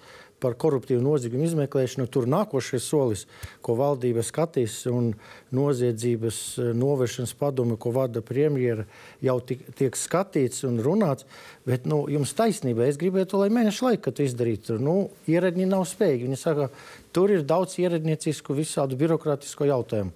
[0.43, 2.07] par koruptīvu noziegumu izmeklēšanu.
[2.11, 3.25] Tur nākošais solis,
[3.65, 5.11] ko valdība skatīs, un
[5.55, 8.87] noziedzības eh, novēršanas padome, ko vada premjera,
[9.23, 11.27] jau tiek skatīts un runāts.
[11.67, 14.79] Bet nu, jums taisnība, es gribētu, lai mēneša laikā to izdarītu.
[14.81, 14.97] Nu,
[15.29, 16.29] ierēdņi nav spējīgi.
[16.29, 16.69] Viņi saka,
[17.15, 20.13] tur ir daudz ierēdniecisku, visādu birokrātisku jautājumu.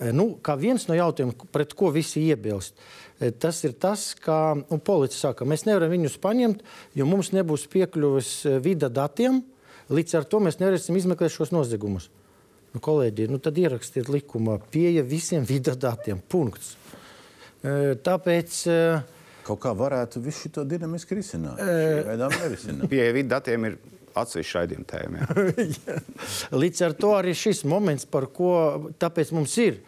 [0.00, 3.05] Eh, nu, kā viens no jautājumiem, pret ko visi iebilst, eh,
[3.40, 6.62] tas ir tas, ka nu, policija saka, mēs nevaram viņus paņemt,
[6.98, 9.42] jo mums nebūs piekļuves eh, vida datiem.
[9.92, 12.08] Līdz ar to mēs nevarēsim izmeklēt šos noziegumus.
[12.74, 16.18] Nu, kolēģi, nu, tad ierakstiet likumā pieeja visiem vida datiem.
[16.20, 16.74] Punkts.
[17.62, 18.56] Tāpēc.
[19.46, 21.62] Kaut kā varētu visu šo dinamiski risināt.
[21.62, 22.88] E...
[22.92, 23.78] Pieeja vida datiem ir
[24.16, 25.26] atsevišķa raidījuma tēma.
[26.62, 28.52] Līdz ar to arī šis moments, par ko
[29.36, 29.80] mums ir.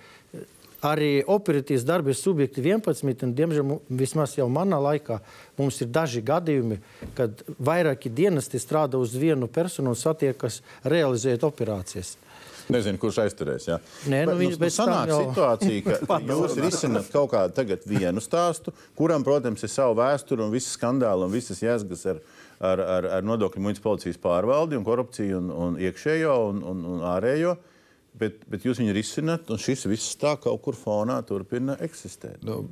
[0.86, 5.18] Arī operatīvas darbības subjekti 11, un, diemžēl, vismaz jau manā laikā,
[5.58, 6.78] mums ir daži gadījumi,
[7.18, 12.14] kad vairāki dienesti strādā uz vienu personu un satiekas realizēt operācijas.
[12.68, 13.66] Nezinu, kurš aizturēs.
[13.70, 13.78] Jā.
[14.12, 15.20] Nē, nu, bet, nu, sanāk jau...
[15.24, 20.70] situācija, ka jūs risināt kaut kādu vienu stāstu, kuram, protams, ir sava vēsture un visi
[20.76, 22.20] skandāli un visas jēzgas ar
[22.58, 27.04] ar, ar, ar nodokļu muitas policijas pārvaldi un korupciju un, un iekšējo un, un, un
[27.14, 27.56] ārējo.
[28.18, 32.42] Bet, bet jūs viņu risināt, un šis viss tā kaut kur fonā turpina eksistēt.
[32.46, 32.64] Nu,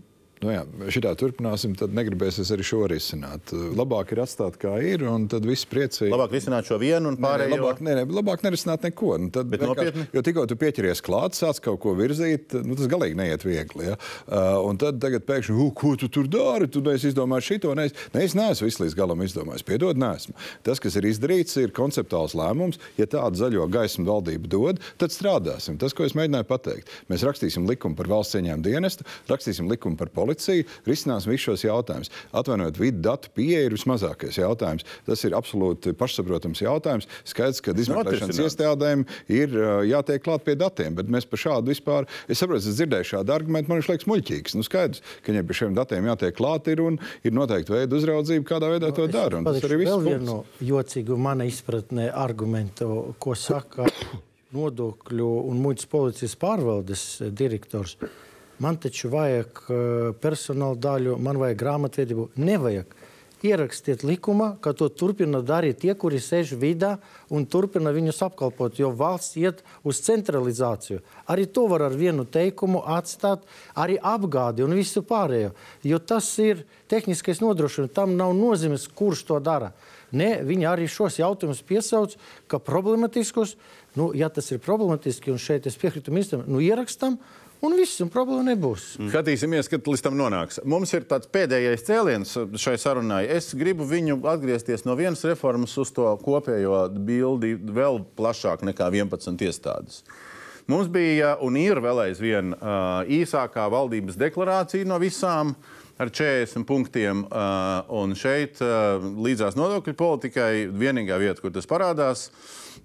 [0.45, 3.55] Nu jā, šitā turpināsim, tad negribēsies arī šo risināt.
[3.77, 6.11] Labāk ir atstāt kā ir, un tad viss priecīgi.
[6.13, 7.55] Labāk risināt šo vienu un pārējo.
[7.55, 9.15] Nē, labāk, nē, nē, labāk nerisināt neko.
[9.23, 10.05] Nu, tad, Bet nopietni.
[10.13, 13.87] Jo tikko tu pieķeries klāt, sāc kaut ko virzīt, nu, tas galīgi neiet viegli.
[13.89, 13.97] Ja?
[14.27, 16.69] Uh, un tad tagad pēkšņi, uh, ko tu tur dari?
[16.69, 19.65] Tu neesi izdomājis šito, ne, ne es neesmu visu līdz galam izdomājis.
[19.65, 20.37] Piedod, neesmu.
[20.69, 22.77] Tas, kas ir izdarīts, ir konceptuāls lēmums.
[23.01, 25.81] Ja tādu zaļo gaismu valdība dod, tad strādāsim.
[25.81, 26.93] Tas, ko es mēģināju pateikt.
[27.09, 32.13] Mēs rakstīsim likumu par valsts cieņām dienestu, rakstīsim likumu par policiju, risināsim visus šos jautājumus.
[32.37, 34.87] Atvainojiet, vidu datu pieeja ir vismazākais jautājums.
[35.07, 37.09] Tas ir absolūti pašsaprotams jautājums.
[37.29, 39.57] Skaidrs, ka izmeklēšanas iestādēm ir
[39.91, 43.71] jātiek klāt pie datiem, bet mēs par šādu vispār, es saprotu, es dzirdēju šādu argumentu,
[43.71, 44.59] man viņš liekas muļķīgs.
[44.59, 48.49] Nu, skaidrs, ka viņiem pie šiem datiem jātiek klāt ir un ir noteikti veidi uzraudzība,
[48.49, 49.43] kādā veidā to nu, dara.
[49.47, 49.93] Tas arī viss.
[49.93, 53.89] Vēl vienu no jocīgu mana izpratnē argumentu, ko saka
[54.57, 57.97] nodokļu un muitas policijas pārvaldes direktors.
[58.59, 59.81] Man taču vajag eh,
[60.21, 62.31] personāla daļu, man vajag grāmatvedību.
[62.41, 63.03] Nevajag.
[63.47, 66.97] ierakstiet likumā, ka to turpina darīt tie, kuri sēž vidā
[67.31, 71.03] un turpina viņus apkalpot, jo valsts iet uz centralizāciju.
[71.29, 73.45] Arī to var ar vienu teikumu atstāt,
[73.77, 75.53] arī apgādi un visu pārējo.
[75.85, 77.95] Jo tas ir tehniskais nodrošinājums.
[77.95, 79.75] Tam nav nozīmes, kurš to dara.
[80.17, 82.17] Nē, viņi arī šos jautājumus piesauc,
[82.49, 83.57] ka problematiskus,
[83.99, 87.19] nu, ja tas ir problematiski, un šeit es piekrītu ministram, nu, ierakstam,
[87.65, 88.87] un viss, un problēma nebūs.
[89.01, 89.11] Mm.
[89.13, 90.61] Skatīsimies, kad līdz tam nonāks.
[90.69, 93.25] Mums ir tāds pēdējais cēliens šai sarunai.
[93.33, 99.47] Es gribu viņu atgriezties no vienas reformas uz to kopējo bildi vēl plašāk nekā 11
[99.49, 100.03] iestādes.
[100.67, 105.55] Mums bija un ir vēl aizvien uh, īsākā valdības deklarācija no visām
[105.99, 107.25] ar 40 punktiem.
[107.25, 112.29] Uh, un šeit uh, līdzās nodokļu politikai vienīgā vieta, kur tas parādās,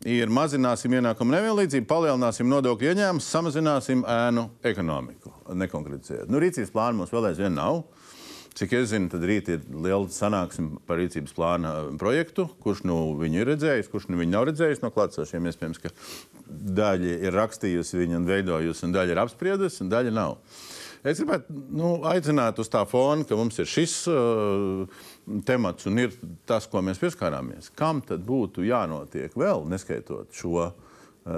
[0.08, 5.34] ir mazināsim ienākumu nevienlīdzību, palielināsim nodokļu ieņēmumus, samazināsim ēnu ekonomiku.
[5.52, 6.32] Nekonkretizējot.
[6.32, 7.84] Nu, rīcības plāna mums vēl aizvien nav.
[8.58, 11.70] Cik es zinu, tad rīt ir liela sanāksme par rīcības plāna
[12.00, 15.48] projektu, kurš nu viņu ir redzējis, kurš nu viņu nav redzējis no klātsošiem.
[15.48, 15.94] Iespējams, ka
[16.82, 20.36] daļa ir rakstījusi viņu un veidojusi, un daļa ir apspriedusi, un daļa nav.
[21.02, 24.84] Es gribētu nu, aicināt uz tā fona, ka mums ir šis uh,
[25.48, 26.14] temats un ir
[26.50, 27.72] tas, ko mēs pieskārāmies.
[27.78, 30.76] Kam tad būtu jānotiek vēl, neskaitot šo uh,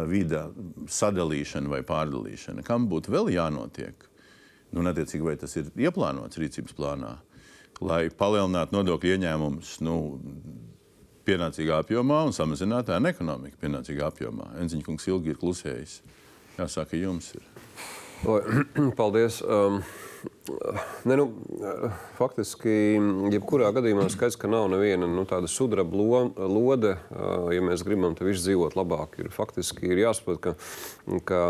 [0.10, 0.50] vidu
[0.92, 2.66] sadalīšanu vai pārdalīšanu?
[2.68, 4.10] Kam būtu vēl jānotiek?
[4.74, 7.14] Nu, netiecīgi, vai tas ir ieplānots rīcības plānā,
[7.86, 9.98] lai palielinātu nodokļu ieņēmumus nu,
[11.24, 14.50] pienācīgā apjomā un samazinātu ēnu ekonomiku pienācīgā apjomā.
[14.66, 16.02] Enziņš kungs ilgi ir klusējis.
[16.58, 17.53] Jāsaka, jums ir.
[18.96, 19.42] Paldies.
[19.42, 19.82] Um,
[21.04, 21.26] ne, nu,
[22.16, 22.72] faktiski,
[23.34, 26.94] jebkurā gadījumā skaidrs, ka nav neviena nu, tāda sudraba lo, lode.
[27.12, 30.54] Uh, ja mēs gribam te visu dzīvot labāk, ir faktiski ir jāsaprot, ka,
[31.28, 31.42] ka,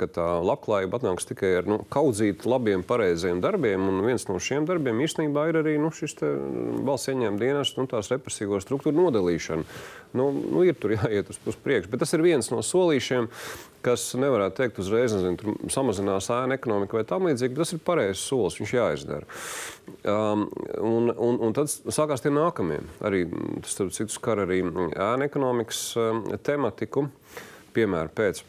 [0.00, 3.84] ka tā labklājība atnāks tikai ar nu, kaudzīt labiem, pareiziem darbiem.
[3.92, 8.62] Un viens no šiem darbiem īstenībā ir arī nu, šis valsts ieņēmuma dienas, nu, represīvo
[8.64, 9.68] struktūru nodalīšana.
[10.16, 13.28] Nu, nu, ir tur jāiet uz priekšu, bet tas ir viens no solīšiem
[13.84, 18.24] kas nevarētu teikt uzreiz, nezinu, samazinās ēna ekonomika vai tam līdzīgi, bet tas ir pareizs
[18.28, 19.28] solis, viņš jāizdara.
[20.06, 20.46] Um,
[20.78, 22.80] un, un, un tad sākās tie nākamie.
[23.04, 27.08] Arī tas, starp citu, skar arī ēna ekonomikas um, tematiku,
[27.76, 28.44] piemēram, pēc.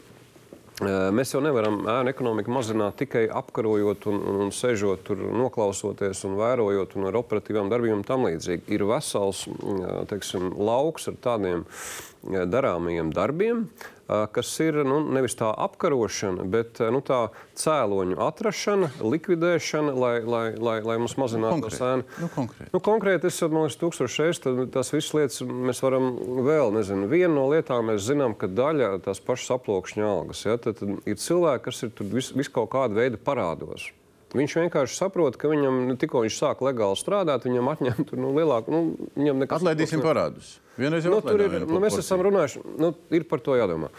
[0.82, 6.24] Uh, mēs jau nevaram ēnu ekonomiku mazināt tikai apkarojot un, un, un sežot tur, noklausoties
[6.26, 8.66] un vērojot un ar operatīvām darbībām tam līdzīgi.
[8.74, 13.68] Ir vesels uh, teiksim, lauks ar tādiem uh, darāmajiem darbiem,
[14.08, 17.22] kas ir nu, nevis tā apkarošana, bet nu, tā
[17.60, 22.08] cēloņu atrašana, likvidēšana, lai, lai, lai, lai mums mazinātu to sēnu.
[22.20, 22.70] Nu, konkrēti.
[22.76, 26.12] Nu, konkrēti, es domāju, ka tūkstošais reizes tās visas lietas mēs varam
[26.46, 30.80] vēl, nezinu, viena no lietām mēs zinām, ka daļa tās pašas aplokšņa algas, ja, tad,
[30.82, 33.92] tad ir cilvēki, kas ir tur vis, vis kaut kāda veida parādos.
[34.34, 38.74] Viņš vienkārši saprot, ka viņam nu, tikko viņš sāk legāli strādāt, viņam atņemt nu, lielāku.
[38.74, 40.56] Nu, viņam nekas Atlaidīsim parādus.
[40.78, 41.60] Vienreiz jau nu, tur ir.
[41.70, 43.92] Nu, mēs esam runājuši, nu, ir par to jādomā.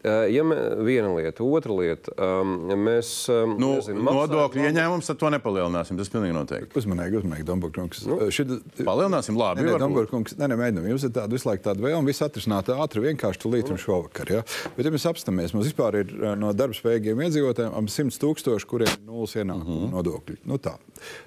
[0.00, 2.54] Eh, ja mē, viena lieta, otra lieta, um,
[2.86, 5.98] mēs um, nu, nezinu, nodokļu ieņēmumus, tad to nepalielināsim.
[6.00, 6.72] Tas pilnīgi noteikti.
[6.80, 8.06] Uzmanīgi, uzmanīgi, Dombūrkungs.
[8.08, 8.54] Nu, eh, Šit...
[8.78, 9.66] Palielināsim, labi.
[9.66, 10.86] Nē, Dombūrkungs, nē, nē, mēģinam.
[10.94, 14.32] Jums ir tāda visu laiku tāda vēlme, visu atrisināt ātri, vienkārši tulīt un šovakar.
[14.38, 14.46] Ja?
[14.78, 19.04] Bet, ja mēs apstāmies, mums vispār ir no darbspējīgiem iedzīvotājiem ap 100 tūkstoši, kuriem ir
[19.04, 19.90] nulles ienākumu uh mhm.
[19.90, 19.98] -huh.
[19.98, 20.40] nodokļi.
[20.48, 20.78] Nu, tā.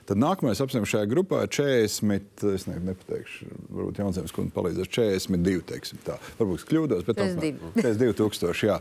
[0.09, 5.65] Tad nākamais apstāmies šajā grupā ir 40, es ne, nepateikšu, varbūt Jaunzēmas kundze palīdzēs, 42,
[5.73, 6.19] teiksim tā.
[6.39, 8.79] Varbūt kļūdos, bet 42 tūkstoši, jā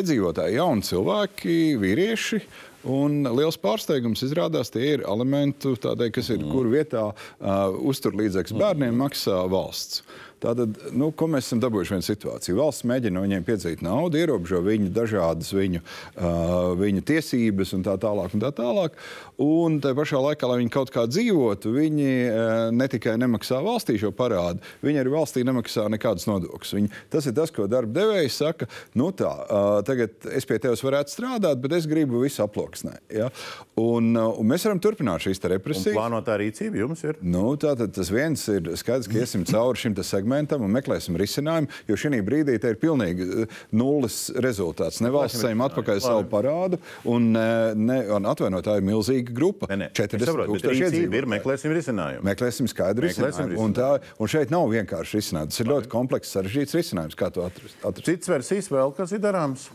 [0.00, 2.42] iedzīvotāji, jauni cilvēki, vīrieši.
[2.88, 9.44] Un liels pārsteigums izrādās, tie ir tādēļ, kas ir kur vietā uh, uzturlīdzekļus bērniem maksā
[9.50, 10.02] valsts.
[10.42, 12.56] Tātad, nu, ko mēs esam dabūjuši vienu situāciju?
[12.58, 17.94] Valsts mēģina no viņiem piedzīt naudu, ierobežo viņu dažādas viņu, uh, viņu tiesības un tā
[18.02, 18.34] tālāk.
[18.34, 18.96] Un tā tālāk.
[19.42, 24.00] Un tā pašā laikā, lai viņi kaut kā dzīvotu, viņi uh, ne tikai nemaksā valstī
[24.02, 26.74] šo parādu, viņi arī valstī nemaksā nekādus nodokļus.
[26.80, 28.70] Viņi, tas ir tas, ko darba devējs saka.
[28.98, 32.42] Nu tā, uh, tagad es pie tevis varētu strādāt, bet es gribu visu
[32.72, 32.98] aploksnē.
[33.12, 33.28] Ja?
[33.76, 35.94] Un, uh, un mēs varam turpināt šīs represijas.
[35.96, 37.18] Plānotā rīcība jums ir?
[37.22, 41.96] Nu, tātad tas viens ir skaidrs, ka iesim cauri šim segmentam un meklēsim risinājumu, jo
[41.96, 45.00] šī brīdī ir pilnīgi eh, nulles rezultāts.
[45.04, 46.04] Ne valsts saim atpakaļ Labi.
[46.04, 49.68] savu parādu, un, eh, ne, un atvainojiet, tā ir milzīga grupa.
[49.72, 49.90] Ne, ne.
[49.96, 51.22] 40 tūkstoši iedzīvotāji.
[51.22, 52.26] Ir, meklēsim risinājumu.
[52.26, 53.60] Meklēsim skaidru risinājumu.
[53.62, 55.52] Un, tā, un šeit nav vienkārši risinājums.
[55.52, 57.78] Tas ir ļoti komplekss, sarežģīts risinājums, kā to atrast.
[57.82, 58.08] atrast.
[58.08, 59.70] Cits versijas vēl, kas ir darāms?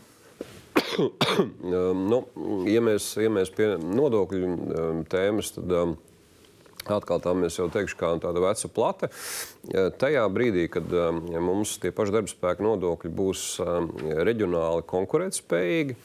[0.98, 2.22] Um, nu,
[2.70, 5.96] ja, mēs, ja mēs pie nodokļu um, tēmas, tad um,
[6.88, 9.10] Atkal tam es jau teikšu, kā tāda veca plate.
[10.00, 13.42] Tajā brīdī, kad ja mums tie paši darbspēka nodokļi būs
[14.28, 15.98] reģionāli konkurētspējīgi,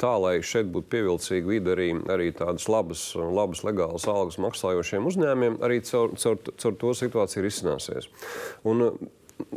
[0.00, 5.60] tā lai šeit būtu pievilcīga vide arī, arī tādas labas, labas legālas algas maksājošiem uzņēmumiem,
[5.66, 8.10] arī caur, caur, caur to situācija ir izcināsies.
[8.66, 8.90] Un,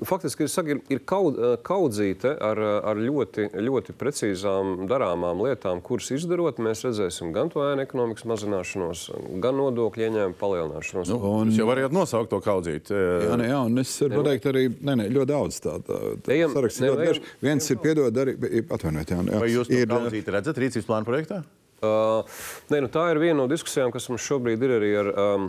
[0.08, 2.60] faktiski ir, ir kaut, eh, kaudzīte ar,
[2.92, 9.06] ar ļoti, ļoti precīzām darāmām lietām, kuras izdarot, mēs redzēsim gan to ēnu ekonomikas mazināšanos,
[9.44, 11.12] gan nodokļu ieņēmumu palielināšanos.
[11.14, 12.94] Nu, un, jūs jau varējāt nosaukt to kaudzīti.
[12.94, 17.36] Jā, ne, jā, un es varu pateikt arī ne, ne, ļoti daudz tādu sarakstu.
[17.44, 19.26] Viens ir piedod arī, atvainojiet, jā.
[19.32, 19.44] jā.
[19.44, 21.44] Vai jūs to ir, kaudzīti redzat rīcības plāna projektā?
[21.84, 22.24] Uh,
[22.72, 25.48] nē, nu, tā ir viena no diskusijām, kas mums šobrīd ir arī ar, um,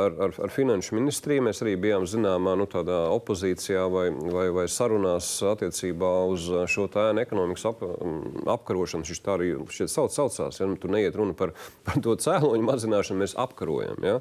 [0.00, 1.44] ar, ar, ar finanšu ministriju.
[1.44, 7.66] Mēs arī bijām zināmā nu, opozīcijā vai, vai, vai sarunās attiecībā uz šo ēnu ekonomikas
[7.68, 7.84] ap,
[8.56, 9.06] apkarošanu.
[9.08, 10.60] Šis tā arī šeit sauc, saucās.
[10.60, 10.70] Ja?
[10.70, 11.52] Nu, tur neiet runa par,
[11.86, 14.00] par to cēloņu mazināšanu, mēs apkarojam.
[14.06, 14.20] Ja?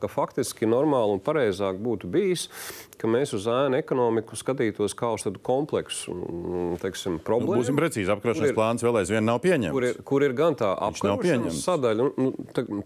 [0.00, 2.46] Ka faktiski normāli un pareizāk būtu bijis,
[3.00, 6.14] ka mēs uz ēnu ekonomiku skatītos kā uz tādu kompleksu
[6.82, 7.56] teiksim, problēmu.
[7.56, 9.74] Nu, būsim precīzi, apkarošanas plāns vēl aizvien nav pieņemts.
[9.74, 12.32] Kur ir, kur ir gan tā apkarošanas sadaļa, nu,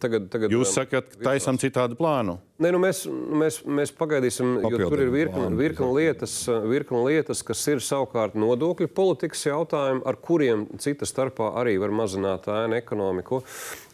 [0.01, 2.39] tagad, tagad, Jūs sakat, taisam citādu plānu.
[2.59, 6.33] Nē, nu mēs, mēs, mēs pagaidīsim, jo tur ir virkni, virkni, lietas,
[6.67, 12.51] virkni lietas, kas ir savukārt nodokļu politikas jautājumi, ar kuriem cita starpā arī var mazināt
[12.51, 13.45] ēnu ekonomiku.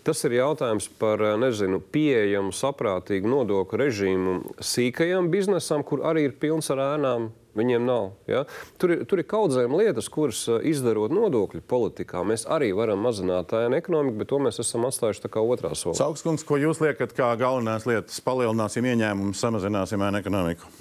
[0.04, 6.72] Tas ir jautājums par nezinu, pieejamu, saprātīgu nodokļu režīmu sīkajam biznesam, kur arī ir pilns
[6.72, 7.34] ar ēnām.
[7.54, 8.08] Viņiem nav.
[8.26, 8.42] Ja?
[8.82, 13.78] Tur, ir, tur ir kaudzēm lietas, kuras izdarot nodokļu politikā, mēs arī varam mazināt ēnu
[13.78, 15.96] ekonomiku, bet to mēs esam atstājuši tā kā otrā solā.
[16.00, 18.18] Saukskungs, ko jūs liekat kā galvenās lietas?
[18.26, 20.72] Palielināsim ieņēmumus, samazināsim ēnu ekonomiku.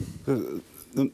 [0.98, 1.10] Nu,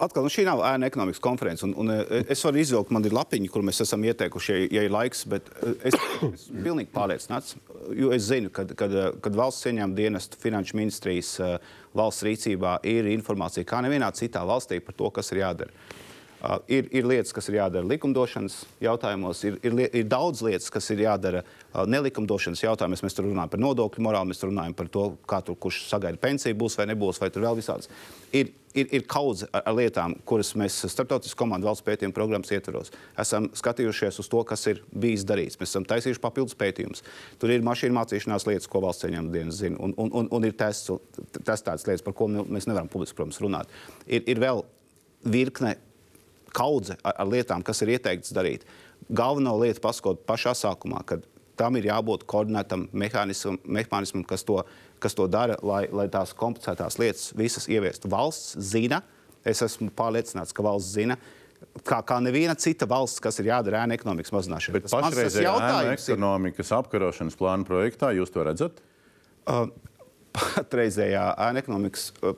[0.00, 1.66] atkal, nu, šī nav ēna ekonomikas konference.
[1.66, 4.94] Un, un, es varu izvilkt, man ir lapiņa, kur mēs esam ieteikuši, ja, ja ir
[4.94, 5.50] laiks, bet
[5.84, 6.32] es esmu
[6.64, 7.58] pilnīgi pārliecināts,
[7.96, 11.34] jo es zinu, ka, kad, kad valsts ieņēmuma dienestu finanšu ministrijas
[11.96, 15.74] valsts rīcībā ir informācija, kā nevienā citā valstī par to, kas ir jādara.
[16.40, 20.86] Uh, ir, ir lietas, kas ir jādara likumdošanas jautājumos, ir, ir, ir daudz lietas, kas
[20.94, 23.02] ir jādara uh, nelikumdošanas jautājumos.
[23.04, 25.02] Mēs tur runājam par nodokļu morāli, mēs tur runājam par to,
[25.44, 27.90] tur kurš sagaida pensiju, būs vai nebūs, vai tur vēl visādas.
[28.32, 32.88] Ir, ir, ir kaudze ar, ar lietām, kuras mēs starptautiskas komandas valsts pētījuma programmas ietvaros
[33.20, 35.60] esam skatījušies uz to, kas ir bijis darīts.
[35.60, 37.04] Mēs esam taisījuši papildus pētījumus.
[37.42, 40.56] Tur ir mašīnu mācīšanās lietas, ko valsts ieņēmuma dienas zina, un, un, un, un ir
[40.56, 40.88] tests,
[41.36, 43.78] testētas lietas, par ko mēs nevaram publiski, protams, runāt.
[44.06, 44.64] Ir, ir vēl
[45.28, 45.76] virkne
[46.56, 48.66] kaudze ar, ar lietām, kas ir ieteikts darīt.
[49.10, 51.24] Galveno lietu paskot pašā sākumā, kad
[51.60, 54.60] tam ir jābūt koordinētam mehānismam, mehānismam kas, to,
[55.02, 58.10] kas to dara, lai, lai tās komplicētās lietas visas ieviestu.
[58.12, 59.02] Valsts zina,
[59.44, 61.18] es esmu pārliecināts, ka valsts zina,
[61.84, 64.78] kā, kā neviena cita valsts, kas ir jādara ēna ekonomikas mazināšanai.
[64.78, 68.80] Bet pašreizējā ēna ekonomikas apkarošanas plāna projektā jūs to redzat?
[69.44, 69.66] Uh,
[70.36, 72.36] patreizējā ēna ekonomikas uh,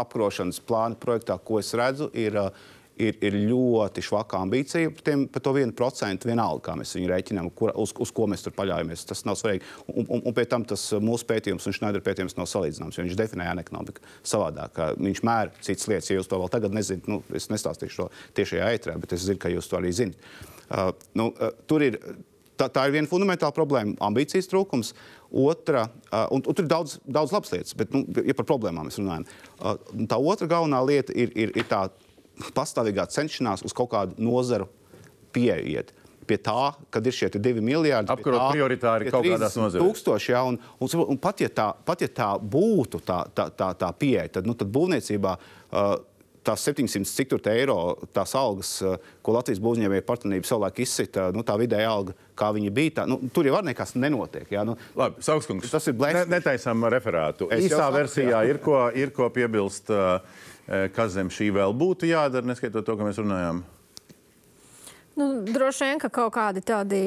[0.00, 2.64] apkarošanas plāna projektā, ko es redzu, ir uh,
[3.00, 7.10] ir, ir ļoti švaka ambīcija par, tiem, par to vienu procentu vienalga, kā mēs viņu
[7.10, 9.06] rēķinām, kur, uz, uz ko mēs tur paļaujamies.
[9.08, 9.66] Tas nav svarīgi.
[9.90, 13.18] Un, un, un pie tam tas mūsu pētījums un Šnaidera pētījums nav salīdzināms, jo viņš
[13.20, 14.82] definēja ekonomiku savādāk.
[15.00, 16.10] Viņš mēra citas lietas.
[16.10, 19.40] Ja jūs to vēl tagad nezināt, nu, es nestāstīšu to tiešajā ētrā, bet es zinu,
[19.42, 20.30] ka jūs to arī zinat.
[20.64, 21.98] Uh, nu, uh, tur ir
[22.58, 24.94] tā, tā ir viena fundamentāla problēma- ambīcijas trūkums.
[25.34, 28.86] Otra, uh, un, un tur ir daudz, daudz labas lietas, bet, nu, ja par problēmām
[28.86, 29.26] mēs runājam,
[29.58, 29.76] uh,
[30.06, 31.88] tā otra galvenā lieta ir, ir, ir tā
[32.54, 34.68] pastāvīgā cenšanās uz kaut kādu nozaru
[35.34, 35.92] pieiet.
[36.24, 39.84] Pie tā, kad ir šie divi miljardi, apkarot prioritāri kaut kādās nozarēs.
[39.84, 43.68] Tūkstoši, ja, un, un, un pat, ja tā, pat ja tā būtu tā, tā, tā,
[43.76, 45.98] tā pieeja, tad, nu, tad būvniecībā uh,
[46.44, 47.78] tās 700 cik tur eiro,
[48.14, 52.72] tās algas, uh, ko Latvijas būvniecībai partnerība savulaik izsita, nu, tā vidēja alga, kā viņa
[52.74, 54.48] bija, tā, nu, tur jau nekas nenotiek.
[54.52, 56.24] Ja, nu, Labi, Saukskungs, tas ir blēks.
[56.24, 57.48] Ne, netaisām referātu.
[57.54, 59.92] Es Īsā versijā ir ko, ir ko piebilst.
[59.92, 63.60] Uh, Eh, kas zem šī vēl būtu jādara, neskaitot to, ka mēs runājām?
[65.14, 67.00] Nu, droši vien, ka kaut kādi tādi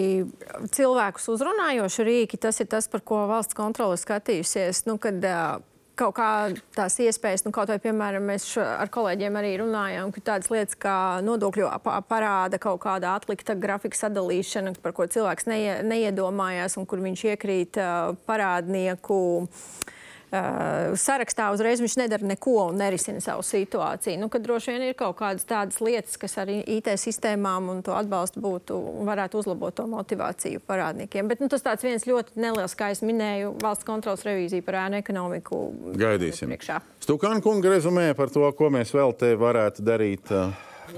[0.71, 4.85] cilvēkus uzrunājoši rīki, tas ir tas, par ko valsts kontrole skatījusies.
[4.87, 5.57] Nu, kad, uh,
[5.97, 6.29] kaut kā
[6.77, 10.97] tās iespējas, nu, kaut vai, piemēram, mēs ar kolēģiem arī runājām, ka tādas lietas kā
[11.25, 11.71] nodokļu
[12.09, 17.81] parāda kaut kāda atlikta grafika sadalīšana, par ko cilvēks neie, neiedomājās un kur viņš iekrīt
[17.81, 19.21] uh, parādnieku.
[19.47, 19.93] Uh,
[20.31, 24.19] uh, sarakstā uzreiz viņš nedara neko un nerisina savu situāciju.
[24.21, 28.43] Nu, droši vien ir kaut kādas tādas lietas, kas arī IT sistēmām un to atbalstu
[28.43, 28.77] būtu
[29.07, 31.27] varētu uzlabot to motivāciju parādniekiem.
[31.31, 35.01] Bet nu, tas tāds viens ļoti neliels, kā es minēju, valsts kontrolas revīzija par ēnu
[35.01, 35.61] ekonomiku.
[35.97, 36.55] Gaidīsim.
[37.03, 40.33] Stukāna kunga rezumē par to, ko mēs vēl te varētu darīt.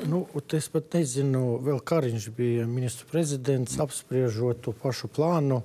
[0.06, 0.22] Nu,
[0.53, 5.64] es pat nezinu, vēl Kariņš bija ministru prezidents apspriežot to pašu plānu.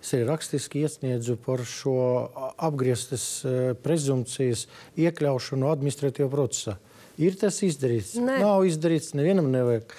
[0.00, 1.96] Es arī rakstiski iesniedzu par šo
[2.56, 4.66] apgrieztas eh, prezumpcijas
[5.00, 6.78] iekļaušanu administratīvā procesā.
[7.20, 8.14] Ir tas izdarīts?
[8.16, 8.38] Nē.
[8.40, 9.92] Nav izdarīts, nevienam nevajag.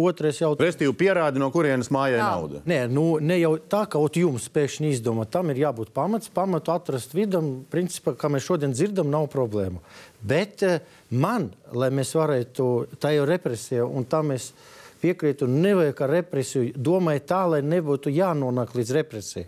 [0.00, 0.72] Otrais jautājums.
[0.72, 2.30] Restīvi pierādi, no kurienes mājai Jā.
[2.32, 2.62] nauda.
[2.66, 5.28] Nē, nu, ne jau tā, ka ot jums pēkšņi izdomā.
[5.30, 7.52] Tam ir jābūt pamats, pamatu atrast vidam.
[7.70, 9.84] Principā, kā mēs šodien dzirdam, nav problēmu.
[10.26, 10.80] Bet eh,
[11.14, 14.50] man, lai mēs varētu tā jau represija, un tam es
[15.04, 19.46] piekrītu, nevajag ar represiju, domāju tā, lai nebūtu jānonāk līdz represijai.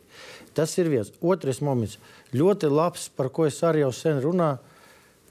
[0.57, 1.13] Tas ir viens.
[1.21, 1.99] Otrais moments.
[2.37, 4.61] Ļoti labs, par ko es arī jau sen runāju.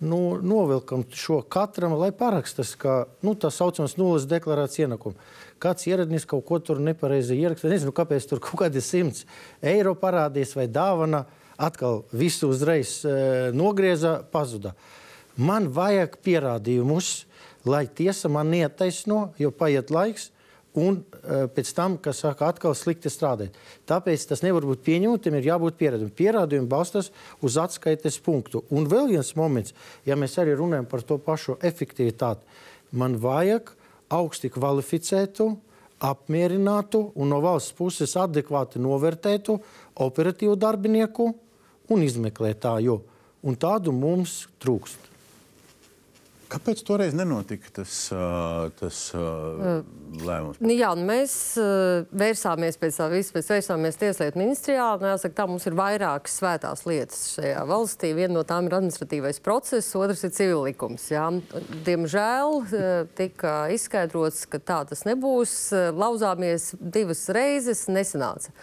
[0.04, 5.16] Nu, novilkam šo katram, lai parakstas, kā nu, tā saucamais nulles deklarācijas ienākumu.
[5.64, 7.72] Kāds ieradnis kaut ko tur nepareizi ieraksta.
[7.72, 9.24] Nezinu, kāpēc tur kaut kādi simts
[9.64, 11.24] eiro parādīs vai dāvana.
[11.56, 13.16] Atkal visu uzreiz e,
[13.56, 14.74] nogrieza, pazuda.
[15.40, 17.14] Man vajag pierādījumus,
[17.66, 20.32] lai tiesa man netaisno, jo paiet laiks.
[20.76, 23.56] Un uh, pēc tam, kas saka, atkal slikti strādāt.
[23.88, 26.12] Tāpēc tas nevar būt pieņemts, tam ir jābūt pierādījumam.
[26.20, 28.66] Pierādījumi balstās uz atskaites punktu.
[28.76, 29.72] Un vēl viens moments,
[30.04, 32.44] ja mēs arī runājam par to pašu efektivitāti,
[32.92, 33.72] man vajag
[34.12, 35.48] augsti kvalificētu,
[36.04, 39.56] apmierinātu un no valsts puses adekvāti novērtētu
[40.04, 41.32] operatīvu darbinieku
[41.96, 43.00] un izmeklētāju.
[43.46, 45.15] Un tādu mums trūkst.
[46.52, 47.94] Kāpēc toreiz nenotika tas,
[48.80, 50.60] tas lēmums?
[50.62, 51.34] Nu, jā, nu mēs
[52.16, 54.88] vērsāmies pēc tā visa, mēs vērsāmies Tieslietu ministrijā.
[55.02, 58.14] Jāsaka, tā mums ir vairākas svētās lietas šajā valstī.
[58.18, 61.10] Viena no tām ir administratīvais process, otrs ir civillikums.
[61.14, 61.28] Jā.
[61.88, 62.62] Diemžēl
[63.18, 65.56] tika izskaidrots, ka tā tas nebūs.
[65.98, 68.54] Lauzāmies divas reizes, nesanāca.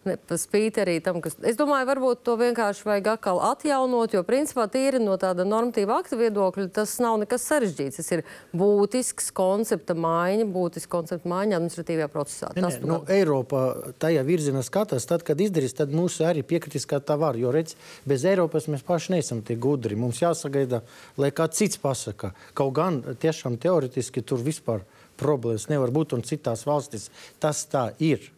[0.00, 1.34] Spīti arī tam, kas.
[1.44, 6.16] Es domāju, varbūt to vienkārši vajag atkal atjaunot, jo principā tīri no tāda normatīva akta
[6.16, 7.98] viedokļa tas nav nekas sarežģīts.
[8.00, 8.22] Tas ir
[8.56, 12.48] būtisks koncepta maiņa, būtisks koncepta maiņa administratīvajā procesā.
[12.56, 16.88] Ne, Tas ne, nu, Eiropa tajā virzienā skatās, tad, kad izdarīs, tad mūsu arī piekritīs,
[16.88, 17.36] kā tā var.
[17.36, 17.76] Jo redz,
[18.08, 20.00] bez Eiropas mēs paši neesam tik gudri.
[20.00, 20.80] Mums jāsagaida,
[21.20, 22.32] lai kāds cits pasaka.
[22.56, 24.88] Kaut gan tiešām teoretiski tur vispār
[25.20, 27.10] problēmas nevar būt un citās valstīs
[27.42, 28.30] tas tā ir.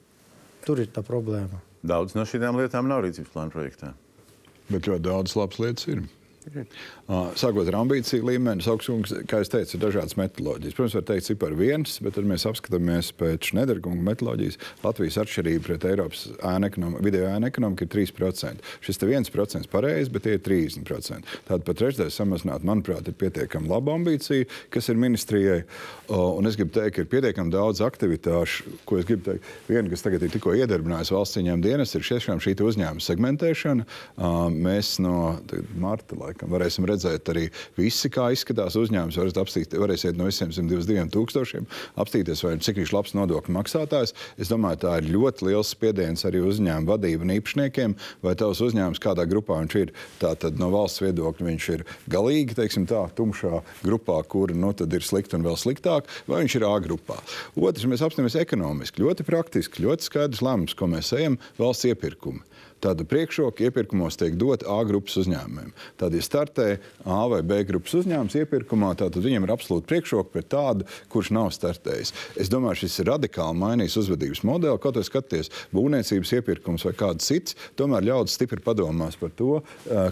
[0.62, 1.60] Tur ir tā problēma.
[1.82, 3.92] Daudz no šīm lietām nav rīcības plāna projektā.
[4.68, 6.04] Bet ļoti daudz labas lietas ir.
[6.42, 10.74] Uh, Sākot ar ambīciju līmeni, augstums, kā jau teicu, ir dažādas metodoloģijas.
[10.74, 14.58] Protams, var teikt, cipari viens, bet tad mēs apskatāmies pēc Šnederkunga metodoloģijas.
[14.82, 18.66] Latvijas atšķirība pret Eiropas ēnu ekonomiku, video ēnu ekonomiku ir 3%.
[18.82, 21.36] Šis te 1% pareizi, bet tie ir 30%.
[21.48, 25.60] Tātad pat trešdaļa samazināt, manuprāt, ir pietiekami laba ambīcija, kas ir ministrijai.
[26.08, 29.46] Uh, un es gribu teikt, ka ir pietiekami daudz aktivitāšu, ko es gribu teikt.
[29.70, 33.86] Viena, kas tagad ir tikko iedarbinājusi valsts ieņēmuma dienas, ir šī uzņēmuma segmentēšana.
[34.16, 35.38] Uh, mēs no
[35.78, 39.18] marta laikam varēsim redzēt arī visi, kā izskatās uzņēmums.
[39.20, 41.68] Varēsiet, apstīt, varēsiet no visiem 122 tūkstošiem
[42.00, 44.14] apstīties, vai cik viņš labs nodokļu maksātājs.
[44.40, 49.02] Es domāju, tā ir ļoti liels spiediens arī uzņēmuma vadību un īpašniekiem, vai tavs uzņēmums
[49.02, 49.94] kādā grupā viņš ir.
[50.22, 55.36] Tātad no valsts viedokļa viņš ir galīgi, teiksim tā, tumšā grupā, kur nu, ir slikti
[55.38, 57.18] un vēl sliktāk, vai viņš ir A grupā.
[57.58, 62.40] Otrs, mēs apstāmies ekonomiski, ļoti praktiski, ļoti skaidrs lēmums, ko mēs ejam valsts iepirkumu.
[62.82, 65.70] Tāda priekšroka iepirkumos tiek dota A grupas uzņēmumiem.
[66.00, 66.66] Tad, ja startē
[67.06, 71.52] A vai B grupas uzņēmums iepirkumā, tad viņam ir absolūti priekšroka pret tādu, kurš nav
[71.54, 72.10] startējis.
[72.42, 74.80] Es domāju, šis ir radikāli mainījis uzvedības modeli.
[74.82, 79.60] Kaut arī skaties, būvniecības iepirkums vai kāds cits, tomēr ļaudis stipri padomās par to,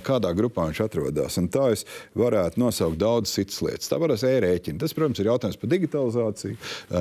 [0.06, 1.40] kādā grupā viņš atrodas.
[1.42, 1.82] Un tā es
[2.14, 3.90] varētu nosaukt daudz citas lietas.
[3.90, 4.78] Tā varēs e-rēķini.
[4.78, 6.60] Tas, protams, ir jautājums par digitalizāciju.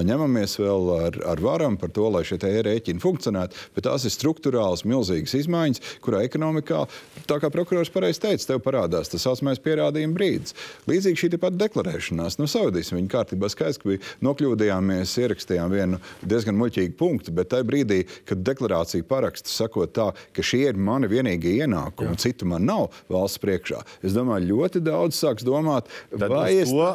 [0.09, 4.87] Ņemamies vēl ar, ar varam par to, lai šie e-rēķini funkcionētu, bet tās ir struktūrāls,
[4.89, 6.83] milzīgas izmaiņas izmaiņas, kurā ekonomikā,
[7.29, 10.55] tā kā prokurors pareizi teica, tev parādās tas saucamais pierādījuma brīdis.
[10.89, 13.49] Līdzīgi šī pat deklarēšanās, nu, savadīsim viņu kārtībā.
[13.51, 19.51] Skaidrs, ka bija nokļūdījāmies, ierakstījām vienu diezgan muļķīgu punktu, bet tajā brīdī, kad deklarācija paraksta,
[19.51, 24.15] sakot tā, ka šie ir mani vienīgie ienākumi, un citu man nav valsts priekšā, es
[24.17, 26.71] domāju, ļoti daudz sāks domāt, Tad vai es.
[26.71, 26.89] to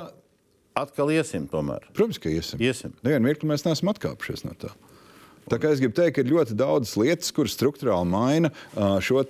[0.79, 1.87] atkal iesim tomēr.
[1.95, 2.63] Protams, ka iesim.
[2.63, 2.95] Iesim.
[3.07, 4.73] Nevienu mirkli mēs neesam atkāpušies no tā.
[5.51, 8.51] Tā kā es gribu teikt, ka ir ļoti daudz lietas, kuras struktūrāli maina
[9.05, 9.23] šo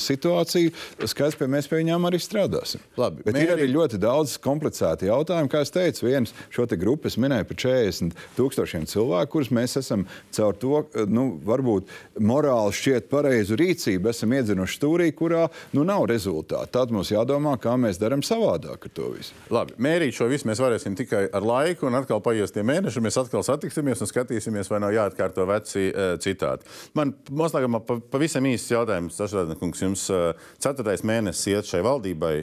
[0.00, 0.72] situāciju.
[1.06, 2.82] Skaidrs, ka mēs pie viņām arī strādāsim.
[2.98, 5.50] Labi, Bet Mēri- ir arī ļoti daudz komplicētu jautājumu.
[5.50, 9.76] Kā es teicu, viens šo te grupu es minēju par 40 tūkstošiem cilvēku, kurus mēs
[9.80, 11.86] esam caur to, nu, varbūt
[12.20, 16.70] morāli šķiet pareizu rīcību, esam iedzinuši stūrī, kurā nu, nav rezultātu.
[16.70, 19.32] Tad mums jādomā, kā mēs darām savādāk ar to visu.
[19.50, 23.18] Labi, mērīt šo visu mēs varēsim tikai ar laiku, un atkal paies tie mēneši, mēs
[23.20, 26.68] atkal satiksimies un skatīsimies, vai nav jāatkārto veci uh, citāti.
[26.98, 29.18] Man noslēgumā pa, pavisam īsts jautājums,
[29.60, 30.30] kungs, jums uh,
[30.62, 32.36] ceturtais mēnesis iet šai valdībai.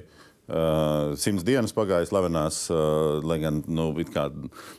[0.44, 4.27] Uh, simts dienas pagāja slavenās, uh, lai gan nu, kā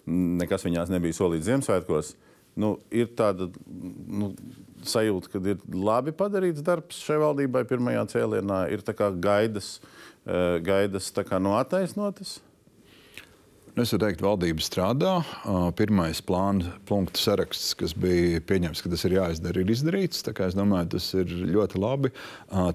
[0.05, 2.13] nekas viņās nebija solīts Ziemassvētkos.
[2.61, 4.31] nu, ir tāda nu,
[4.87, 9.79] sajūta, ka ir labi padarīts darbs šai valdībai pirmajā cēlienā, ir gaidas,
[10.27, 11.11] eh, gaidas
[11.43, 12.39] no attaisnotas.
[12.39, 12.54] Nu,
[13.75, 15.13] Es varu teikt, ka valdība strādā.
[15.75, 20.23] Pirmais plāna punktu saraksts, kas bija pieņemts, ka tas ir jāizdara, ir izdarīts.
[20.31, 22.13] Es domāju, tas ir ļoti labi.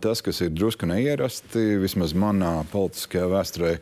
[0.03, 3.73] Tas, kas ir drusku neierasti, vismaz manā politiskajā vēsturē,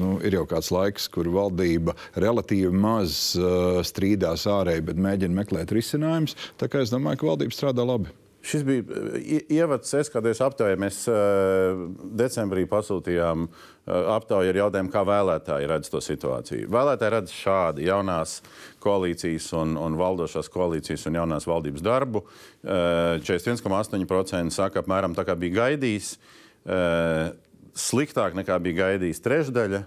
[0.00, 5.76] nu, ir jau kāds laiks, kur valdība relatīvi maz uh, strīdās ārēji, bet mēģina meklēt
[5.76, 6.38] risinājumus.
[6.56, 8.16] Tā kā es domāju, ka valdība strādā labi.
[8.46, 8.82] Šis bija
[9.18, 10.76] i- ievads SKDS aptaujā.
[10.78, 11.80] Mēs uh,
[12.14, 16.68] decembrī pasūtījām uh, aptauju ar jautājumu, kā vēlētāji redz to situāciju.
[16.70, 18.36] Vēlētāji redz šādi jaunās
[18.84, 22.22] koalīcijas un, un valdošās koalīcijas un jaunās valdības darbu.
[22.62, 26.14] Uh, 41,8% saka apmēram tā, kā bija gaidījis.
[27.76, 29.82] Sliktāk nekā bija gaidījis trešdaļa.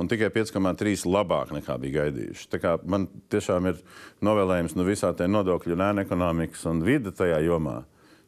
[0.00, 2.48] Un tikai 5,3 labāk nekā bija gaidījuši.
[2.88, 3.80] Man tiešām ir
[4.24, 7.82] novēlējums no visā tā nodokļu, nēna ekonomikas un vide tajā jomā.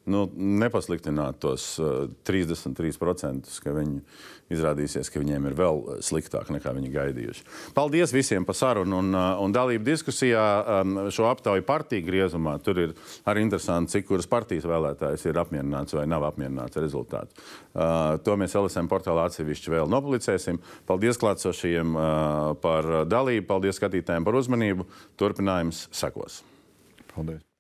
[0.05, 4.03] Nu, nepasliktināt tos uh, 33%, ka viņi
[4.53, 7.45] izrādīsies, ka viņiem ir vēl uh, sliktāk nekā viņi gaidījuši.
[7.77, 10.45] Paldies visiem par sarunu un, uh, un dalību diskusijā.
[10.81, 12.95] Um, šo aptauju partiju griezumā tur ir
[13.31, 17.47] arī interesanti, cik kuras partijas vēlētājs ir apmierināts vai nav apmierināts ar rezultātu.
[17.75, 20.61] Uh, to mēs LSM portālā atsevišķi vēl nopublicēsim.
[20.89, 21.97] Paldies klātsošajiem
[22.63, 24.87] par dalību, paldies skatītājiem par uzmanību.
[25.21, 26.43] Turpinājums sekos.
[27.15, 27.54] Paldies!